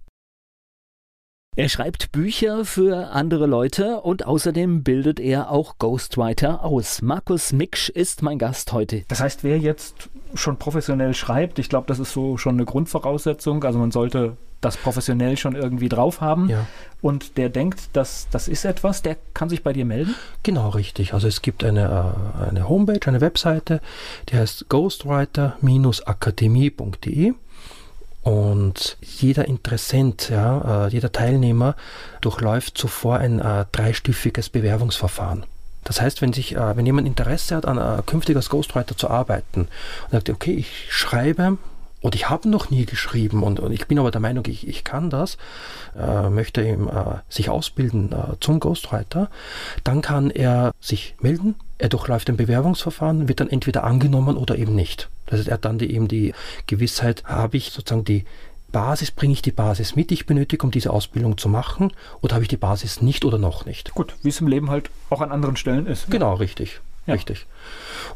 [1.57, 7.01] Er schreibt Bücher für andere Leute und außerdem bildet er auch Ghostwriter aus.
[7.01, 9.05] Markus Miksch ist mein Gast heute.
[9.07, 13.63] Das heißt, wer jetzt schon professionell schreibt, ich glaube, das ist so schon eine Grundvoraussetzung.
[13.63, 16.49] Also man sollte das professionell schon irgendwie drauf haben.
[16.49, 16.67] Ja.
[17.01, 20.17] Und der denkt, dass das ist etwas, der kann sich bei dir melden?
[20.43, 21.15] Genau, richtig.
[21.15, 23.81] Also es gibt eine, äh, eine Homepage, eine Webseite,
[24.29, 27.35] die heißt ghostwriter-akademie.de.
[28.25, 31.77] Und jeder Interessent, ja, äh, jeder Teilnehmer
[32.23, 35.45] durchläuft zuvor ein äh, dreistufiges Bewerbungsverfahren.
[35.85, 39.11] Das heißt, wenn sich, äh, wenn jemand Interesse hat, an äh, künftig als Ghostwriter zu
[39.11, 39.69] arbeiten
[40.05, 41.59] und sagt, okay, ich schreibe
[42.01, 44.85] und ich habe noch nie geschrieben und, und, ich bin aber der Meinung, ich, ich
[44.85, 45.37] kann das,
[45.95, 49.29] äh, möchte eben äh, sich ausbilden äh, zum Ghostwriter,
[49.85, 54.75] dann kann er sich melden, er durchläuft ein Bewerbungsverfahren, wird dann entweder angenommen oder eben
[54.75, 55.09] nicht.
[55.27, 56.35] Das heißt, er hat dann die, eben die
[56.67, 58.25] Gewissheit, habe ich sozusagen die
[58.71, 62.35] Basis, bringe ich die Basis mit, die ich benötige, um diese Ausbildung zu machen, oder
[62.35, 63.95] habe ich die Basis nicht oder noch nicht?
[63.95, 66.11] Gut, wie es im Leben halt auch an anderen Stellen ist.
[66.11, 66.81] Genau, richtig.
[67.07, 67.15] Ja.
[67.15, 67.47] Richtig.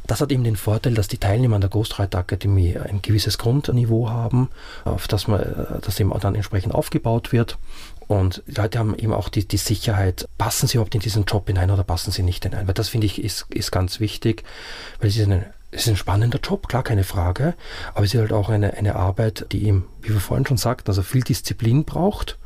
[0.06, 4.08] Das hat eben den Vorteil, dass die Teilnehmer an der Ghostwriter Akademie ein gewisses Grundniveau
[4.08, 4.48] haben,
[4.84, 7.58] auf das man, äh, das eben dann entsprechend aufgebaut wird.
[8.08, 11.70] Und Leute haben eben auch die, die Sicherheit, passen sie überhaupt in diesen Job hinein
[11.70, 12.66] oder passen sie nicht hinein?
[12.66, 14.44] Weil das finde ich ist, ist ganz wichtig,
[14.98, 17.54] weil es ist, eine, es ist ein spannender Job, klar, keine Frage,
[17.94, 20.88] aber es ist halt auch eine, eine Arbeit, die eben, wie wir vorhin schon sagten,
[20.88, 22.38] also viel Disziplin braucht.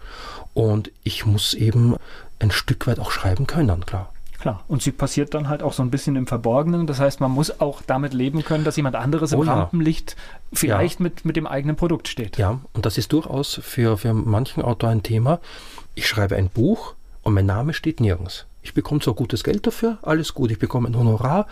[0.52, 1.96] Und ich muss eben
[2.40, 4.11] ein Stück weit auch schreiben können, klar.
[4.42, 4.64] Klar.
[4.66, 6.88] Und sie passiert dann halt auch so ein bisschen im Verborgenen.
[6.88, 9.54] Das heißt, man muss auch damit leben können, dass jemand anderes im oh ja.
[9.54, 10.16] Rampenlicht
[10.52, 11.04] vielleicht ja.
[11.04, 12.38] mit, mit dem eigenen Produkt steht.
[12.38, 15.38] Ja, und das ist durchaus für, für manchen Autor ein Thema.
[15.94, 18.46] Ich schreibe ein Buch und mein Name steht nirgends.
[18.62, 21.46] Ich bekomme zwar gutes Geld dafür, alles gut, ich bekomme ein Honorar,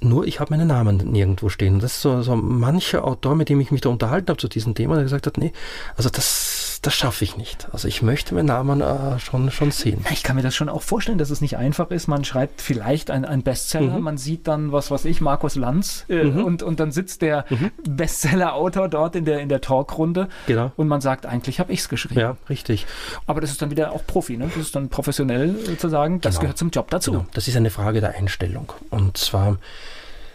[0.00, 1.78] nur ich habe meinen Namen nirgendwo stehen.
[1.78, 4.74] Das ist so, so mancher Autor, mit dem ich mich da unterhalten habe zu diesem
[4.74, 5.52] Thema, der gesagt hat, nee,
[5.96, 6.51] also das
[6.82, 7.68] das schaffe ich nicht.
[7.72, 10.04] Also ich möchte meinen Namen äh, schon, schon sehen.
[10.10, 12.08] Ich kann mir das schon auch vorstellen, dass es nicht einfach ist.
[12.08, 14.02] Man schreibt vielleicht einen Bestseller, mhm.
[14.02, 16.44] man sieht dann, was weiß ich, Markus Lanz äh, mhm.
[16.44, 17.70] und, und dann sitzt der mhm.
[17.88, 20.72] Bestseller-Autor dort in der, in der Talkrunde genau.
[20.76, 22.18] und man sagt, eigentlich habe ich es geschrieben.
[22.18, 22.84] Ja, richtig.
[23.26, 24.48] Aber das ist dann wieder auch Profi, ne?
[24.48, 26.40] das ist dann professionell äh, zu sagen, das genau.
[26.40, 27.12] gehört zum Job dazu.
[27.12, 27.26] Genau.
[27.32, 28.72] Das ist eine Frage der Einstellung.
[28.90, 29.58] Und zwar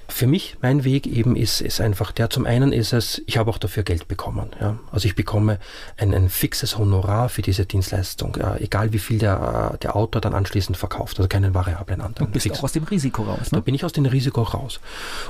[0.10, 3.50] für mich, mein Weg eben ist, ist einfach der, zum einen ist es, ich habe
[3.50, 4.50] auch dafür Geld bekommen.
[4.60, 4.80] Ja?
[4.92, 5.60] Also ich bekomme
[5.98, 10.34] ein, ein fixes Honorar für diese Dienstleistung, äh, egal wie viel der, der Autor dann
[10.34, 12.28] anschließend verkauft, also keinen variablen Anteil.
[12.28, 12.60] Du bist Fix.
[12.60, 13.52] auch aus dem Risiko raus.
[13.52, 13.58] Ne?
[13.58, 14.80] Da bin ich aus dem Risiko raus.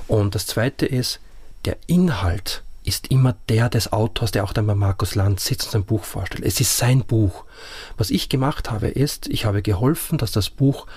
[0.07, 1.19] Und das zweite ist,
[1.65, 5.71] der Inhalt ist immer der des Autors, der auch dann bei Markus Lanz sitzt und
[5.71, 6.45] sein Buch vorstellt.
[6.45, 7.43] Es ist sein Buch.
[7.97, 10.88] Was ich gemacht habe, ist, ich habe geholfen, dass das Buch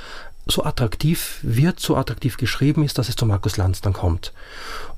[0.51, 4.33] so attraktiv wird, so attraktiv geschrieben ist, dass es zu Markus Lanz dann kommt.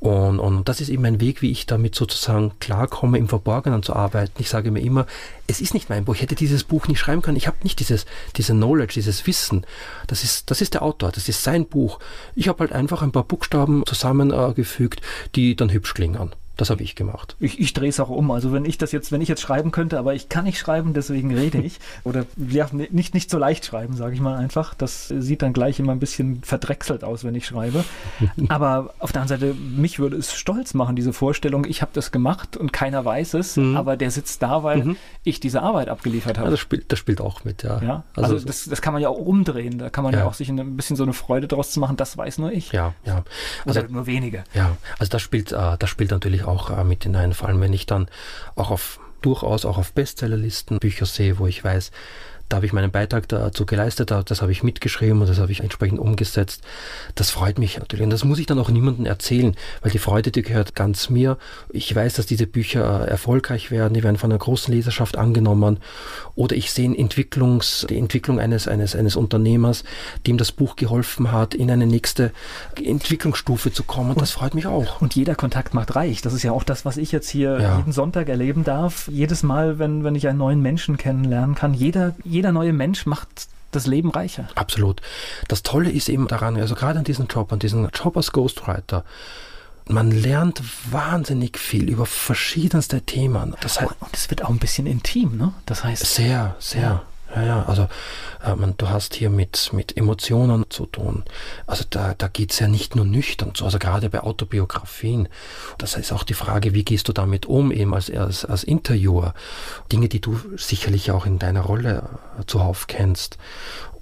[0.00, 3.94] Und, und das ist eben ein Weg, wie ich damit sozusagen klarkomme, im Verborgenen zu
[3.94, 4.34] arbeiten.
[4.38, 5.06] Ich sage mir immer,
[5.46, 6.14] es ist nicht mein Buch.
[6.14, 7.36] Ich hätte dieses Buch nicht schreiben können.
[7.36, 9.66] Ich habe nicht dieses, diese Knowledge, dieses Wissen.
[10.06, 11.98] Das ist, das ist der Autor, das ist sein Buch.
[12.34, 15.00] Ich habe halt einfach ein paar Buchstaben zusammengefügt,
[15.34, 16.34] die dann hübsch klingen.
[16.56, 17.36] Das habe ich gemacht.
[17.40, 18.30] Ich, ich drehe es auch um.
[18.30, 20.92] Also wenn ich das jetzt, wenn ich jetzt schreiben könnte, aber ich kann nicht schreiben,
[20.92, 21.80] deswegen rede ich.
[22.04, 24.74] Oder ja, nicht, nicht so leicht schreiben, sage ich mal einfach.
[24.74, 27.84] Das sieht dann gleich immer ein bisschen verdrechselt aus, wenn ich schreibe.
[28.48, 32.12] aber auf der anderen Seite, mich würde es stolz machen, diese Vorstellung, ich habe das
[32.12, 33.76] gemacht und keiner weiß es, mhm.
[33.76, 34.96] aber der sitzt da, weil mhm.
[35.24, 36.48] ich diese Arbeit abgeliefert habe.
[36.48, 37.80] Ja, das, spielt, das spielt auch mit, ja.
[37.82, 38.04] ja?
[38.14, 39.78] Also, also das, das kann man ja auch umdrehen.
[39.78, 41.96] Da kann man ja, ja auch sich ein bisschen so eine Freude draus zu machen,
[41.96, 42.72] das weiß nur ich.
[42.72, 43.24] Ja, ja.
[43.64, 44.44] Also Oder nur wenige.
[44.54, 47.60] Ja, also das spielt, äh, das spielt natürlich natürlich auch äh, mit hinein, vor allem
[47.60, 48.06] wenn ich dann
[48.54, 51.92] auch auf durchaus auch auf Bestsellerlisten Bücher sehe, wo ich weiß,
[52.52, 55.60] da habe ich meinen Beitrag dazu geleistet, das habe ich mitgeschrieben und das habe ich
[55.60, 56.62] entsprechend umgesetzt.
[57.14, 60.30] Das freut mich natürlich und das muss ich dann auch niemandem erzählen, weil die Freude,
[60.30, 61.38] die gehört ganz mir.
[61.70, 65.78] Ich weiß, dass diese Bücher erfolgreich werden, die werden von einer großen Leserschaft angenommen
[66.34, 69.84] oder ich sehe Entwicklungs, die Entwicklung eines, eines, eines Unternehmers,
[70.26, 72.32] dem das Buch geholfen hat, in eine nächste
[72.76, 74.10] Entwicklungsstufe zu kommen.
[74.10, 75.00] Und das freut mich auch.
[75.00, 76.20] Und jeder Kontakt macht reich.
[76.20, 77.76] Das ist ja auch das, was ich jetzt hier ja.
[77.78, 79.08] jeden Sonntag erleben darf.
[79.08, 83.06] Jedes Mal, wenn, wenn ich einen neuen Menschen kennenlernen kann, jeder, jeder jeder neue Mensch
[83.06, 84.48] macht das Leben reicher.
[84.56, 85.00] Absolut.
[85.46, 89.04] Das Tolle ist eben daran, also gerade an diesem Job, an diesem Job als Ghostwriter,
[89.86, 93.54] man lernt wahnsinnig viel über verschiedenste Themen.
[93.60, 95.52] Das heißt, und es wird auch ein bisschen intim, ne?
[95.66, 96.04] Das heißt.
[96.04, 96.82] Sehr, sehr.
[96.82, 97.02] Ja.
[97.34, 97.88] Ja, ja, also
[98.44, 101.24] äh, man, du hast hier mit, mit Emotionen zu tun.
[101.66, 105.28] Also da, da geht es ja nicht nur nüchtern zu, also gerade bei Autobiografien.
[105.78, 109.34] Das ist auch die Frage, wie gehst du damit um, eben als, als, als Interviewer.
[109.90, 113.38] Dinge, die du sicherlich auch in deiner Rolle äh, zuhauf kennst.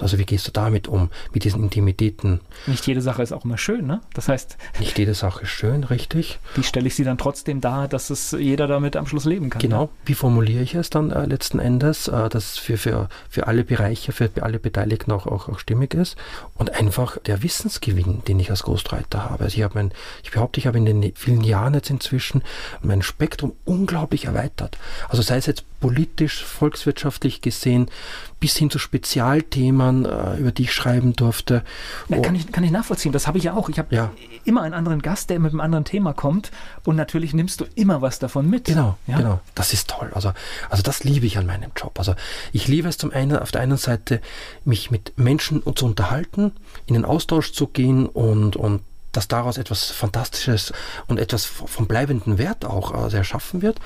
[0.01, 2.41] Also wie gehst du damit um, mit diesen Intimitäten?
[2.67, 4.01] Nicht jede Sache ist auch immer schön, ne?
[4.15, 4.57] Das heißt...
[4.79, 6.39] Nicht jede Sache ist schön, richtig.
[6.55, 9.61] Wie stelle ich sie dann trotzdem dar, dass es jeder damit am Schluss leben kann?
[9.61, 9.85] Genau.
[9.85, 9.89] Ne?
[10.07, 14.13] Wie formuliere ich es dann äh, letzten Endes, äh, dass für, für, für alle Bereiche,
[14.13, 16.17] für alle Beteiligten auch, auch, auch stimmig ist?
[16.55, 19.45] Und einfach der Wissensgewinn, den ich als Ghostwriter habe.
[19.45, 22.43] Also ich, habe mein, ich behaupte, ich habe in den vielen Jahren jetzt inzwischen
[22.83, 24.79] mein Spektrum unglaublich erweitert.
[25.09, 27.91] Also sei es jetzt politisch, volkswirtschaftlich gesehen,
[28.39, 31.63] bis hin zu Spezialthemen, äh, über die ich schreiben durfte.
[32.09, 33.69] Ja, kann, ich, kann ich nachvollziehen, das habe ich ja auch.
[33.69, 34.11] Ich habe ja.
[34.45, 36.51] immer einen anderen Gast, der mit einem anderen Thema kommt
[36.85, 38.67] und natürlich nimmst du immer was davon mit.
[38.67, 39.17] Genau, ja?
[39.17, 39.41] genau.
[39.55, 40.11] Das ist toll.
[40.15, 40.33] Also,
[40.69, 41.99] also das liebe ich an meinem Job.
[41.99, 42.15] Also
[42.53, 44.21] ich liebe es zum einen auf der einen Seite,
[44.65, 46.53] mich mit Menschen zu unterhalten,
[46.87, 48.83] in den Austausch zu gehen und, und
[49.13, 50.73] dass daraus etwas Fantastisches
[51.07, 53.79] und etwas vom bleibenden Wert auch äh, erschaffen wird.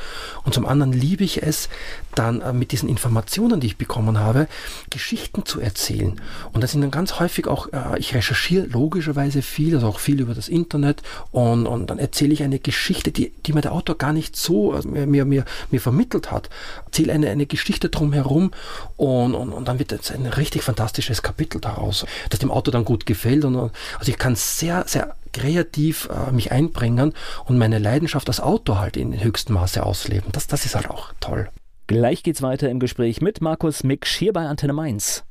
[0.45, 1.69] Und zum anderen liebe ich es,
[2.15, 4.49] dann äh, mit diesen Informationen, die ich bekommen habe,
[4.91, 6.21] Geschichten zu erzählen.
[6.53, 10.21] Und das sind dann ganz häufig auch, äh, ich recherchiere logischerweise viel, also auch viel
[10.21, 13.97] über das Internet und, und dann erzähle ich eine Geschichte, die, die mir der Autor
[13.97, 16.51] gar nicht so also mir, mir, mir vermittelt hat.
[16.87, 18.51] Erzähle eine, eine Geschichte drumherum
[18.97, 22.85] und, und, und dann wird jetzt ein richtig fantastisches Kapitel daraus, das dem Autor dann
[22.85, 23.45] gut gefällt.
[23.45, 23.73] Und, also
[24.07, 27.13] ich kann sehr, sehr kreativ äh, mich einbringen
[27.45, 30.31] und meine Leidenschaft als Autor halt in höchstem Maße ausleben.
[30.33, 31.51] Das, das ist halt auch toll.
[31.87, 35.25] Gleich geht's weiter im Gespräch mit Markus Micksch hier bei Antenne Mainz.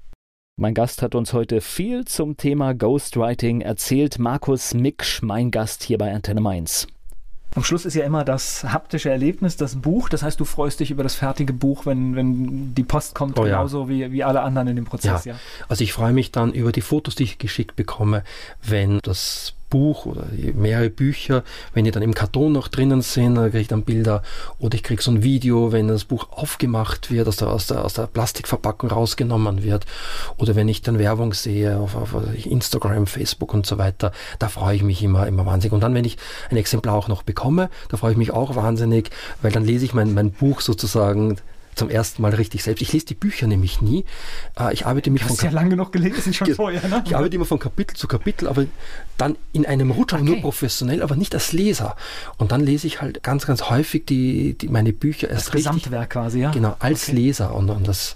[0.55, 4.19] Mein Gast hat uns heute viel zum Thema Ghostwriting erzählt.
[4.19, 6.85] Markus Micksch, mein Gast hier bei Antenne Mainz.
[7.55, 10.09] Am Schluss ist ja immer das haptische Erlebnis, das Buch.
[10.09, 13.43] Das heißt, du freust dich über das fertige Buch, wenn, wenn die Post kommt, oh,
[13.43, 13.89] genauso ja.
[13.89, 15.25] wie, wie alle anderen in dem Prozess.
[15.25, 15.34] Ja.
[15.34, 15.39] ja.
[15.69, 18.23] Also ich freue mich dann über die Fotos, die ich geschickt bekomme,
[18.63, 21.44] wenn das Buch oder mehrere Bücher,
[21.74, 24.22] wenn die dann im Karton noch drinnen sind, dann kriege ich dann Bilder.
[24.60, 27.84] Oder ich kriege so ein Video, wenn das Buch aufgemacht wird, aus der, aus der,
[27.84, 29.88] aus der Plastikverpackung rausgenommen wird.
[30.38, 34.76] Oder wenn ich dann Werbung sehe auf, auf Instagram, Facebook und so weiter, da freue
[34.76, 35.74] ich mich immer, immer wahnsinnig.
[35.74, 36.18] Und dann, wenn ich
[36.52, 39.10] ein Exemplar auch noch bekomme, da freue ich mich auch wahnsinnig,
[39.41, 41.38] weil dann lese ich mein, mein Buch sozusagen
[41.76, 42.82] zum ersten Mal richtig selbst.
[42.82, 44.06] Ich lese die Bücher nämlich nie.
[44.60, 46.88] Äh, ich arbeite mich von ja lange noch gelesen schon vorher.
[46.88, 47.04] Ne?
[47.06, 48.66] Ich arbeite immer von Kapitel zu Kapitel, aber
[49.18, 50.24] dann in einem Rutsch, okay.
[50.24, 51.95] nur professionell, aber nicht als Leser.
[52.38, 55.72] Und dann lese ich halt ganz, ganz häufig die, die meine Bücher erst das richtig,
[55.72, 56.52] Gesamtwerk quasi, ja.
[56.52, 57.18] Genau, als okay.
[57.18, 57.56] Leser.
[57.56, 58.16] Und, und das,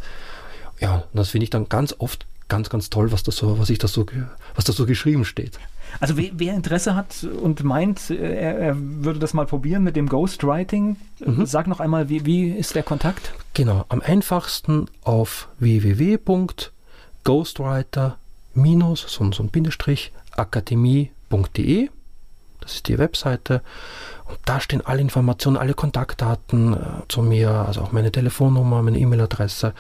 [0.79, 3.77] ja, das finde ich dann ganz oft ganz, ganz toll, was da so, was ich
[3.77, 4.05] da so,
[4.55, 5.59] was da so geschrieben steht.
[5.99, 10.07] Also wer, wer, Interesse hat und meint, er, er, würde das mal probieren mit dem
[10.07, 11.45] Ghostwriting, mhm.
[11.45, 13.33] sag noch einmal, wie, wie ist der Kontakt?
[13.53, 18.15] Genau, am einfachsten auf www.ghostwriter-
[18.95, 21.89] so, so ein Bindestrich akademie.de.
[22.59, 23.61] Das ist die Webseite.
[24.25, 28.99] Und da stehen alle Informationen, alle Kontaktdaten äh, zu mir, also auch meine Telefonnummer, meine
[28.99, 29.73] E-Mail-Adresse.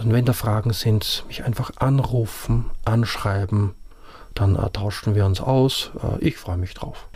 [0.00, 3.74] Und wenn da Fragen sind, mich einfach anrufen, anschreiben
[4.38, 5.90] dann äh, tauschten wir uns aus.
[6.02, 7.08] Äh, ich freue mich drauf.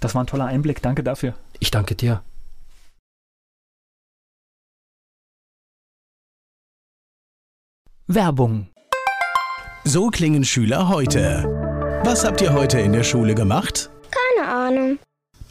[0.00, 0.82] Das war ein toller Einblick.
[0.82, 1.34] Danke dafür.
[1.60, 2.22] Ich danke dir.
[8.06, 8.68] Werbung.
[9.84, 11.44] So klingen Schüler heute.
[12.04, 13.90] Was habt ihr heute in der Schule gemacht?
[14.10, 14.98] Keine Ahnung.